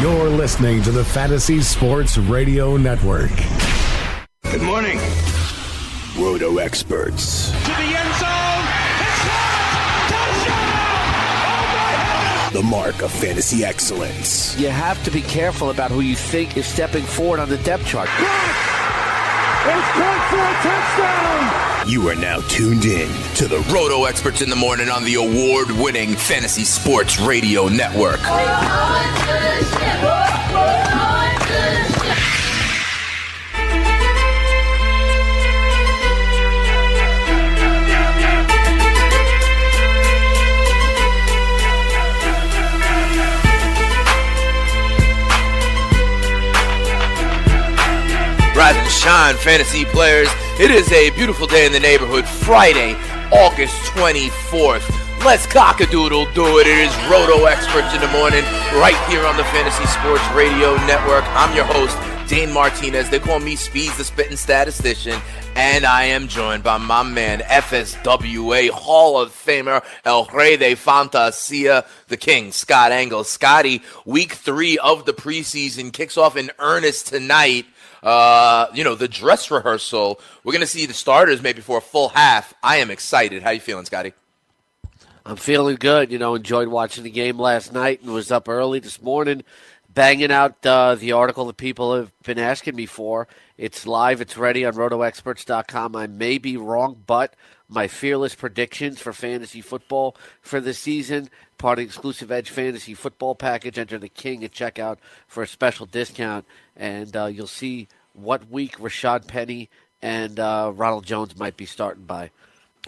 You're 0.00 0.28
listening 0.28 0.80
to 0.82 0.92
the 0.92 1.04
Fantasy 1.04 1.60
Sports 1.60 2.18
Radio 2.18 2.76
Network. 2.76 3.32
Good 4.44 4.62
morning. 4.62 4.96
Roto 6.16 6.58
experts. 6.58 7.50
To 7.50 7.56
the 7.56 7.72
end 7.72 8.14
zone. 8.14 8.64
Oh, 12.44 12.50
the 12.52 12.62
mark 12.62 13.02
of 13.02 13.10
fantasy 13.10 13.64
excellence. 13.64 14.56
You 14.56 14.68
have 14.68 15.02
to 15.02 15.10
be 15.10 15.20
careful 15.20 15.70
about 15.70 15.90
who 15.90 15.98
you 15.98 16.14
think 16.14 16.56
is 16.56 16.66
stepping 16.66 17.02
forward 17.02 17.40
on 17.40 17.48
the 17.48 17.58
depth 17.58 17.84
chart. 17.84 18.08
It's 19.60 19.88
caught 19.92 20.22
for 20.30 20.38
a 20.38 20.54
touchdown. 20.62 21.88
You 21.88 22.08
are 22.08 22.14
now 22.14 22.40
tuned 22.42 22.84
in 22.84 23.10
to 23.34 23.48
the 23.48 23.58
Roto 23.72 24.04
Experts 24.04 24.40
in 24.40 24.50
the 24.50 24.56
Morning 24.56 24.88
on 24.88 25.04
the 25.04 25.14
award 25.14 25.70
winning 25.72 26.14
Fantasy 26.14 26.64
Sports 26.64 27.18
Radio 27.18 27.66
Network. 27.68 28.20
Rise 48.68 48.76
and 48.76 48.90
shine, 48.90 49.34
fantasy 49.36 49.86
players. 49.86 50.28
It 50.60 50.70
is 50.70 50.92
a 50.92 51.08
beautiful 51.12 51.46
day 51.46 51.64
in 51.64 51.72
the 51.72 51.80
neighborhood, 51.80 52.26
Friday, 52.26 52.92
August 53.32 53.74
24th. 53.92 54.86
Let's 55.24 55.46
cockadoodle 55.46 56.34
do 56.34 56.58
it. 56.58 56.66
It 56.66 56.76
is 56.76 56.94
Roto 57.10 57.46
Experts 57.46 57.94
in 57.94 58.02
the 58.02 58.08
morning, 58.08 58.44
right 58.74 58.98
here 59.08 59.24
on 59.24 59.38
the 59.38 59.44
Fantasy 59.44 59.86
Sports 59.86 60.22
Radio 60.34 60.76
Network. 60.84 61.24
I'm 61.28 61.56
your 61.56 61.64
host, 61.64 61.96
Dane 62.28 62.52
Martinez. 62.52 63.08
They 63.08 63.18
call 63.18 63.40
me 63.40 63.56
Speeds, 63.56 63.96
the 63.96 64.04
spitting 64.04 64.36
statistician, 64.36 65.18
and 65.56 65.86
I 65.86 66.04
am 66.04 66.28
joined 66.28 66.62
by 66.62 66.76
my 66.76 67.02
man, 67.02 67.38
FSWA 67.38 68.68
Hall 68.68 69.18
of 69.18 69.30
Famer, 69.30 69.82
El 70.04 70.26
Rey 70.26 70.58
de 70.58 70.74
Fantasia, 70.74 71.86
the 72.08 72.18
King, 72.18 72.52
Scott 72.52 72.92
Engel. 72.92 73.24
Scotty, 73.24 73.80
week 74.04 74.34
three 74.34 74.76
of 74.76 75.06
the 75.06 75.14
preseason 75.14 75.90
kicks 75.90 76.18
off 76.18 76.36
in 76.36 76.50
earnest 76.58 77.06
tonight 77.06 77.64
uh, 78.02 78.66
you 78.74 78.84
know, 78.84 78.94
the 78.94 79.08
dress 79.08 79.50
rehearsal. 79.50 80.20
We're 80.44 80.52
going 80.52 80.60
to 80.60 80.66
see 80.66 80.86
the 80.86 80.94
starters 80.94 81.42
maybe 81.42 81.60
for 81.60 81.78
a 81.78 81.82
full 81.82 82.10
half. 82.10 82.54
I 82.62 82.76
am 82.76 82.90
excited. 82.90 83.42
How 83.42 83.50
you 83.50 83.60
feeling, 83.60 83.84
Scotty? 83.84 84.12
I'm 85.24 85.36
feeling 85.36 85.76
good. 85.76 86.10
You 86.10 86.18
know, 86.18 86.34
enjoyed 86.34 86.68
watching 86.68 87.04
the 87.04 87.10
game 87.10 87.38
last 87.38 87.72
night 87.72 88.00
and 88.00 88.12
was 88.12 88.32
up 88.32 88.48
early 88.48 88.80
this 88.80 89.02
morning, 89.02 89.42
banging 89.92 90.32
out 90.32 90.64
uh, 90.64 90.94
the 90.94 91.12
article 91.12 91.44
that 91.46 91.58
people 91.58 91.94
have 91.94 92.12
been 92.22 92.38
asking 92.38 92.76
me 92.76 92.86
for. 92.86 93.28
It's 93.58 93.86
live. 93.86 94.20
It's 94.20 94.38
ready 94.38 94.64
on 94.64 94.74
RotoExperts.com. 94.74 95.96
I 95.96 96.06
may 96.06 96.38
be 96.38 96.56
wrong, 96.56 97.02
but 97.06 97.34
my 97.68 97.88
fearless 97.88 98.34
predictions 98.34 99.00
for 99.00 99.12
fantasy 99.12 99.60
football 99.60 100.16
for 100.40 100.60
the 100.60 100.72
season. 100.72 101.28
Part 101.58 101.78
of 101.78 101.82
the 101.82 101.86
exclusive 101.86 102.32
Edge 102.32 102.50
Fantasy 102.50 102.94
Football 102.94 103.34
Package. 103.34 103.78
Enter 103.78 103.98
the 103.98 104.08
King 104.08 104.44
at 104.44 104.52
checkout 104.52 104.98
for 105.26 105.42
a 105.42 105.46
special 105.46 105.84
discount, 105.84 106.46
and 106.78 107.14
uh, 107.16 107.26
you'll 107.26 107.46
see 107.46 107.88
what 108.14 108.50
week 108.50 108.78
Rashad 108.78 109.26
Penny 109.26 109.68
and 110.00 110.38
uh, 110.38 110.72
Ronald 110.74 111.04
Jones 111.04 111.36
might 111.36 111.56
be 111.56 111.66
starting 111.66 112.04
by. 112.04 112.30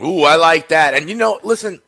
Ooh, 0.01 0.23
I 0.23 0.37
like 0.37 0.69
that. 0.69 0.95
And 0.95 1.09
you 1.09 1.17
know, 1.17 1.41
listen, 1.43 1.81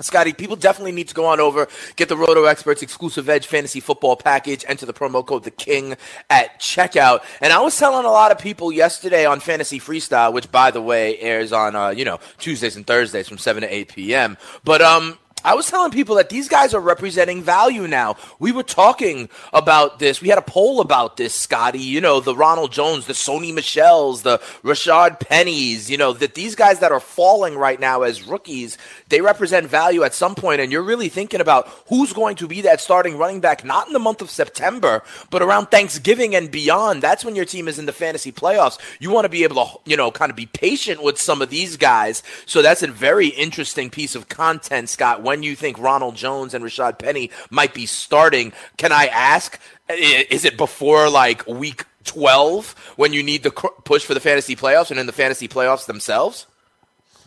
Scotty, 0.00 0.32
people 0.32 0.56
definitely 0.56 0.92
need 0.92 1.08
to 1.08 1.14
go 1.14 1.26
on 1.26 1.40
over, 1.40 1.68
get 1.96 2.08
the 2.08 2.16
Roto 2.16 2.44
Experts 2.44 2.82
exclusive 2.82 3.28
Edge 3.28 3.46
fantasy 3.46 3.80
football 3.80 4.16
package, 4.16 4.64
enter 4.66 4.86
the 4.86 4.94
promo 4.94 5.24
code 5.24 5.44
The 5.44 5.50
King 5.50 5.96
at 6.28 6.58
checkout. 6.58 7.20
And 7.40 7.52
I 7.52 7.60
was 7.60 7.78
telling 7.78 8.06
a 8.06 8.10
lot 8.10 8.32
of 8.32 8.38
people 8.38 8.72
yesterday 8.72 9.26
on 9.26 9.40
Fantasy 9.40 9.78
Freestyle, 9.78 10.32
which 10.32 10.50
by 10.50 10.70
the 10.70 10.80
way 10.82 11.18
airs 11.18 11.52
on 11.52 11.76
uh, 11.76 11.90
you 11.90 12.04
know 12.04 12.18
Tuesdays 12.38 12.76
and 12.76 12.86
Thursdays 12.86 13.28
from 13.28 13.38
seven 13.38 13.62
to 13.62 13.72
eight 13.72 13.88
p.m. 13.88 14.38
But 14.64 14.80
um, 14.80 15.18
I 15.42 15.54
was 15.54 15.68
telling 15.68 15.90
people 15.90 16.16
that 16.16 16.28
these 16.28 16.48
guys 16.48 16.74
are 16.74 16.80
representing 16.80 17.42
value 17.42 17.86
now. 17.86 18.16
We 18.38 18.52
were 18.52 18.62
talking 18.62 19.28
about 19.52 19.98
this. 19.98 20.20
We 20.20 20.28
had 20.28 20.38
a 20.38 20.42
poll 20.42 20.80
about 20.80 21.16
this, 21.16 21.34
Scotty. 21.34 21.80
You 21.80 22.00
know, 22.00 22.20
the 22.20 22.36
Ronald 22.36 22.72
Jones, 22.72 23.06
the 23.06 23.14
Sony 23.14 23.54
Michels, 23.54 24.22
the 24.22 24.38
Rashad 24.62 25.18
Pennies, 25.20 25.90
you 25.90 25.96
know, 25.96 26.12
that 26.12 26.34
these 26.34 26.54
guys 26.54 26.80
that 26.80 26.92
are 26.92 27.00
falling 27.00 27.56
right 27.56 27.80
now 27.80 28.02
as 28.02 28.22
rookies, 28.26 28.76
they 29.08 29.20
represent 29.22 29.66
value 29.66 30.02
at 30.02 30.14
some 30.14 30.34
point, 30.34 30.60
And 30.60 30.70
you're 30.70 30.82
really 30.82 31.08
thinking 31.08 31.40
about 31.40 31.68
who's 31.88 32.12
going 32.12 32.36
to 32.36 32.46
be 32.46 32.60
that 32.62 32.80
starting 32.80 33.16
running 33.16 33.40
back, 33.40 33.64
not 33.64 33.86
in 33.86 33.94
the 33.94 33.98
month 33.98 34.20
of 34.20 34.30
September, 34.30 35.02
but 35.30 35.42
around 35.42 35.66
Thanksgiving 35.66 36.34
and 36.34 36.50
beyond. 36.50 37.02
That's 37.02 37.24
when 37.24 37.36
your 37.36 37.46
team 37.46 37.66
is 37.66 37.78
in 37.78 37.86
the 37.86 37.92
fantasy 37.92 38.32
playoffs. 38.32 38.78
You 38.98 39.10
want 39.10 39.24
to 39.24 39.30
be 39.30 39.44
able 39.44 39.64
to, 39.64 39.90
you 39.90 39.96
know, 39.96 40.10
kind 40.10 40.30
of 40.30 40.36
be 40.36 40.46
patient 40.46 41.02
with 41.02 41.18
some 41.18 41.40
of 41.40 41.48
these 41.48 41.76
guys. 41.78 42.22
So 42.44 42.60
that's 42.60 42.82
a 42.82 42.88
very 42.88 43.28
interesting 43.28 43.88
piece 43.88 44.14
of 44.14 44.28
content, 44.28 44.88
Scott 44.88 45.22
when 45.30 45.44
you 45.44 45.54
think 45.54 45.78
Ronald 45.78 46.16
Jones 46.16 46.54
and 46.54 46.64
Rashad 46.64 46.98
Penny 46.98 47.30
might 47.50 47.72
be 47.72 47.86
starting. 47.86 48.52
Can 48.78 48.90
I 48.90 49.06
ask, 49.06 49.60
is 49.88 50.44
it 50.44 50.56
before 50.56 51.08
like 51.08 51.46
week 51.46 51.84
12 52.02 52.94
when 52.96 53.12
you 53.12 53.22
need 53.22 53.44
the 53.44 53.52
push 53.52 54.04
for 54.04 54.12
the 54.12 54.18
fantasy 54.18 54.56
playoffs 54.56 54.90
and 54.90 54.98
in 54.98 55.06
the 55.06 55.12
fantasy 55.12 55.46
playoffs 55.46 55.86
themselves? 55.86 56.48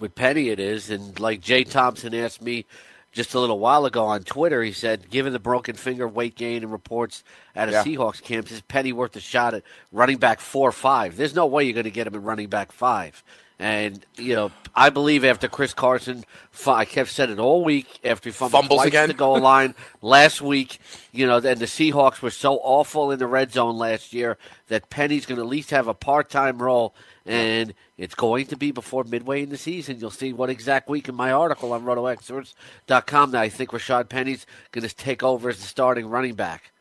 With 0.01 0.15
Penny, 0.15 0.49
it 0.49 0.59
is. 0.59 0.89
And 0.89 1.17
like 1.17 1.39
Jay 1.39 1.63
Thompson 1.63 2.13
asked 2.13 2.41
me 2.41 2.65
just 3.13 3.35
a 3.35 3.39
little 3.39 3.59
while 3.59 3.85
ago 3.85 4.03
on 4.03 4.23
Twitter, 4.23 4.61
he 4.61 4.73
said, 4.73 5.09
given 5.09 5.31
the 5.31 5.39
broken 5.39 5.77
finger, 5.77 6.05
weight 6.05 6.35
gain, 6.35 6.63
and 6.63 6.73
reports 6.73 7.23
out 7.55 7.69
of 7.69 7.73
yeah. 7.73 7.83
Seahawks 7.85 8.21
camps, 8.21 8.51
is 8.51 8.59
Penny 8.59 8.91
worth 8.91 9.15
a 9.15 9.21
shot 9.21 9.53
at 9.53 9.63
running 9.93 10.17
back 10.17 10.41
four 10.41 10.67
or 10.67 10.73
five? 10.73 11.15
There's 11.15 11.35
no 11.35 11.45
way 11.45 11.63
you're 11.63 11.73
going 11.73 11.85
to 11.85 11.89
get 11.91 12.05
him 12.05 12.15
in 12.15 12.23
running 12.23 12.49
back 12.49 12.73
five. 12.73 13.23
And 13.59 14.05
you 14.17 14.35
know, 14.35 14.51
I 14.75 14.89
believe 14.89 15.23
after 15.23 15.47
Chris 15.47 15.73
Carson, 15.73 16.25
I 16.65 16.85
kept 16.85 17.09
said 17.09 17.29
it 17.29 17.39
all 17.39 17.63
week 17.63 17.99
after 18.03 18.29
he 18.29 18.33
fumbled 18.33 18.63
Fumbles 18.63 18.79
twice 18.79 18.87
again. 18.87 19.07
the 19.07 19.13
goal 19.13 19.39
line 19.39 19.75
last 20.01 20.41
week. 20.41 20.79
You 21.11 21.27
know, 21.27 21.37
and 21.37 21.59
the 21.59 21.65
Seahawks 21.65 22.21
were 22.21 22.31
so 22.31 22.55
awful 22.55 23.11
in 23.11 23.19
the 23.19 23.27
red 23.27 23.51
zone 23.53 23.77
last 23.77 24.13
year 24.13 24.37
that 24.67 24.89
Penny's 24.89 25.25
going 25.25 25.37
to 25.37 25.43
at 25.43 25.49
least 25.49 25.69
have 25.69 25.87
a 25.87 25.93
part-time 25.93 26.61
role, 26.61 26.95
and 27.25 27.73
it's 27.97 28.15
going 28.15 28.47
to 28.47 28.57
be 28.57 28.71
before 28.71 29.03
midway 29.03 29.43
in 29.43 29.49
the 29.49 29.57
season. 29.57 29.99
You'll 29.99 30.09
see 30.09 30.33
what 30.33 30.49
exact 30.49 30.89
week 30.89 31.07
in 31.07 31.15
my 31.15 31.31
article 31.31 31.71
on 31.71 31.83
RotoExperts.com 31.83 33.31
that 33.31 33.41
I 33.41 33.49
think 33.49 33.69
Rashad 33.69 34.09
Penny's 34.09 34.47
going 34.71 34.87
to 34.87 34.95
take 34.95 35.21
over 35.21 35.49
as 35.49 35.59
the 35.59 35.67
starting 35.67 36.07
running 36.07 36.33
back. 36.33 36.72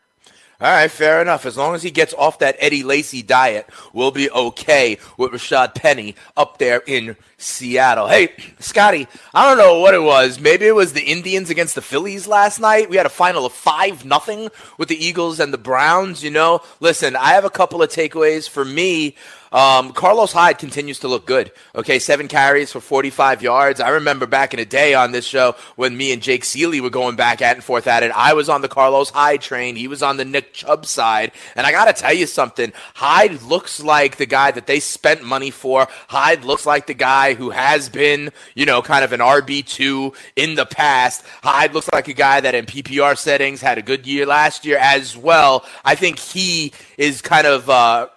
All 0.63 0.71
right, 0.71 0.89
fair 0.89 1.21
enough. 1.21 1.45
As 1.45 1.57
long 1.57 1.75
as 1.75 1.83
he 1.83 1.91
gets 1.91 2.15
off 2.15 2.39
that 2.39 2.55
Eddie 2.61 2.85
Lacy 2.85 3.21
diet, 3.21 3.69
we'll 3.93 4.13
be 4.13 4.31
okay 4.31 4.97
with 5.17 5.33
Rashad 5.33 5.75
Penny 5.75 6.15
up 6.37 6.59
there 6.59 6.85
in 6.87 7.17
Seattle. 7.37 8.07
Hey, 8.07 8.29
Scotty, 8.61 9.09
I 9.35 9.49
don't 9.49 9.59
know 9.59 9.81
what 9.81 9.93
it 9.93 10.03
was. 10.03 10.39
Maybe 10.39 10.69
it 10.69 10.77
was 10.77 10.93
the 10.93 11.03
Indians 11.03 11.51
against 11.51 11.75
the 11.75 11.83
Phillies 11.83 12.29
last 12.29 12.61
night. 12.61 12.89
We 12.89 12.97
had 12.97 13.07
a 13.07 13.09
final 13.09 13.45
of 13.45 13.53
5 13.53 14.05
nothing 14.05 14.51
with 14.79 14.89
the 14.89 15.05
Eagles 15.05 15.41
and 15.41 15.53
the 15.53 15.59
Browns, 15.59 16.23
you 16.23 16.31
know. 16.31 16.61
Listen, 16.79 17.17
I 17.17 17.31
have 17.31 17.45
a 17.45 17.51
couple 17.51 17.83
of 17.83 17.91
takeaways 17.91 18.49
for 18.49 18.65
me. 18.65 19.17
Um, 19.53 19.93
Carlos 19.93 20.33
Hyde 20.33 20.59
continues 20.59 21.01
to 21.01 21.09
look 21.09 21.27
good. 21.27 21.53
Okay, 21.75 21.99
seven 21.99 22.27
carries 22.27 22.73
for 22.73 22.81
45 22.81 23.43
yards. 23.43 23.81
I 23.81 23.91
remember 23.91 24.27
back 24.27 24.55
in 24.55 24.59
the 24.59 24.65
day 24.65 24.95
on 24.95 25.13
this 25.13 25.27
show 25.27 25.55
when 25.77 25.97
me 25.97 26.13
and 26.13 26.23
Jake 26.23 26.45
Seeley 26.45 26.81
were 26.81 26.91
going 26.91 27.17
back 27.17 27.43
at 27.43 27.57
and 27.57 27.65
forth 27.65 27.87
at 27.87 28.03
it. 28.03 28.11
I 28.13 28.33
was 28.33 28.49
on 28.49 28.63
the 28.63 28.69
Carlos 28.69 29.11
Hyde 29.11 29.43
train. 29.43 29.77
He 29.77 29.89
was 29.89 30.03
on 30.03 30.17
the 30.17 30.25
Nick 30.25 30.55
Chubb 30.55 30.87
side. 30.87 31.33
And 31.55 31.67
I 31.67 31.71
got 31.71 31.85
to 31.85 31.93
tell 31.93 32.15
you 32.15 32.27
something. 32.27 32.73
Hyde 32.95 33.43
looks 33.43 33.83
like 33.83 34.17
the 34.17 34.27
guy 34.27 34.51
that 34.53 34.67
they 34.67 34.81
spent 34.81 35.23
money 35.23 35.51
for. 35.51 35.87
Hyde 36.09 36.45
looks 36.45 36.65
like 36.65 36.87
the 36.87 36.95
guy 36.95 37.35
who 37.35 37.51
has 37.51 37.89
been, 37.89 38.31
you 38.55 38.65
know, 38.65 38.81
kind 38.81 39.05
of 39.05 39.13
an 39.13 39.21
RB2 39.21 40.15
in 40.37 40.55
the 40.55 40.67
past. 40.67 41.25
Hyde 41.43 41.75
looks 41.75 41.91
like 41.93 42.09
a 42.09 42.15
guy 42.15 42.41
that 42.41 42.55
in 42.55 42.65
PPR 42.65 43.19
settings 43.19 43.61
had 43.61 43.77
a 43.77 43.83
good 43.83 44.07
year 44.07 44.25
last 44.25 44.65
year 44.65 44.79
as 44.79 45.17
well. 45.17 45.67
I 45.85 45.95
think 45.95 46.19
he 46.19 46.73
is 46.97 47.21
kind 47.21 47.47
of. 47.47 47.69
Uh, 47.69 48.09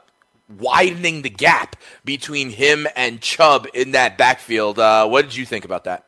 widening 0.50 1.22
the 1.22 1.30
gap 1.30 1.76
between 2.04 2.52
him 2.52 2.88
and 2.96 3.22
Chubb 3.22 3.68
in 3.74 3.92
that 3.92 4.18
backfield. 4.18 4.80
Uh, 4.80 5.08
what 5.08 5.24
did 5.26 5.36
you 5.36 5.46
think 5.46 5.66
about 5.66 5.86
that? 5.86 6.06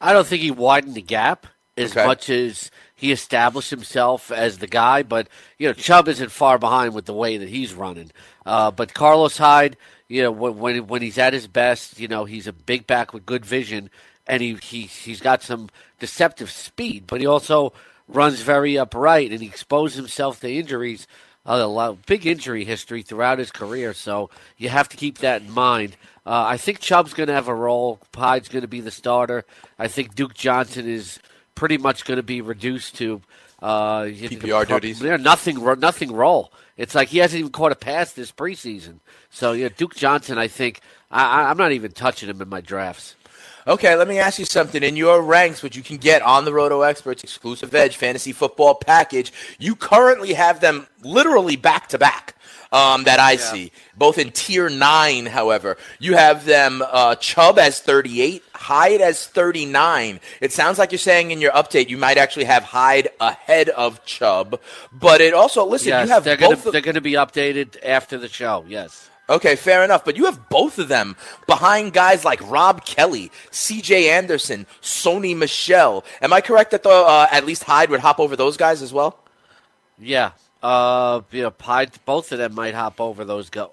I 0.00 0.12
don't 0.12 0.26
think 0.26 0.42
he 0.42 0.50
widened 0.50 0.94
the 0.94 1.02
gap 1.02 1.46
as 1.76 1.92
Okay. 1.92 2.06
much 2.06 2.28
as 2.28 2.70
he 2.94 3.12
established 3.12 3.70
himself 3.70 4.32
as 4.32 4.58
the 4.58 4.66
guy. 4.66 5.02
But 5.02 5.28
you 5.58 5.68
know, 5.68 5.74
Chubb 5.74 6.08
isn't 6.08 6.30
far 6.32 6.58
behind 6.58 6.94
with 6.94 7.06
the 7.06 7.14
way 7.14 7.36
that 7.36 7.48
he's 7.48 7.74
running. 7.74 8.10
Uh, 8.44 8.70
but 8.70 8.94
Carlos 8.94 9.38
Hyde, 9.38 9.76
you 10.08 10.22
know, 10.22 10.30
when, 10.30 10.86
when 10.86 11.02
he's 11.02 11.18
at 11.18 11.32
his 11.32 11.46
best, 11.46 11.98
you 11.98 12.08
know, 12.08 12.24
he's 12.24 12.46
a 12.46 12.52
big 12.52 12.86
back 12.86 13.12
with 13.12 13.26
good 13.26 13.44
vision, 13.44 13.90
and 14.26 14.42
he 14.42 14.54
he 14.62 14.82
he's 14.82 15.20
got 15.20 15.42
some 15.42 15.68
deceptive 15.98 16.50
speed. 16.50 17.04
But 17.06 17.20
he 17.20 17.26
also 17.26 17.72
runs 18.08 18.40
very 18.40 18.78
upright, 18.78 19.30
and 19.30 19.40
he 19.40 19.46
exposed 19.48 19.96
himself 19.96 20.40
to 20.40 20.50
injuries. 20.50 21.06
A 21.48 21.64
lot, 21.64 22.04
big 22.06 22.26
injury 22.26 22.64
history 22.64 23.02
throughout 23.02 23.38
his 23.38 23.52
career, 23.52 23.94
so 23.94 24.30
you 24.56 24.68
have 24.68 24.88
to 24.88 24.96
keep 24.96 25.18
that 25.18 25.42
in 25.42 25.50
mind. 25.50 25.96
Uh, 26.26 26.44
I 26.44 26.56
think 26.56 26.80
Chubb's 26.80 27.14
going 27.14 27.28
to 27.28 27.32
have 27.32 27.46
a 27.46 27.54
role. 27.54 28.00
Hyde's 28.14 28.48
going 28.48 28.62
to 28.62 28.68
be 28.68 28.80
the 28.80 28.90
starter. 28.90 29.44
I 29.78 29.86
think 29.86 30.16
Duke 30.16 30.34
Johnson 30.34 30.88
is 30.88 31.20
pretty 31.54 31.78
much 31.78 32.04
going 32.04 32.16
to 32.16 32.24
be 32.24 32.40
reduced 32.40 32.96
to 32.96 33.22
uh, 33.62 34.02
PPR 34.02 34.66
duties? 34.66 35.00
Yeah, 35.00 35.16
nothing, 35.16 35.62
nothing 35.78 36.12
role. 36.12 36.52
It's 36.76 36.94
like 36.94 37.08
he 37.08 37.18
hasn't 37.18 37.38
even 37.40 37.52
caught 37.52 37.72
a 37.72 37.76
pass 37.76 38.12
this 38.12 38.30
preseason. 38.32 39.00
So 39.30 39.52
yeah, 39.52 39.68
Duke 39.74 39.94
Johnson. 39.94 40.38
I 40.38 40.48
think 40.48 40.80
I, 41.10 41.44
I'm 41.44 41.56
not 41.56 41.72
even 41.72 41.92
touching 41.92 42.28
him 42.28 42.42
in 42.42 42.48
my 42.48 42.60
drafts. 42.60 43.16
Okay, 43.68 43.96
let 43.96 44.06
me 44.06 44.18
ask 44.18 44.38
you 44.38 44.44
something. 44.44 44.82
In 44.82 44.96
your 44.96 45.20
ranks, 45.22 45.60
which 45.62 45.76
you 45.76 45.82
can 45.82 45.96
get 45.96 46.22
on 46.22 46.44
the 46.44 46.52
Roto 46.52 46.82
Experts 46.82 47.24
exclusive 47.24 47.74
Edge 47.74 47.96
fantasy 47.96 48.32
football 48.32 48.76
package, 48.76 49.32
you 49.58 49.74
currently 49.74 50.34
have 50.34 50.60
them 50.60 50.86
literally 51.02 51.56
back 51.56 51.88
to 51.88 51.98
back. 51.98 52.34
Um, 52.72 53.04
that 53.04 53.20
I 53.20 53.36
see, 53.36 53.70
both 53.96 54.18
in 54.18 54.32
tier 54.32 54.68
nine. 54.68 55.24
However, 55.26 55.76
you 56.00 56.14
have 56.16 56.44
them 56.44 56.82
uh, 56.84 57.14
Chubb 57.14 57.60
as 57.60 57.80
38, 57.80 58.42
Hyde 58.54 59.00
as 59.00 59.24
39. 59.28 60.18
It 60.40 60.52
sounds 60.52 60.76
like 60.76 60.90
you're 60.90 60.98
saying 60.98 61.30
in 61.30 61.40
your 61.40 61.52
update 61.52 61.88
you 61.88 61.96
might 61.96 62.18
actually 62.18 62.44
have 62.46 62.64
Hyde 62.64 63.08
ahead 63.20 63.68
of 63.68 64.04
Chubb, 64.04 64.60
but 64.92 65.20
it 65.20 65.32
also 65.32 65.64
listen. 65.64 65.88
Yes, 65.88 66.08
you 66.08 66.12
have 66.12 66.24
they're 66.24 66.36
Gonna, 66.36 66.54
of- 66.54 66.64
they're 66.64 66.80
going 66.80 66.96
to 66.96 67.00
be 67.00 67.12
updated 67.12 67.76
after 67.84 68.18
the 68.18 68.28
show. 68.28 68.64
Yes. 68.66 69.10
Okay, 69.28 69.56
fair 69.56 69.82
enough. 69.82 70.04
But 70.04 70.16
you 70.16 70.26
have 70.26 70.48
both 70.48 70.78
of 70.78 70.88
them 70.88 71.16
behind 71.46 71.92
guys 71.92 72.24
like 72.24 72.40
Rob 72.48 72.84
Kelley, 72.84 73.32
C.J. 73.50 74.10
Anderson, 74.10 74.66
Sony 74.80 75.36
Michel. 75.36 76.04
Am 76.22 76.32
I 76.32 76.40
correct 76.40 76.70
that 76.70 76.82
the, 76.82 76.90
uh, 76.90 77.26
at 77.30 77.44
least 77.44 77.64
Hyde 77.64 77.90
would 77.90 78.00
hop 78.00 78.20
over 78.20 78.36
those 78.36 78.56
guys 78.56 78.82
as 78.82 78.92
well? 78.92 79.18
Yeah. 79.98 80.32
Uh, 80.62 81.22
you 81.32 81.42
know, 81.42 81.52
Hyde, 81.60 81.90
both 82.04 82.32
of 82.32 82.38
them 82.38 82.54
might 82.54 82.74
hop 82.74 83.00
over 83.00 83.24
those 83.24 83.50
guys. 83.50 83.68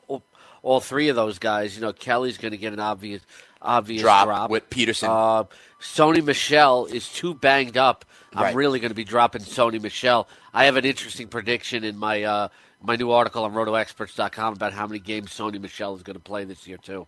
All 0.63 0.79
three 0.79 1.09
of 1.09 1.15
those 1.15 1.39
guys. 1.39 1.75
You 1.75 1.81
know, 1.81 1.94
Kelley's 1.94 2.38
going 2.38 2.51
to 2.51 2.57
get 2.57 2.73
an 2.73 2.79
obvious, 2.79 3.21
obvious 3.61 4.01
Drop 4.01 4.25
drop, 4.25 4.49
with 4.49 4.69
Peterson. 4.69 5.09
Uh, 5.09 5.44
Sony 5.81 6.23
Michel 6.23 6.85
is 6.85 7.09
too 7.09 7.33
banged 7.33 7.77
up. 7.77 8.06
I'm 8.35 8.56
really 8.56 8.79
going 8.79 8.89
to 8.89 8.95
be 8.95 9.03
dropping 9.03 9.41
Sony 9.41 9.79
Michel. 9.81 10.27
I 10.53 10.65
have 10.65 10.75
an 10.75 10.85
interesting 10.85 11.27
prediction 11.27 11.83
in 11.83 11.97
my 11.97 12.23
uh, 12.23 12.47
my 12.83 12.95
new 12.95 13.12
article 13.12 13.45
on 13.45 13.53
RotoExperts.com 13.53 14.53
about 14.53 14.74
how 14.74 14.85
many 14.85 15.00
games 15.00 15.31
Sony 15.31 15.59
Michel 15.59 15.95
is 15.95 16.03
going 16.03 16.15
to 16.15 16.21
play 16.21 16.44
this 16.44 16.68
year 16.68 16.77
too. 16.77 17.07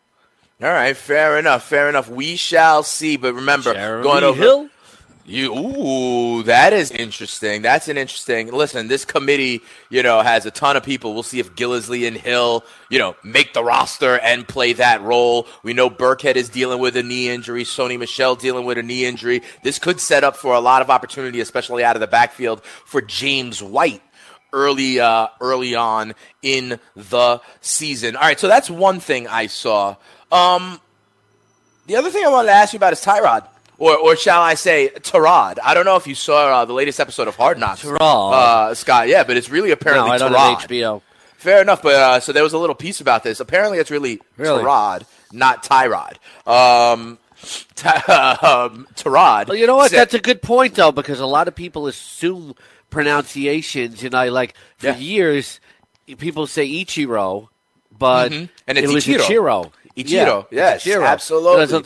All 0.64 0.70
right, 0.70 0.96
fair 0.96 1.38
enough, 1.38 1.64
fair 1.64 1.90
enough. 1.90 2.10
We 2.10 2.38
shall 2.38 2.82
see. 2.82 3.18
But 3.18 3.36
remember, 3.36 3.74
Jeremy 3.74 4.04
going 4.04 4.24
over 4.24 4.40
Hill. 4.40 4.70
You 5.28 5.56
ooh, 5.56 6.44
that 6.44 6.72
is 6.72 6.92
interesting. 6.92 7.64
That's 7.64 7.88
an 7.88 7.98
interesting. 7.98 8.52
Listen, 8.52 8.88
this 8.88 9.06
committee, 9.06 9.62
you 9.90 10.04
know, 10.04 10.22
has 10.22 10.46
a 10.46 10.52
ton 10.52 10.78
of 10.78 10.84
people. 10.84 11.16
We'll 11.16 11.24
see 11.24 11.40
if 11.40 11.56
Gillislee 11.56 12.08
and 12.08 12.16
Hill, 12.16 12.64
you 12.90 13.00
know, 13.00 13.16
make 13.24 13.54
the 13.54 13.64
roster 13.64 14.20
and 14.20 14.48
play 14.48 14.74
that 14.74 15.02
role. 15.02 15.48
We 15.64 15.74
know 15.74 15.90
Burkhead 15.90 16.36
is 16.36 16.48
dealing 16.48 16.80
with 16.80 16.96
a 16.96 17.02
knee 17.02 17.28
injury. 17.28 17.64
Sony 17.64 17.98
Michel 17.98 18.36
dealing 18.36 18.66
with 18.66 18.78
a 18.78 18.84
knee 18.84 19.06
injury. 19.06 19.42
This 19.64 19.80
could 19.80 20.00
set 20.00 20.24
up 20.24 20.38
for 20.38 20.54
a 20.54 20.60
lot 20.60 20.84
of 20.84 20.92
opportunity, 20.92 21.42
especially 21.42 21.84
out 21.84 21.96
of 21.96 22.02
the 22.02 22.08
backfield 22.08 22.64
for 22.64 23.02
James 23.02 23.64
White 23.64 24.04
early 24.54 25.00
uh, 25.00 25.28
early 25.42 25.76
on 25.76 26.14
in 26.42 26.80
the 26.96 27.42
season. 27.62 28.16
All 28.16 28.22
right, 28.24 28.40
so 28.40 28.48
that's 28.48 28.70
one 28.70 29.00
thing 29.00 29.28
I 29.28 29.48
saw. 29.48 29.96
Um, 30.32 30.80
the 31.88 31.96
other 31.98 32.10
thing 32.10 32.26
I 32.26 32.30
wanted 32.30 32.48
to 32.48 32.54
ask 32.56 32.74
you 32.74 32.78
about 32.78 32.94
is 32.94 33.02
Tyrod. 33.04 33.48
Or, 33.78 33.98
or 33.98 34.16
shall 34.16 34.42
I 34.42 34.54
say, 34.54 34.90
Tyrod? 34.96 35.58
I 35.62 35.74
don't 35.74 35.84
know 35.86 35.98
if 35.98 36.08
you 36.08 36.16
saw 36.16 36.62
uh, 36.62 36.66
the 36.66 36.72
latest 36.74 37.00
episode 37.02 37.28
of 37.28 37.36
Hard 37.36 37.60
Knocks, 37.60 37.84
Tyrod. 37.84 38.00
uh, 38.02 38.74
Scott. 38.74 39.10
Yeah, 39.10 39.26
but 39.26 39.36
it's 39.36 39.50
really 39.50 39.72
apparently 39.72 40.08
No, 40.10 40.14
I 40.16 40.18
don't 40.18 40.32
HBO. 40.34 41.02
Fair 41.38 41.62
enough, 41.62 41.84
but 41.84 41.94
uh, 41.94 42.20
so 42.22 42.32
there 42.32 42.42
was 42.42 42.54
a 42.54 42.58
little 42.58 42.74
piece 42.76 43.02
about 43.02 43.24
this. 43.24 43.40
Apparently, 43.42 43.78
it's 43.78 43.92
really, 43.92 44.22
Really? 44.38 44.64
Tyrod, 44.64 45.04
not 45.34 45.64
Tyrod. 45.64 46.14
Um, 46.48 47.20
ty- 47.76 47.98
um, 48.42 48.88
Tyrod. 48.96 49.50
Well, 49.50 49.58
you 49.58 49.68
know 49.68 49.76
what? 49.76 49.92
said- 49.92 50.00
That's 50.00 50.14
a 50.14 50.20
good 50.20 50.42
point, 50.42 50.76
though, 50.76 50.94
because 50.94 51.20
a 51.20 51.26
lot 51.28 51.48
of 51.50 51.54
people 51.56 51.88
assume 51.88 52.56
pronunciations. 52.96 54.02
You 54.04 54.10
know, 54.10 54.30
like 54.32 54.56
for 54.78 54.88
Yeah. 54.88 54.98
years, 54.98 55.60
people 56.18 56.48
say 56.48 56.68
Ichiro, 56.68 57.50
but 57.98 58.32
Mhm. 58.32 58.50
And 58.68 58.78
it's 58.78 58.90
it 58.92 58.94
was 58.94 59.06
Ichiro. 59.06 59.22
Ichiro. 59.28 59.72
Ichiro, 59.98 60.48
yes, 60.52 60.84
Ichiro. 60.84 61.08
absolutely. 61.08 61.66
There's 61.66 61.74
a, 61.74 61.84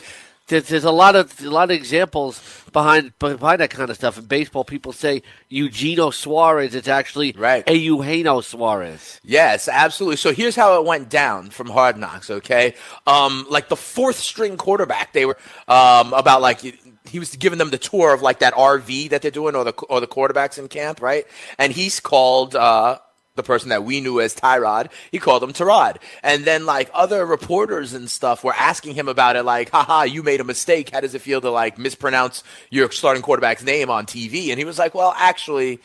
there's, 0.48 0.68
there's 0.68 0.84
a 0.84 0.90
lot 0.90 1.14
of 1.14 1.26
a 1.44 1.48
lot 1.48 1.70
of 1.70 1.76
examples 1.76 2.40
behind 2.72 3.12
behind 3.20 3.60
that 3.60 3.70
kind 3.70 3.88
of 3.88 3.94
stuff. 3.96 4.18
In 4.18 4.24
baseball, 4.24 4.64
people 4.64 4.92
say 4.92 5.22
Eugenio 5.48 6.10
Suarez. 6.10 6.74
It's 6.74 6.88
actually 6.88 7.32
Right. 7.38 7.62
a 7.68 7.72
Eugenio 7.74 8.40
Suarez. 8.40 9.20
Yes, 9.22 9.68
absolutely. 9.68 10.16
So 10.16 10.32
here's 10.32 10.56
how 10.56 10.76
it 10.80 10.84
went 10.84 11.08
down 11.08 11.50
from 11.50 11.68
Hard 11.70 11.96
Knocks. 11.96 12.30
Okay, 12.30 12.74
um, 13.06 13.46
like 13.48 13.68
the 13.68 13.76
fourth 13.76 14.18
string 14.18 14.56
quarterback, 14.56 15.12
they 15.12 15.24
were 15.24 15.38
um, 15.68 16.12
about 16.14 16.40
like 16.42 16.58
he 17.04 17.18
was 17.18 17.34
giving 17.36 17.58
them 17.58 17.70
the 17.70 17.78
tour 17.78 18.12
of 18.14 18.22
like 18.22 18.40
that 18.40 18.54
RV 18.54 19.10
that 19.10 19.22
they're 19.22 19.30
doing, 19.30 19.54
or 19.54 19.64
the 19.64 19.72
or 19.88 20.00
the 20.00 20.06
quarterbacks 20.06 20.58
in 20.58 20.68
camp, 20.68 21.00
right? 21.02 21.26
And 21.58 21.72
he's 21.72 22.00
called. 22.00 22.54
Uh, 22.54 22.98
the 23.36 23.42
person 23.44 23.70
that 23.70 23.84
we 23.84 24.00
knew 24.00 24.20
as 24.20 24.34
Tyrod, 24.34 24.90
he 25.10 25.18
called 25.18 25.42
him 25.42 25.52
Tyrod. 25.52 25.96
And 26.22 26.44
then 26.44 26.66
like 26.66 26.90
other 26.92 27.24
reporters 27.24 27.94
and 27.94 28.10
stuff 28.10 28.44
were 28.44 28.52
asking 28.52 28.96
him 28.96 29.08
about 29.08 29.36
it, 29.36 29.44
like, 29.44 29.70
haha, 29.70 30.02
you 30.02 30.22
made 30.22 30.40
a 30.40 30.44
mistake. 30.44 30.90
How 30.90 31.00
does 31.00 31.14
it 31.14 31.22
feel 31.22 31.40
to 31.40 31.50
like 31.50 31.78
mispronounce 31.78 32.42
your 32.70 32.90
starting 32.90 33.22
quarterback's 33.22 33.62
name 33.62 33.88
on 33.88 34.04
TV? 34.04 34.50
And 34.50 34.58
he 34.58 34.64
was 34.64 34.78
like, 34.78 34.94
well, 34.94 35.14
actually, 35.16 35.80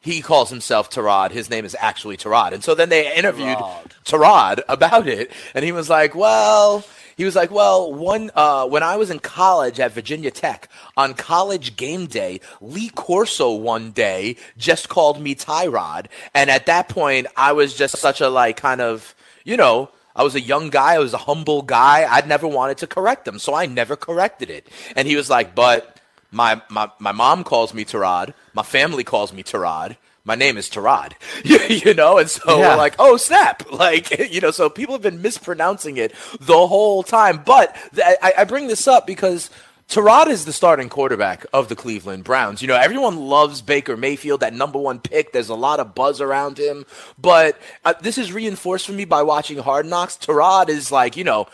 he 0.00 0.20
calls 0.22 0.50
himself 0.50 0.90
Tarad. 0.90 1.30
His 1.30 1.50
name 1.50 1.64
is 1.64 1.76
actually 1.78 2.16
Tarad. 2.16 2.52
And 2.52 2.64
so 2.64 2.74
then 2.74 2.88
they 2.88 3.14
interviewed 3.14 3.58
Tarad 4.04 4.60
about 4.68 5.06
it, 5.06 5.30
and 5.54 5.64
he 5.64 5.72
was 5.72 5.88
like, 5.88 6.14
"Well." 6.14 6.84
He 7.18 7.24
was 7.24 7.36
like, 7.36 7.50
"Well, 7.50 7.92
one 7.92 8.30
uh, 8.34 8.66
when 8.66 8.82
I 8.82 8.96
was 8.96 9.10
in 9.10 9.18
college 9.18 9.78
at 9.78 9.92
Virginia 9.92 10.30
Tech 10.30 10.68
on 10.96 11.12
college 11.12 11.76
game 11.76 12.06
day, 12.06 12.40
Lee 12.62 12.88
Corso 12.88 13.52
one 13.52 13.90
day 13.90 14.36
just 14.56 14.88
called 14.88 15.20
me 15.20 15.34
Tyrod, 15.34 16.06
and 16.32 16.48
at 16.48 16.64
that 16.66 16.88
point, 16.88 17.26
I 17.36 17.52
was 17.52 17.74
just 17.74 17.98
such 17.98 18.22
a 18.22 18.28
like 18.30 18.56
kind 18.56 18.80
of 18.80 19.14
you 19.44 19.56
know 19.56 19.90
I 20.18 20.24
was 20.24 20.34
a 20.34 20.40
young 20.40 20.68
guy. 20.68 20.94
I 20.94 20.98
was 20.98 21.14
a 21.14 21.18
humble 21.18 21.62
guy. 21.62 22.04
I'd 22.10 22.26
never 22.26 22.48
wanted 22.48 22.78
to 22.78 22.88
correct 22.88 23.26
him, 23.26 23.38
so 23.38 23.54
I 23.54 23.66
never 23.66 23.94
corrected 23.94 24.50
it. 24.50 24.68
And 24.96 25.06
he 25.06 25.14
was 25.14 25.30
like, 25.30 25.54
but 25.54 26.00
my, 26.32 26.60
my, 26.68 26.90
my 26.98 27.12
mom 27.12 27.44
calls 27.44 27.72
me 27.72 27.84
Tarad. 27.84 28.34
My 28.52 28.64
family 28.64 29.04
calls 29.04 29.32
me 29.32 29.44
Tarad. 29.44 29.96
My 30.24 30.34
name 30.34 30.56
is 30.58 30.68
Tarad. 30.68 31.12
you, 31.84 31.94
know, 31.94 32.18
and 32.18 32.28
so 32.28 32.58
Yeah. 32.58 32.70
we're 32.70 32.76
like, 32.76 32.94
oh 32.98 33.16
snap! 33.16 33.62
Like 33.72 34.18
you 34.30 34.40
know, 34.40 34.50
so 34.50 34.68
people 34.68 34.94
have 34.94 35.02
been 35.02 35.22
mispronouncing 35.22 35.96
it 35.96 36.12
the 36.40 36.66
whole 36.66 37.02
time. 37.02 37.42
But 37.44 37.74
th- 37.94 38.18
I, 38.22 38.32
I 38.38 38.44
bring 38.44 38.66
this 38.66 38.86
up 38.88 39.06
because 39.06 39.50
Tarad 39.88 40.26
is 40.26 40.44
the 40.44 40.52
starting 40.52 40.88
quarterback 40.88 41.46
of 41.52 41.68
the 41.68 41.76
Cleveland 41.76 42.24
Browns. 42.24 42.60
You 42.60 42.68
know, 42.68 42.76
everyone 42.76 43.16
loves 43.16 43.62
Baker 43.62 43.96
Mayfield, 43.96 44.40
that 44.40 44.52
number 44.52 44.78
one 44.78 44.98
pick. 45.00 45.32
There's 45.32 45.48
a 45.48 45.54
lot 45.54 45.80
of 45.80 45.94
buzz 45.94 46.20
around 46.20 46.58
him. 46.58 46.84
But 47.18 47.56
uh, 47.84 47.94
this 48.02 48.18
is 48.18 48.32
reinforced 48.32 48.86
for 48.86 48.92
me 48.92 49.04
by 49.06 49.22
watching 49.22 49.58
Hard 49.58 49.86
Knocks. 49.86 50.16
Tarad 50.16 50.68
is 50.68 50.92
like, 50.92 51.16
you 51.16 51.24
know, 51.24 51.46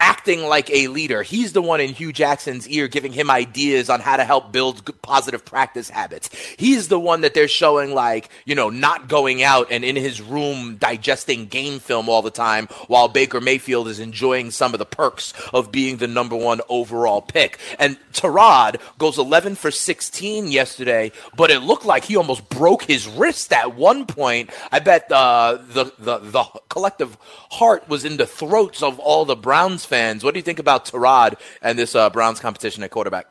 acting 0.00 0.42
like 0.44 0.70
a 0.70 0.88
leader. 0.88 1.22
He's 1.22 1.52
the 1.52 1.62
one 1.62 1.80
in 1.80 1.92
Hue 1.92 2.12
Jackson's 2.12 2.68
ear 2.68 2.86
giving 2.86 3.12
him 3.12 3.30
ideas 3.30 3.90
on 3.90 4.00
how 4.00 4.16
to 4.16 4.24
help 4.24 4.52
build 4.52 5.00
positive 5.02 5.44
practice 5.44 5.90
habits. 5.90 6.30
He's 6.56 6.88
the 6.88 7.00
one 7.00 7.22
that 7.22 7.34
they're 7.34 7.48
showing 7.48 7.94
like, 7.94 8.28
you 8.44 8.54
know, 8.54 8.70
not 8.70 9.08
going 9.08 9.42
out 9.42 9.68
and 9.70 9.84
in 9.84 9.96
his 9.96 10.20
room 10.20 10.76
digesting 10.76 11.46
game 11.46 11.80
film 11.80 12.08
all 12.08 12.22
the 12.22 12.30
time 12.30 12.68
while 12.86 13.08
Baker 13.08 13.40
Mayfield 13.40 13.88
is 13.88 13.98
enjoying 13.98 14.50
some 14.50 14.72
of 14.72 14.78
the 14.78 14.86
perks 14.86 15.32
of 15.52 15.72
being 15.72 15.96
the 15.96 16.06
number 16.06 16.36
1 16.36 16.60
overall 16.68 17.20
pick. 17.20 17.58
And 17.78 17.96
Tyrod 18.12 18.80
goes 18.98 19.18
11 19.18 19.56
for 19.56 19.70
16 19.70 20.48
yesterday, 20.48 21.10
but 21.36 21.50
it 21.50 21.60
looked 21.60 21.84
like 21.84 22.04
he 22.04 22.16
almost 22.16 22.48
broke 22.48 22.82
his 22.84 23.06
wrist 23.08 23.52
at 23.52 23.74
one 23.74 24.06
point. 24.06 24.50
I 24.70 24.78
bet 24.78 25.10
uh, 25.10 25.58
the 25.60 25.92
the 25.98 26.18
the 26.18 26.44
collective 26.68 27.16
heart 27.50 27.88
was 27.88 28.04
in 28.04 28.16
the 28.16 28.26
throats 28.26 28.82
of 28.82 28.98
all 28.98 29.24
the 29.24 29.36
Browns 29.36 29.84
fans. 29.88 30.22
What 30.22 30.34
do 30.34 30.38
you 30.38 30.44
think 30.44 30.58
about 30.60 30.84
Tyrod 30.84 31.40
and 31.62 31.78
this 31.78 31.94
uh, 31.94 32.10
Browns 32.10 32.38
competition 32.40 32.82
at 32.84 32.90
quarterback? 32.90 33.26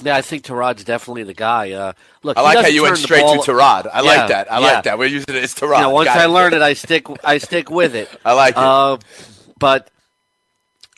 Yeah, 0.00 0.14
I 0.14 0.22
think 0.22 0.44
Tyrod's 0.44 0.84
definitely 0.84 1.24
the 1.24 1.34
guy. 1.34 1.72
Uh, 1.72 1.92
look, 2.22 2.36
I 2.36 2.42
like 2.42 2.58
how 2.58 2.68
you 2.68 2.82
went 2.84 2.98
straight 2.98 3.22
ball- 3.22 3.42
to 3.42 3.50
Tyrod. 3.52 3.88
I 3.92 3.96
Yeah, 3.96 4.00
like 4.02 4.28
that. 4.28 4.52
I 4.52 4.60
yeah. 4.60 4.66
like 4.66 4.84
that. 4.84 4.96
We're 4.96 5.06
using 5.06 5.34
it 5.34 5.42
as. 5.42 5.60
You 5.60 5.68
know, 5.68 5.90
once 5.90 6.06
Got 6.06 6.18
I 6.18 6.26
learn 6.26 6.54
it, 6.54 6.62
I 6.62 6.74
stick. 6.74 7.06
I 7.24 7.38
stick 7.38 7.68
with 7.68 7.96
it. 7.96 8.08
I 8.24 8.32
like 8.34 8.52
it. 8.52 8.58
Uh, 8.58 8.98
but 9.58 9.90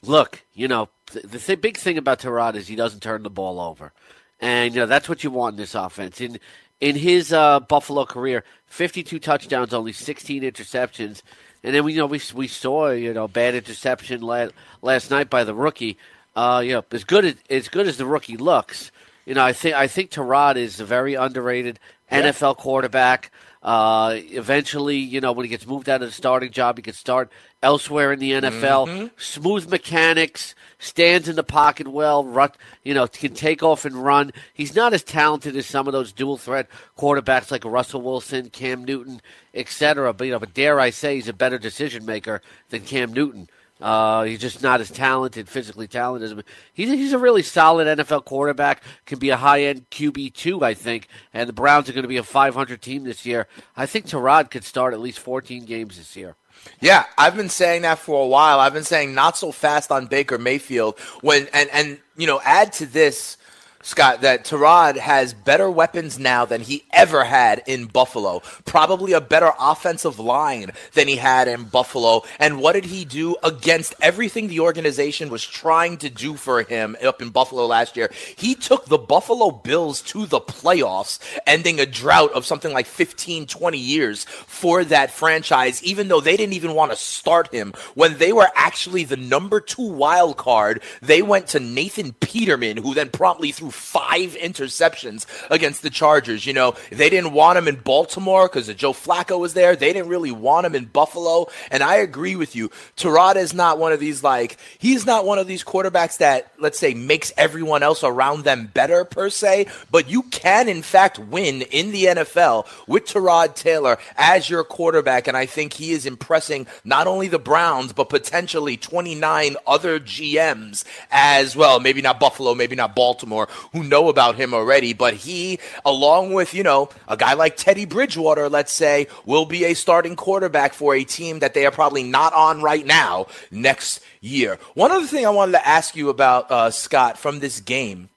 look, 0.02 0.42
you 0.52 0.68
know, 0.68 0.90
the, 1.12 1.20
the 1.26 1.38
th- 1.38 1.60
big 1.62 1.78
thing 1.78 1.96
about 1.96 2.20
Tyrod 2.20 2.56
is 2.56 2.68
he 2.68 2.76
doesn't 2.76 3.00
turn 3.00 3.22
the 3.22 3.30
ball 3.30 3.58
over, 3.58 3.92
and 4.38 4.74
you 4.74 4.80
know 4.80 4.86
that's 4.86 5.08
what 5.08 5.24
you 5.24 5.30
want 5.30 5.54
in 5.54 5.56
this 5.56 5.74
offense. 5.74 6.20
In 6.20 6.38
in 6.80 6.96
his 6.96 7.32
uh, 7.32 7.60
Buffalo 7.60 8.04
career, 8.04 8.44
fifty-two 8.66 9.18
touchdowns, 9.18 9.72
only 9.72 9.92
sixteen 9.94 10.42
interceptions, 10.42 11.22
and 11.62 11.74
then 11.74 11.84
we 11.84 11.92
you 11.92 11.98
know 11.98 12.06
we 12.06 12.20
we 12.34 12.48
saw 12.48 12.90
you 12.90 13.12
know 13.12 13.28
bad 13.28 13.54
interception 13.54 14.22
last 14.22 14.52
last 14.82 15.10
night 15.10 15.30
by 15.30 15.44
the 15.44 15.54
rookie. 15.54 15.96
Uh, 16.36 16.62
you 16.64 16.72
know, 16.72 16.84
as 16.92 17.04
good 17.04 17.24
as 17.24 17.34
as 17.48 17.68
good 17.68 17.86
as 17.88 17.96
the 17.96 18.06
rookie 18.06 18.36
looks, 18.36 18.92
you 19.26 19.34
know, 19.34 19.44
I 19.44 19.52
think 19.52 19.74
I 19.74 19.86
think 19.86 20.10
Tyrod 20.10 20.56
is 20.56 20.80
a 20.80 20.84
very 20.84 21.14
underrated 21.14 21.78
NFL 22.10 22.56
quarterback. 22.56 23.30
Uh, 23.62 24.14
eventually, 24.16 24.96
you 24.96 25.20
know, 25.20 25.32
when 25.32 25.44
he 25.44 25.50
gets 25.50 25.66
moved 25.66 25.88
out 25.88 26.00
of 26.02 26.08
the 26.08 26.14
starting 26.14 26.50
job, 26.50 26.78
he 26.78 26.82
can 26.82 26.94
start 26.94 27.30
elsewhere 27.62 28.12
in 28.12 28.18
the 28.18 28.32
NFL. 28.32 29.10
Smooth 29.18 29.68
mechanics, 29.70 30.54
stands 30.78 31.28
in 31.28 31.36
the 31.36 31.44
pocket 31.44 31.86
well, 31.86 32.24
run, 32.24 32.50
you 32.82 32.94
know, 32.94 33.06
can 33.06 33.34
take 33.34 33.62
off 33.62 33.84
and 33.84 34.02
run. 34.02 34.32
He's 34.54 34.74
not 34.74 34.94
as 34.94 35.04
talented 35.04 35.54
as 35.56 35.66
some 35.66 35.86
of 35.86 35.92
those 35.92 36.10
dual 36.12 36.38
threat 36.38 36.68
quarterbacks 36.98 37.50
like 37.50 37.64
Russell 37.64 38.00
Wilson, 38.00 38.50
Cam 38.50 38.84
Newton, 38.84 39.20
etc. 39.54 40.12
But 40.14 40.24
you 40.24 40.32
know, 40.32 40.38
but 40.38 40.54
dare 40.54 40.80
I 40.80 40.90
say, 40.90 41.16
he's 41.16 41.28
a 41.28 41.34
better 41.34 41.58
decision 41.58 42.06
maker 42.06 42.40
than 42.70 42.80
Cam 42.80 43.12
Newton. 43.12 43.48
Uh, 43.80 44.24
he's 44.24 44.40
just 44.40 44.62
not 44.62 44.80
as 44.80 44.90
talented, 44.90 45.48
physically 45.48 45.88
talented. 45.88 46.38
as 46.38 46.44
He's, 46.72 46.90
he's 46.90 47.12
a 47.12 47.18
really 47.18 47.42
solid 47.42 47.98
NFL 47.98 48.24
quarterback. 48.24 48.82
Can 49.06 49.18
be 49.18 49.30
a 49.30 49.36
high 49.36 49.62
end 49.62 49.88
QB 49.90 50.34
two, 50.34 50.64
I 50.64 50.74
think. 50.74 51.08
And 51.32 51.48
the 51.48 51.52
Browns 51.52 51.88
are 51.88 51.92
going 51.92 52.02
to 52.02 52.08
be 52.08 52.18
a 52.18 52.22
500 52.22 52.82
team 52.82 53.04
this 53.04 53.24
year. 53.24 53.46
I 53.76 53.86
think 53.86 54.06
Tyrod 54.06 54.50
could 54.50 54.64
start 54.64 54.94
at 54.94 55.00
least 55.00 55.18
14 55.20 55.64
games 55.64 55.96
this 55.96 56.16
year. 56.16 56.36
Yeah, 56.80 57.04
I've 57.16 57.36
been 57.36 57.48
saying 57.48 57.82
that 57.82 57.98
for 57.98 58.22
a 58.22 58.26
while. 58.26 58.60
I've 58.60 58.74
been 58.74 58.84
saying 58.84 59.14
not 59.14 59.36
so 59.36 59.52
fast 59.52 59.90
on 59.90 60.06
Baker 60.06 60.38
Mayfield 60.38 60.98
when 61.22 61.48
and 61.52 61.70
and 61.70 61.98
you 62.16 62.26
know 62.26 62.40
add 62.44 62.72
to 62.74 62.86
this 62.86 63.36
Scott, 63.82 64.20
that 64.20 64.44
Tyrod 64.44 64.98
has 64.98 65.32
better 65.32 65.70
weapons 65.70 66.18
now 66.18 66.44
than 66.44 66.60
he 66.60 66.84
ever 66.92 67.24
had 67.24 67.62
in 67.66 67.86
Buffalo. 67.86 68.42
Probably 68.66 69.14
a 69.14 69.22
better 69.22 69.52
offensive 69.58 70.18
line 70.18 70.72
than 70.92 71.08
he 71.08 71.16
had 71.16 71.48
in 71.48 71.64
Buffalo. 71.64 72.22
And 72.38 72.60
what 72.60 72.74
did 72.74 72.84
he 72.84 73.06
do 73.06 73.36
against 73.42 73.94
everything 74.02 74.48
the 74.48 74.60
organization 74.60 75.30
was 75.30 75.46
trying 75.46 75.96
to 75.98 76.10
do 76.10 76.34
for 76.36 76.62
him 76.62 76.94
up 77.02 77.22
in 77.22 77.30
Buffalo 77.30 77.64
last 77.64 77.96
year? 77.96 78.10
He 78.36 78.54
took 78.54 78.84
the 78.84 78.98
Buffalo 78.98 79.50
Bills 79.50 80.02
to 80.02 80.26
the 80.26 80.40
playoffs, 80.40 81.18
ending 81.46 81.80
a 81.80 81.86
drought 81.86 82.32
of 82.32 82.44
something 82.44 82.74
like 82.74 82.86
15, 82.86 83.46
20 83.46 83.78
years 83.78 84.24
for 84.24 84.84
that 84.84 85.10
franchise, 85.10 85.82
even 85.82 86.08
though 86.08 86.20
they 86.20 86.36
didn't 86.36 86.52
even 86.52 86.74
want 86.74 86.92
to 86.92 86.98
start 86.98 87.50
him. 87.50 87.72
When 87.94 88.18
they 88.18 88.34
were 88.34 88.50
actually 88.54 89.04
the 89.04 89.16
number 89.16 89.58
two 89.58 89.88
wild 89.88 90.36
card, 90.36 90.82
they 91.00 91.22
went 91.22 91.46
to 91.48 91.60
Nathan 91.60 92.12
Peterman, 92.12 92.76
who 92.76 92.92
then 92.92 93.08
promptly 93.08 93.52
threw 93.52 93.69
five 93.70 94.36
interceptions 94.36 95.26
against 95.50 95.82
the 95.82 95.90
Chargers. 95.90 96.46
You 96.46 96.52
know, 96.52 96.74
they 96.90 97.10
didn't 97.10 97.32
want 97.32 97.58
him 97.58 97.68
in 97.68 97.76
Baltimore 97.76 98.48
because 98.48 98.72
Joe 98.74 98.92
Flacco 98.92 99.38
was 99.38 99.54
there. 99.54 99.76
They 99.76 99.92
didn't 99.92 100.08
really 100.08 100.32
want 100.32 100.66
him 100.66 100.74
in 100.74 100.86
Buffalo. 100.86 101.46
And 101.70 101.82
I 101.82 101.96
agree 101.96 102.36
with 102.36 102.56
you. 102.56 102.70
Terada 102.96 103.36
is 103.36 103.54
not 103.54 103.78
one 103.78 103.92
of 103.92 104.00
these, 104.00 104.22
like, 104.22 104.58
he's 104.78 105.06
not 105.06 105.24
one 105.24 105.38
of 105.38 105.46
these 105.46 105.64
quarterbacks 105.64 106.18
that, 106.18 106.52
let's 106.58 106.78
say, 106.78 106.94
makes 106.94 107.32
everyone 107.36 107.82
else 107.82 108.04
around 108.04 108.44
them 108.44 108.70
better 108.72 109.04
per 109.04 109.30
se, 109.30 109.66
but 109.90 110.08
you 110.08 110.22
can, 110.24 110.68
in 110.68 110.82
fact, 110.82 111.18
win 111.18 111.62
in 111.62 111.92
the 111.92 112.04
NFL 112.04 112.66
with 112.86 113.06
Terod 113.06 113.54
Taylor 113.54 113.98
as 114.16 114.48
your 114.48 114.64
quarterback. 114.64 115.26
And 115.28 115.36
I 115.36 115.46
think 115.46 115.72
he 115.72 115.92
is 115.92 116.06
impressing 116.06 116.66
not 116.84 117.06
only 117.06 117.28
the 117.28 117.38
Browns, 117.38 117.92
but 117.92 118.08
potentially 118.08 118.76
29 118.76 119.56
other 119.66 120.00
GMs 120.00 120.84
as 121.10 121.56
well. 121.56 121.80
Maybe 121.80 122.02
not 122.02 122.20
Buffalo, 122.20 122.54
maybe 122.54 122.76
not 122.76 122.94
Baltimore, 122.94 123.48
who 123.72 123.82
know 123.84 124.08
about 124.08 124.36
him 124.36 124.54
already. 124.54 124.92
But 124.92 125.14
he, 125.14 125.58
along 125.84 126.32
with, 126.32 126.54
you 126.54 126.62
know, 126.62 126.90
a 127.08 127.16
guy 127.16 127.34
like 127.34 127.56
Teddy 127.56 127.84
Bridgewater, 127.84 128.48
let's 128.48 128.72
say, 128.72 129.06
will 129.24 129.44
be 129.44 129.64
a 129.64 129.74
starting 129.74 130.16
quarterback 130.16 130.74
for 130.74 130.94
a 130.94 131.04
team 131.04 131.40
that 131.40 131.54
they 131.54 131.66
are 131.66 131.70
probably 131.70 132.02
not 132.02 132.32
on 132.32 132.62
right 132.62 132.84
now 132.84 133.26
next 133.50 134.00
year. 134.20 134.58
One 134.74 134.90
other 134.90 135.06
thing 135.06 135.26
I 135.26 135.30
wanted 135.30 135.52
to 135.52 135.66
ask 135.66 135.96
you 135.96 136.08
about, 136.08 136.50
uh, 136.50 136.70
Scott, 136.70 137.18
from 137.18 137.40
this 137.40 137.60
game. 137.60 138.08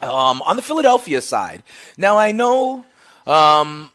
Um, 0.00 0.42
on 0.42 0.56
the 0.56 0.62
Philadelphia 0.62 1.22
side, 1.22 1.62
now 1.96 2.18
I 2.18 2.32
know, 2.32 2.84
um, 3.26 3.90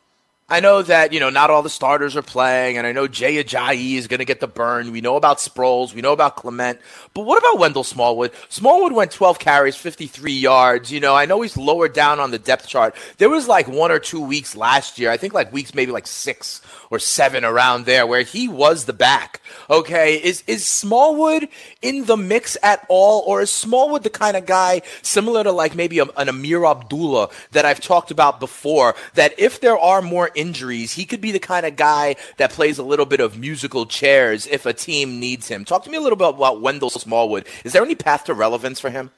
I 0.51 0.59
know 0.59 0.81
that 0.81 1.13
you 1.13 1.21
know 1.21 1.29
not 1.29 1.49
all 1.49 1.63
the 1.63 1.69
starters 1.69 2.17
are 2.17 2.21
playing, 2.21 2.77
and 2.77 2.85
I 2.85 2.91
know 2.91 3.07
Jay 3.07 3.41
Ajayi 3.41 3.95
is 3.95 4.07
going 4.07 4.17
to 4.17 4.25
get 4.25 4.41
the 4.41 4.49
burn. 4.49 4.91
We 4.91 4.99
know 4.99 5.15
about 5.15 5.37
Sproles, 5.37 5.93
we 5.93 6.01
know 6.01 6.11
about 6.11 6.35
Clement, 6.35 6.77
but 7.13 7.21
what 7.21 7.37
about 7.37 7.57
Wendell 7.57 7.85
Smallwood? 7.85 8.33
Smallwood 8.49 8.91
went 8.91 9.11
12 9.11 9.39
carries, 9.39 9.77
53 9.77 10.33
yards. 10.33 10.91
You 10.91 10.99
know, 10.99 11.15
I 11.15 11.25
know 11.25 11.41
he's 11.41 11.55
lower 11.55 11.87
down 11.87 12.19
on 12.19 12.31
the 12.31 12.37
depth 12.37 12.67
chart. 12.67 12.95
There 13.17 13.29
was 13.29 13.47
like 13.47 13.69
one 13.69 13.91
or 13.91 13.99
two 13.99 14.19
weeks 14.19 14.53
last 14.53 14.99
year, 14.99 15.09
I 15.09 15.15
think 15.15 15.33
like 15.33 15.53
weeks 15.53 15.73
maybe 15.73 15.93
like 15.93 16.05
six 16.05 16.61
or 16.89 16.99
seven 16.99 17.45
around 17.45 17.85
there, 17.85 18.05
where 18.05 18.23
he 18.23 18.49
was 18.49 18.83
the 18.83 18.93
back. 18.93 19.39
Okay, 19.69 20.21
is 20.21 20.43
is 20.47 20.65
Smallwood 20.65 21.47
in 21.81 22.03
the 22.07 22.17
mix 22.17 22.57
at 22.61 22.85
all, 22.89 23.23
or 23.25 23.41
is 23.41 23.51
Smallwood 23.51 24.03
the 24.03 24.09
kind 24.09 24.35
of 24.35 24.45
guy 24.45 24.81
similar 25.01 25.45
to 25.45 25.53
like 25.53 25.75
maybe 25.75 25.99
an 25.99 26.09
Ameer 26.17 26.65
Abdullah 26.65 27.29
that 27.51 27.63
I've 27.63 27.79
talked 27.79 28.11
about 28.11 28.41
before? 28.41 28.95
That 29.13 29.33
if 29.39 29.61
there 29.61 29.77
are 29.77 30.01
more 30.01 30.29
injuries, 30.41 30.93
he 30.93 31.05
could 31.05 31.21
be 31.21 31.31
the 31.31 31.39
kind 31.39 31.65
of 31.65 31.75
guy 31.75 32.15
that 32.37 32.51
plays 32.51 32.77
a 32.79 32.83
little 32.83 33.05
bit 33.05 33.19
of 33.19 33.37
musical 33.37 33.85
chairs 33.85 34.47
if 34.47 34.65
a 34.65 34.73
team 34.73 35.19
needs 35.19 35.47
him. 35.47 35.63
Talk 35.63 35.83
to 35.83 35.89
me 35.89 35.97
a 35.97 36.01
little 36.01 36.17
bit 36.17 36.29
about 36.29 36.61
Wendell 36.61 36.89
Smallwood. 36.89 37.45
Is 37.63 37.73
there 37.73 37.83
any 37.83 37.95
path 37.95 38.25
to 38.25 38.33
relevance 38.33 38.79
for 38.79 38.89
him? 38.89 39.11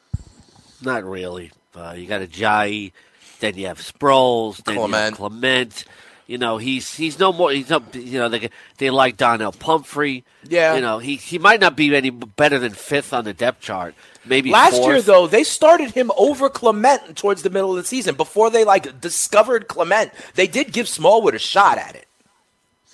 Not 0.82 1.04
really. 1.04 1.52
Uh, 1.74 1.96
you 1.98 2.06
got 2.08 2.22
Ajayi, 2.22 2.92
then 3.40 3.56
you 3.56 3.68
have 3.68 3.80
Sproles, 3.80 4.64
then 4.64 4.76
you 4.76 4.88
have 4.88 5.14
Clement. 5.16 5.86
You 6.34 6.40
know, 6.40 6.58
he's 6.58 6.96
he's 6.96 7.20
no 7.20 7.32
more. 7.32 7.52
He's 7.52 7.70
no. 7.70 7.80
You 7.94 8.18
know, 8.18 8.28
they 8.28 8.50
they 8.80 8.90
like 8.90 9.18
Donnell 9.18 9.52
Pumphrey. 9.52 10.24
Yeah. 10.50 10.74
You 10.74 10.82
know, 10.82 10.98
he 10.98 11.16
he 11.16 11.38
might 11.38 11.60
not 11.60 11.76
be 11.76 11.96
any 11.96 12.10
better 12.10 12.58
than 12.58 12.72
fifth 12.72 13.14
on 13.14 13.24
the 13.24 13.34
depth 13.34 13.62
chart. 13.62 13.94
Maybe 14.26 14.50
Last 14.50 14.78
fourth. 14.78 14.88
year, 14.88 15.02
though, 15.04 15.28
they 15.28 15.44
started 15.44 15.92
him 15.92 16.10
over 16.18 16.50
Clement 16.50 17.16
towards 17.18 17.44
the 17.44 17.52
middle 17.52 17.70
of 17.70 17.76
the 17.78 17.84
season. 17.84 18.16
Before 18.16 18.50
they 18.50 18.64
like 18.64 19.00
discovered 19.00 19.68
Clement, 19.68 20.12
they 20.34 20.48
did 20.48 20.74
give 20.74 20.88
Smallwood 20.88 21.36
a 21.36 21.40
shot 21.40 21.78
at 21.78 21.94
it. 21.94 22.08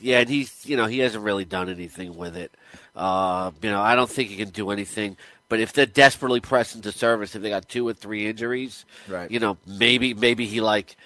Yeah, 0.02 0.20
and 0.20 0.28
he's 0.28 0.66
you 0.66 0.76
know 0.76 0.88
he 0.88 1.00
hasn't 1.00 1.24
really 1.24 1.46
done 1.46 1.70
anything 1.70 2.18
with 2.18 2.36
it. 2.36 2.52
Uh, 2.94 3.52
you 3.62 3.70
know, 3.72 3.80
I 3.80 3.96
don't 3.96 4.10
think 4.10 4.28
he 4.32 4.36
can 4.36 4.50
do 4.50 4.70
anything. 4.70 5.16
But 5.48 5.62
if 5.62 5.72
they're 5.72 5.86
desperately 5.86 6.42
pressed 6.42 6.76
into 6.76 6.92
service, 6.92 7.36
if 7.36 7.42
they 7.42 7.50
got 7.50 7.70
two 7.70 7.88
or 7.88 7.94
three 7.94 8.28
injuries, 8.28 8.84
Right. 9.08 9.32
You 9.32 9.40
know, 9.40 9.56
maybe 9.66 10.14
maybe 10.14 10.46
he 10.46 10.60
like, 10.60 10.98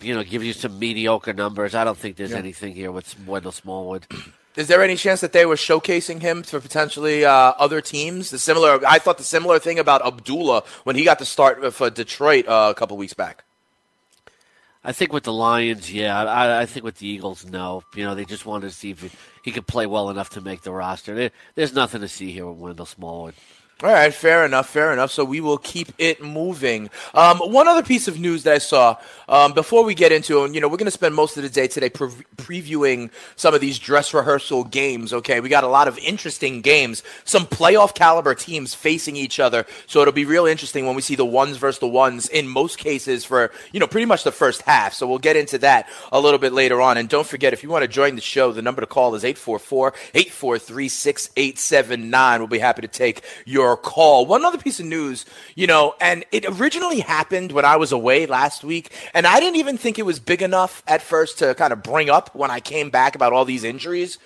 you 0.00 0.14
know, 0.14 0.22
gives 0.24 0.44
you 0.44 0.52
some 0.52 0.78
mediocre 0.78 1.32
numbers. 1.32 1.74
I 1.74 1.84
don't 1.84 1.98
think 1.98 2.16
there's 2.16 2.30
Yeah. 2.32 2.38
anything 2.38 2.74
here 2.74 2.90
with 2.92 3.14
Wendell 3.26 3.52
Smallwood. 3.52 4.06
Is 4.56 4.68
there 4.68 4.84
any 4.84 4.94
chance 4.94 5.20
that 5.20 5.32
they 5.32 5.46
were 5.46 5.56
showcasing 5.56 6.20
him 6.22 6.44
for 6.44 6.60
potentially 6.60 7.24
uh, 7.24 7.32
other 7.58 7.80
teams? 7.80 8.30
The 8.30 8.38
similar, 8.38 8.80
I 8.86 9.00
thought 9.00 9.18
the 9.18 9.24
similar 9.24 9.58
thing 9.58 9.80
about 9.80 10.06
Abdullah 10.06 10.62
when 10.84 10.94
he 10.94 11.02
got 11.04 11.18
to 11.18 11.24
start 11.24 11.74
for 11.74 11.90
Detroit 11.90 12.46
uh, 12.46 12.68
a 12.70 12.74
couple 12.78 12.96
weeks 12.96 13.14
back. 13.14 13.42
I 14.84 14.92
think 14.92 15.12
with 15.12 15.24
the 15.24 15.32
Lions, 15.32 15.92
yeah. 15.92 16.22
I, 16.24 16.60
I 16.62 16.66
think 16.66 16.84
with 16.84 16.98
the 16.98 17.06
Eagles, 17.08 17.44
no. 17.44 17.82
You 17.96 18.04
know, 18.04 18.14
they 18.14 18.24
just 18.24 18.46
wanted 18.46 18.68
to 18.68 18.74
see 18.74 18.90
if 18.90 19.00
he, 19.02 19.10
he 19.42 19.50
could 19.50 19.66
play 19.66 19.86
well 19.86 20.08
enough 20.10 20.30
to 20.30 20.40
make 20.40 20.62
the 20.62 20.70
roster. 20.72 21.14
There, 21.14 21.30
there's 21.56 21.74
nothing 21.74 22.02
to 22.02 22.08
see 22.08 22.30
here 22.30 22.46
with 22.46 22.58
Wendell 22.58 22.86
Smallwood. 22.86 23.34
All 23.82 23.90
right, 23.90 24.14
fair 24.14 24.44
enough, 24.46 24.68
fair 24.68 24.92
enough. 24.92 25.10
So 25.10 25.24
we 25.24 25.40
will 25.40 25.58
keep 25.58 25.88
it 25.98 26.22
moving. 26.22 26.90
Um, 27.12 27.38
one 27.38 27.66
other 27.66 27.82
piece 27.82 28.06
of 28.06 28.20
news 28.20 28.44
that 28.44 28.54
I 28.54 28.58
saw 28.58 28.96
um, 29.28 29.52
before 29.52 29.82
we 29.84 29.94
get 29.96 30.12
into 30.12 30.44
it, 30.44 30.54
you 30.54 30.60
know, 30.60 30.68
we're 30.68 30.76
going 30.76 30.86
to 30.86 30.92
spend 30.92 31.14
most 31.14 31.36
of 31.36 31.42
the 31.42 31.48
day 31.48 31.66
today 31.66 31.90
pre- 31.90 32.08
previewing 32.36 33.10
some 33.34 33.52
of 33.52 33.60
these 33.60 33.80
dress 33.80 34.14
rehearsal 34.14 34.62
games. 34.62 35.12
Okay, 35.12 35.40
we 35.40 35.48
got 35.48 35.64
a 35.64 35.68
lot 35.68 35.88
of 35.88 35.98
interesting 35.98 36.60
games, 36.60 37.02
some 37.24 37.46
playoff 37.46 37.94
caliber 37.96 38.34
teams 38.34 38.74
facing 38.74 39.16
each 39.16 39.40
other. 39.40 39.66
So 39.88 40.00
it'll 40.00 40.12
be 40.12 40.24
real 40.24 40.46
interesting 40.46 40.86
when 40.86 40.94
we 40.94 41.02
see 41.02 41.16
the 41.16 41.24
ones 41.24 41.56
versus 41.56 41.80
the 41.80 41.88
ones 41.88 42.28
in 42.28 42.46
most 42.46 42.78
cases 42.78 43.24
for 43.24 43.50
you 43.72 43.80
know 43.80 43.88
pretty 43.88 44.06
much 44.06 44.22
the 44.22 44.32
first 44.32 44.62
half. 44.62 44.94
So 44.94 45.08
we'll 45.08 45.18
get 45.18 45.36
into 45.36 45.58
that 45.58 45.88
a 46.12 46.20
little 46.20 46.38
bit 46.38 46.52
later 46.52 46.80
on. 46.80 46.96
And 46.96 47.08
don't 47.08 47.26
forget, 47.26 47.52
if 47.52 47.64
you 47.64 47.70
want 47.70 47.82
to 47.82 47.88
join 47.88 48.14
the 48.14 48.22
show, 48.22 48.52
the 48.52 48.62
number 48.62 48.82
to 48.82 48.86
call 48.86 49.16
is 49.16 49.24
844 49.24 49.94
843 50.14 50.88
6879. 50.88 52.40
We'll 52.40 52.46
be 52.46 52.58
happy 52.60 52.82
to 52.82 52.88
take 52.88 53.24
your 53.44 53.73
your 53.74 53.82
call. 53.82 54.24
One 54.24 54.44
other 54.44 54.58
piece 54.58 54.78
of 54.78 54.86
news, 54.86 55.26
you 55.56 55.66
know, 55.66 55.94
and 56.00 56.24
it 56.30 56.44
originally 56.46 57.00
happened 57.00 57.50
when 57.50 57.64
I 57.64 57.76
was 57.76 57.90
away 57.90 58.26
last 58.26 58.62
week, 58.62 58.92
and 59.12 59.26
I 59.26 59.40
didn't 59.40 59.56
even 59.56 59.76
think 59.76 59.98
it 59.98 60.06
was 60.06 60.20
big 60.20 60.42
enough 60.42 60.82
at 60.86 61.02
first 61.02 61.40
to 61.40 61.54
kind 61.56 61.72
of 61.72 61.82
bring 61.82 62.08
up 62.08 62.34
when 62.36 62.52
I 62.52 62.60
came 62.60 62.90
back 62.90 63.16
about 63.16 63.32
all 63.32 63.44
these 63.44 63.64
injuries. 63.64 64.18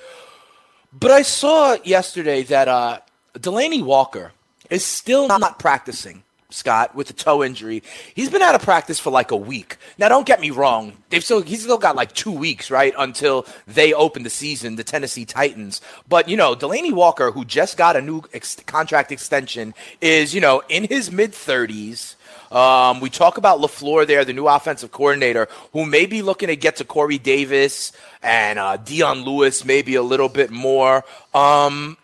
But 0.93 1.11
I 1.11 1.23
saw 1.23 1.79
yesterday 1.83 2.43
that 2.45 2.69
uh, 2.69 3.01
Delanie 3.35 3.83
Walker 3.83 4.33
is 4.69 4.85
still 4.85 5.29
not 5.29 5.59
practicing 5.59 6.25
Scott, 6.51 6.95
with 6.95 7.09
the 7.09 7.13
toe 7.13 7.45
injury. 7.45 7.83
He's 8.15 8.31
been 8.31 8.41
out 8.41 8.55
of 8.55 8.63
practice 8.63 8.99
for 8.99 9.11
like 9.11 9.33
a 9.33 9.37
week. 9.37 9.77
Now, 9.99 10.09
don't 10.09 10.27
get 10.27 10.41
me 10.41 10.51
wrong. 10.51 10.95
They've 11.11 11.23
still 11.23 11.43
he's 11.43 11.63
still 11.63 11.77
got 11.77 11.95
like 11.95 12.15
two 12.15 12.33
weeks, 12.33 12.71
right, 12.71 12.95
until 12.97 13.45
they 13.67 13.93
open 13.93 14.23
the 14.23 14.31
season, 14.31 14.77
the 14.77 14.83
Tennessee 14.83 15.27
Titans. 15.27 15.83
But 16.09 16.27
you 16.27 16.39
know, 16.39 16.55
Delanie 16.55 16.95
Walker, 16.95 17.33
who 17.33 17.45
just 17.45 17.77
got 17.77 17.97
a 17.97 18.01
new 18.01 18.23
ex- 18.33 18.57
contract 18.65 19.13
extension, 19.13 19.75
is 20.01 20.35
you 20.35 20.41
know 20.41 20.63
in 20.71 20.85
his 20.85 21.13
mid 21.13 21.35
thirties. 21.35 22.17
Um, 22.51 23.01
we 23.01 23.11
talk 23.11 23.37
about 23.37 23.61
LaFleur 23.61 24.07
there, 24.07 24.25
the 24.25 24.33
new 24.33 24.49
offensive 24.49 24.91
coordinator, 24.91 25.49
who 25.75 25.85
may 25.85 26.07
be 26.07 26.23
looking 26.23 26.47
to 26.49 26.57
get 26.57 26.77
to 26.77 26.85
Corey 26.87 27.19
Davis 27.19 27.93
and 28.23 28.59
uh, 28.59 28.79
Dion 28.79 29.23
Lewis, 29.23 29.67
maybe 29.67 29.97
a 29.97 30.03
little 30.03 30.31
bit 30.31 30.51
more. 30.51 31.05
Um, 31.35 31.99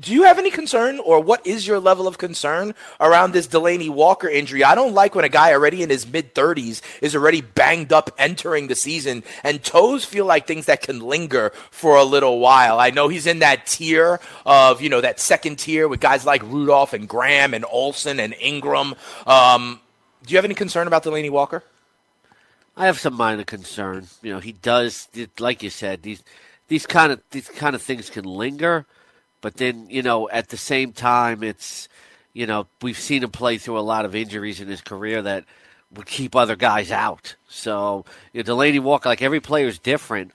do 0.00 0.14
you 0.14 0.22
have 0.24 0.38
any 0.38 0.50
concern 0.50 0.98
or 0.98 1.20
what 1.20 1.46
is 1.46 1.66
your 1.66 1.78
level 1.78 2.06
of 2.08 2.16
concern 2.16 2.74
around 3.00 3.32
this 3.32 3.46
Delanie 3.46 3.90
Walker 3.90 4.28
injury? 4.28 4.64
I 4.64 4.74
don't 4.74 4.94
like 4.94 5.14
when 5.14 5.24
a 5.24 5.28
guy 5.28 5.52
already 5.52 5.82
in 5.82 5.90
his 5.90 6.10
mid 6.10 6.34
30s 6.34 6.80
is 7.02 7.14
already 7.14 7.42
banged 7.42 7.92
up 7.92 8.10
entering 8.16 8.68
the 8.68 8.74
season 8.74 9.22
and 9.44 9.62
toes 9.62 10.04
feel 10.04 10.24
like 10.24 10.46
things 10.46 10.66
that 10.66 10.80
can 10.80 11.00
linger 11.00 11.52
for 11.70 11.96
a 11.96 12.04
little 12.04 12.38
while. 12.38 12.80
I 12.80 12.90
know 12.90 13.08
he's 13.08 13.26
in 13.26 13.40
that 13.40 13.66
tier 13.66 14.20
of, 14.46 14.80
you 14.80 14.88
know, 14.88 15.02
that 15.02 15.20
second 15.20 15.58
tier 15.58 15.86
with 15.86 16.00
guys 16.00 16.24
like 16.24 16.42
Rudolph 16.44 16.94
and 16.94 17.06
Graham 17.06 17.52
and 17.52 17.66
Olsen 17.70 18.20
and 18.20 18.32
Engram. 18.34 18.96
Um, 19.28 19.80
do 20.24 20.32
you 20.32 20.38
have 20.38 20.44
any 20.44 20.54
concern 20.54 20.86
about 20.86 21.04
Delanie 21.04 21.30
Walker? 21.30 21.62
I 22.76 22.86
have 22.86 22.98
some 22.98 23.14
minor 23.14 23.44
concern. 23.44 24.06
You 24.22 24.32
know, 24.32 24.40
he 24.40 24.52
does, 24.52 25.08
like 25.38 25.62
you 25.62 25.68
said, 25.68 26.02
these 26.02 26.22
these 26.68 26.86
kind 26.86 27.12
of 27.12 27.20
these 27.32 27.48
kind 27.48 27.74
of 27.74 27.82
things 27.82 28.08
can 28.08 28.24
linger. 28.24 28.86
But 29.40 29.54
then, 29.54 29.86
you 29.88 30.02
know, 30.02 30.28
at 30.28 30.48
the 30.48 30.56
same 30.56 30.92
time, 30.92 31.42
it's, 31.42 31.88
you 32.32 32.46
know, 32.46 32.66
we've 32.82 32.98
seen 32.98 33.22
him 33.22 33.30
play 33.30 33.58
through 33.58 33.78
a 33.78 33.80
lot 33.80 34.04
of 34.04 34.14
injuries 34.14 34.60
in 34.60 34.68
his 34.68 34.80
career 34.80 35.22
that 35.22 35.44
would 35.92 36.06
keep 36.06 36.36
other 36.36 36.56
guys 36.56 36.90
out. 36.90 37.34
So, 37.48 38.04
you 38.32 38.42
know, 38.42 38.54
Delanie 38.54 38.80
Walker, 38.80 39.08
like 39.08 39.22
every 39.22 39.40
player 39.40 39.66
is 39.66 39.78
different. 39.78 40.32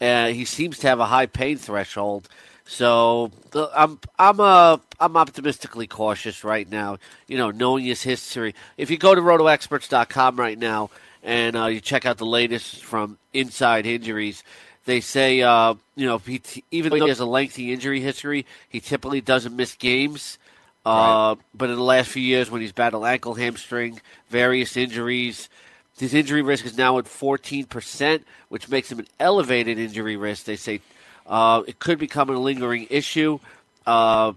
Uh, 0.00 0.28
he 0.28 0.44
seems 0.44 0.78
to 0.78 0.88
have 0.88 1.00
a 1.00 1.06
high 1.06 1.26
pain 1.26 1.56
threshold. 1.56 2.28
So 2.68 3.32
I'm 3.74 3.98
I'm 4.18 4.40
uh 4.40 4.76
I'm 5.00 5.16
optimistically 5.16 5.86
cautious 5.86 6.44
right 6.44 6.68
now. 6.68 6.98
You 7.26 7.38
know, 7.38 7.50
knowing 7.50 7.84
his 7.84 8.02
history. 8.02 8.54
If 8.76 8.90
you 8.90 8.98
go 8.98 9.14
to 9.14 9.22
rotoexperts.com 9.22 10.36
right 10.36 10.58
now 10.58 10.90
and 11.22 11.56
uh, 11.56 11.66
you 11.66 11.80
check 11.80 12.04
out 12.04 12.18
the 12.18 12.26
latest 12.26 12.84
from 12.84 13.16
Inside 13.32 13.86
Injuries, 13.86 14.44
they 14.88 15.02
say, 15.02 15.42
uh, 15.42 15.74
you 15.96 16.06
know, 16.06 16.16
he 16.16 16.38
t- 16.38 16.64
even 16.70 16.90
though 16.90 17.04
he 17.04 17.10
has 17.10 17.20
a 17.20 17.26
lengthy 17.26 17.74
injury 17.74 18.00
history, 18.00 18.46
he 18.70 18.80
typically 18.80 19.20
doesn't 19.20 19.54
miss 19.54 19.74
games. 19.74 20.38
Uh, 20.86 21.34
right. 21.36 21.36
But 21.54 21.68
in 21.68 21.76
the 21.76 21.82
last 21.82 22.08
few 22.08 22.22
years, 22.22 22.50
when 22.50 22.62
he's 22.62 22.72
battled 22.72 23.04
ankle, 23.04 23.34
hamstring, 23.34 24.00
various 24.30 24.78
injuries, 24.78 25.50
his 25.98 26.14
injury 26.14 26.40
risk 26.40 26.64
is 26.64 26.78
now 26.78 26.96
at 26.96 27.04
14%, 27.04 28.22
which 28.48 28.70
makes 28.70 28.90
him 28.90 28.98
an 28.98 29.06
elevated 29.20 29.78
injury 29.78 30.16
risk. 30.16 30.46
They 30.46 30.56
say 30.56 30.80
uh, 31.26 31.64
it 31.66 31.78
could 31.78 31.98
become 31.98 32.30
a 32.30 32.38
lingering 32.38 32.86
issue. 32.88 33.40
Uh, 33.86 34.32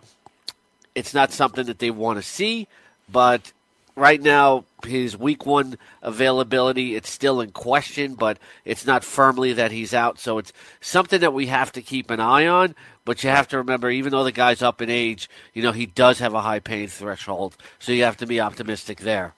it's 0.95 1.13
not 1.13 1.31
something 1.31 1.65
that 1.67 1.79
they 1.79 1.91
want 1.91 2.19
to 2.19 2.23
see, 2.23 2.67
but 3.09 3.53
right 3.95 4.21
now 4.21 4.65
his 4.85 5.17
week 5.17 5.45
one 5.45 5.77
availability 6.01 6.95
it's 6.95 7.09
still 7.09 7.39
in 7.41 7.51
question 7.51 8.15
but 8.15 8.39
it's 8.65 8.85
not 8.85 9.03
firmly 9.03 9.53
that 9.53 9.71
he's 9.71 9.93
out. 9.93 10.19
So 10.19 10.37
it's 10.37 10.53
something 10.79 11.21
that 11.21 11.33
we 11.33 11.47
have 11.47 11.71
to 11.73 11.81
keep 11.81 12.09
an 12.09 12.19
eye 12.19 12.47
on. 12.47 12.75
But 13.03 13.23
you 13.23 13.29
have 13.29 13.47
to 13.49 13.57
remember 13.57 13.89
even 13.89 14.11
though 14.11 14.23
the 14.23 14.31
guy's 14.31 14.61
up 14.61 14.81
in 14.81 14.89
age 14.89 15.29
you 15.53 15.63
know 15.63 15.71
he 15.71 15.85
does 15.85 16.19
have 16.19 16.33
a 16.33 16.41
high 16.41 16.59
pain 16.59 16.87
threshold. 16.87 17.57
So 17.79 17.91
you 17.91 18.03
have 18.03 18.17
to 18.17 18.27
be 18.27 18.39
optimistic 18.39 18.99
there 18.99 19.35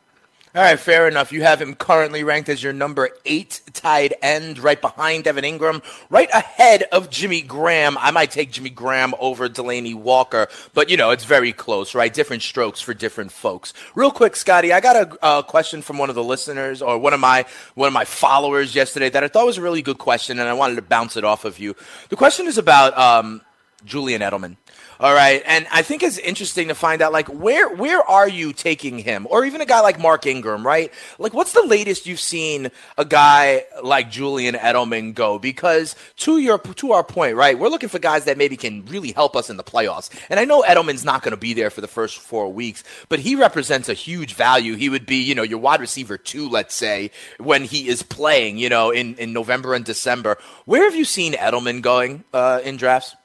all 0.56 0.62
right, 0.62 0.80
fair 0.80 1.08
enough. 1.08 1.32
You 1.32 1.42
have 1.42 1.60
him 1.60 1.74
currently 1.74 2.24
ranked 2.24 2.48
as 2.48 2.62
your 2.62 2.74
number 2.74 3.10
eight 3.26 3.62
tied 3.74 4.13
end, 4.22 4.60
right 4.60 4.80
behind 4.80 5.26
Evan 5.26 5.44
Engram, 5.44 5.84
right 6.12 6.30
ahead 6.32 6.84
of 6.92 7.10
Jimmy 7.10 7.42
Graham. 7.42 7.98
I 7.98 8.12
might 8.12 8.30
take 8.30 8.52
Jimmy 8.52 8.70
Graham 8.70 9.16
over 9.20 9.50
Delanie 9.50 9.96
Walker, 9.96 10.48
but 10.76 10.92
you 10.92 10.98
know 10.98 11.10
it's 11.10 11.26
very 11.26 11.54
close, 11.54 11.96
right? 11.96 12.13
Different 12.13 12.44
strokes 12.44 12.82
for 12.82 12.94
different 12.94 13.32
folks. 13.32 13.74
Real 13.96 14.12
quick, 14.12 14.36
Scotty, 14.36 14.72
I 14.72 14.80
got 14.80 14.96
a, 14.96 15.38
a 15.38 15.42
question 15.42 15.82
from 15.82 15.98
one 15.98 16.10
of 16.10 16.16
the 16.16 16.24
listeners 16.24 16.84
or 16.84 17.00
one 17.00 17.13
of 17.13 17.20
my 17.20 17.46
one 17.74 17.88
of 17.88 17.94
my 17.94 18.06
followers 18.06 18.76
yesterday 18.76 19.10
that 19.10 19.24
I 19.24 19.30
thought 19.30 19.48
was 19.48 19.58
a 19.58 19.62
really 19.63 19.82
good 19.82 19.98
question, 19.98 20.38
and 20.38 20.48
I 20.48 20.54
wanted 20.54 20.76
to 20.76 20.84
bounce 20.84 21.18
it 21.18 21.24
off 21.24 21.46
of 21.46 21.58
you. 21.58 21.76
The 22.10 22.16
question 22.16 22.46
is 22.46 22.60
about 22.60 22.96
um, 22.96 23.42
Julian 23.86 24.22
Edelman. 24.22 24.58
All 25.04 25.13
right, 25.13 25.44
and 25.46 25.68
I 25.70 25.82
think 25.82 26.02
it's 26.02 26.18
interesting 26.18 26.70
to 26.70 26.76
find 26.76 27.02
out 27.02 27.12
like 27.12 27.28
where 27.28 27.68
where 27.68 28.02
are 28.02 28.30
you 28.30 28.54
taking 28.54 28.98
him, 28.98 29.28
or 29.30 29.44
even 29.44 29.60
a 29.60 29.66
guy 29.66 29.82
like 29.82 30.00
Mark 30.00 30.26
Ingram, 30.26 30.66
right? 30.66 30.94
Like, 31.20 31.34
what's 31.34 31.52
the 31.52 31.62
latest 31.62 32.08
you've 32.08 32.22
seen 32.22 32.72
a 32.98 33.04
guy 33.04 33.66
like 33.84 34.10
Julian 34.10 34.56
Edelman 34.56 35.13
go? 35.13 35.39
Because 35.39 35.98
to 36.20 36.38
your 36.38 36.58
to 36.58 36.94
our 36.94 37.04
point, 37.04 37.36
right, 37.36 37.60
we're 37.60 37.68
looking 37.68 37.89
for 37.89 38.00
guys 38.00 38.24
that 38.24 38.38
maybe 38.38 38.56
can 38.56 38.86
really 38.86 39.12
help 39.12 39.36
us 39.36 39.50
in 39.50 39.58
the 39.58 39.63
playoffs. 39.63 40.10
And 40.30 40.39
I 40.39 40.46
know 40.46 40.62
Edelman's 40.62 41.04
not 41.04 41.22
going 41.22 41.32
to 41.32 41.38
be 41.38 41.54
there 41.54 41.70
for 41.70 41.82
the 41.82 41.88
first 41.89 42.20
four 42.20 42.48
weeks, 42.54 42.86
but 43.10 43.20
he 43.20 43.36
represents 43.36 43.89
a 43.89 43.94
huge 43.94 44.36
value. 44.36 44.76
He 44.76 44.88
would 44.88 45.06
be, 45.06 45.18
you 45.18 45.36
know, 45.36 45.44
your 45.44 45.60
wide 45.60 45.82
receiver 45.82 46.18
two, 46.18 46.48
let's 46.48 46.76
say, 46.76 47.12
when 47.39 47.66
he 47.66 47.89
is 47.89 48.04
playing, 48.04 48.58
you 48.58 48.70
know, 48.70 48.89
in 48.89 49.16
in 49.16 49.34
November 49.34 49.74
and 49.74 49.84
December. 49.84 50.38
Where 50.63 50.84
have 50.86 50.96
you 50.96 51.04
seen 51.04 51.34
Edelman 51.34 51.82
going 51.82 52.24
uh, 52.32 52.62
in 52.63 52.78
drafts? 52.78 53.18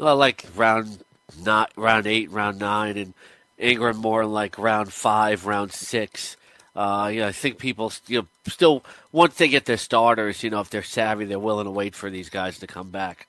Well, 0.00 0.16
like 0.16 0.46
round 0.56 1.04
not 1.44 1.72
round 1.76 2.06
eight, 2.06 2.30
round 2.30 2.58
nine, 2.58 2.96
and 2.96 3.12
Ingram 3.58 3.98
more 3.98 4.24
like 4.24 4.56
round 4.56 4.90
five, 4.94 5.44
round 5.44 5.72
six. 5.72 6.38
Uh, 6.74 7.10
you 7.12 7.20
know, 7.20 7.28
I 7.28 7.32
think 7.32 7.58
people 7.58 7.92
you 8.06 8.20
know, 8.20 8.26
still 8.46 8.82
once 9.12 9.34
they 9.34 9.48
get 9.48 9.66
their 9.66 9.76
starters, 9.76 10.42
you 10.42 10.48
know, 10.48 10.60
if 10.60 10.70
they're 10.70 10.82
savvy, 10.82 11.26
they're 11.26 11.38
willing 11.38 11.66
to 11.66 11.70
wait 11.70 11.94
for 11.94 12.08
these 12.08 12.30
guys 12.30 12.58
to 12.60 12.66
come 12.66 12.88
back. 12.88 13.26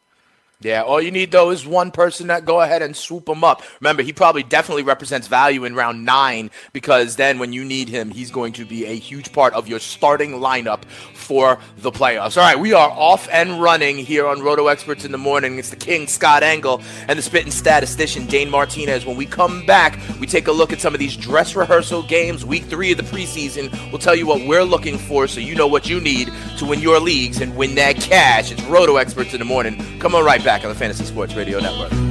Yeah, 0.63 0.83
all 0.83 1.01
you 1.01 1.09
need 1.09 1.31
though 1.31 1.49
is 1.49 1.65
one 1.65 1.89
person 1.89 2.27
that 2.27 2.45
go 2.45 2.61
ahead 2.61 2.83
and 2.83 2.95
swoop 2.95 3.27
him 3.27 3.43
up. 3.43 3.63
Remember, 3.79 4.03
he 4.03 4.13
probably 4.13 4.43
definitely 4.43 4.83
represents 4.83 5.27
value 5.27 5.65
in 5.65 5.73
round 5.73 6.05
nine 6.05 6.51
because 6.71 7.15
then 7.15 7.39
when 7.39 7.51
you 7.51 7.65
need 7.65 7.89
him, 7.89 8.11
he's 8.11 8.29
going 8.29 8.53
to 8.53 8.65
be 8.65 8.85
a 8.85 8.93
huge 8.93 9.33
part 9.33 9.55
of 9.55 9.67
your 9.67 9.79
starting 9.79 10.33
lineup 10.33 10.85
for 11.15 11.57
the 11.77 11.91
playoffs. 11.91 12.37
All 12.37 12.43
right, 12.43 12.59
we 12.59 12.73
are 12.73 12.91
off 12.91 13.27
and 13.31 13.59
running 13.59 13.97
here 13.97 14.27
on 14.27 14.41
Roto 14.41 14.67
Experts 14.67 15.03
in 15.03 15.11
the 15.11 15.17
morning. 15.17 15.57
It's 15.57 15.71
the 15.71 15.75
King 15.75 16.05
Scott 16.05 16.43
Engel 16.43 16.79
and 17.07 17.17
the 17.17 17.23
spitting 17.23 17.51
statistician 17.51 18.27
Dane 18.27 18.49
Martinez. 18.51 19.03
When 19.03 19.17
we 19.17 19.25
come 19.25 19.65
back, 19.65 19.99
we 20.19 20.27
take 20.27 20.47
a 20.47 20.51
look 20.51 20.71
at 20.71 20.79
some 20.79 20.93
of 20.93 20.99
these 20.99 21.17
dress 21.17 21.55
rehearsal 21.55 22.03
games, 22.03 22.45
week 22.45 22.65
three 22.65 22.91
of 22.91 22.97
the 22.97 23.03
preseason. 23.03 23.71
We'll 23.89 23.99
tell 23.99 24.15
you 24.15 24.27
what 24.27 24.45
we're 24.45 24.63
looking 24.63 24.99
for 24.99 25.27
so 25.27 25.39
you 25.39 25.55
know 25.55 25.67
what 25.67 25.89
you 25.89 25.99
need 25.99 26.31
to 26.59 26.65
win 26.65 26.81
your 26.81 26.99
leagues 26.99 27.41
and 27.41 27.55
win 27.55 27.73
that 27.75 27.95
cash. 27.95 28.51
It's 28.51 28.61
Roto 28.65 28.97
Experts 28.97 29.33
in 29.33 29.39
the 29.39 29.45
morning. 29.45 29.99
Come 29.99 30.13
on 30.13 30.23
right 30.23 30.43
back 30.43 30.50
back 30.51 30.65
on 30.65 30.69
the 30.69 30.75
Fantasy 30.75 31.05
Sports 31.05 31.33
Radio 31.33 31.61
Network. 31.61 32.10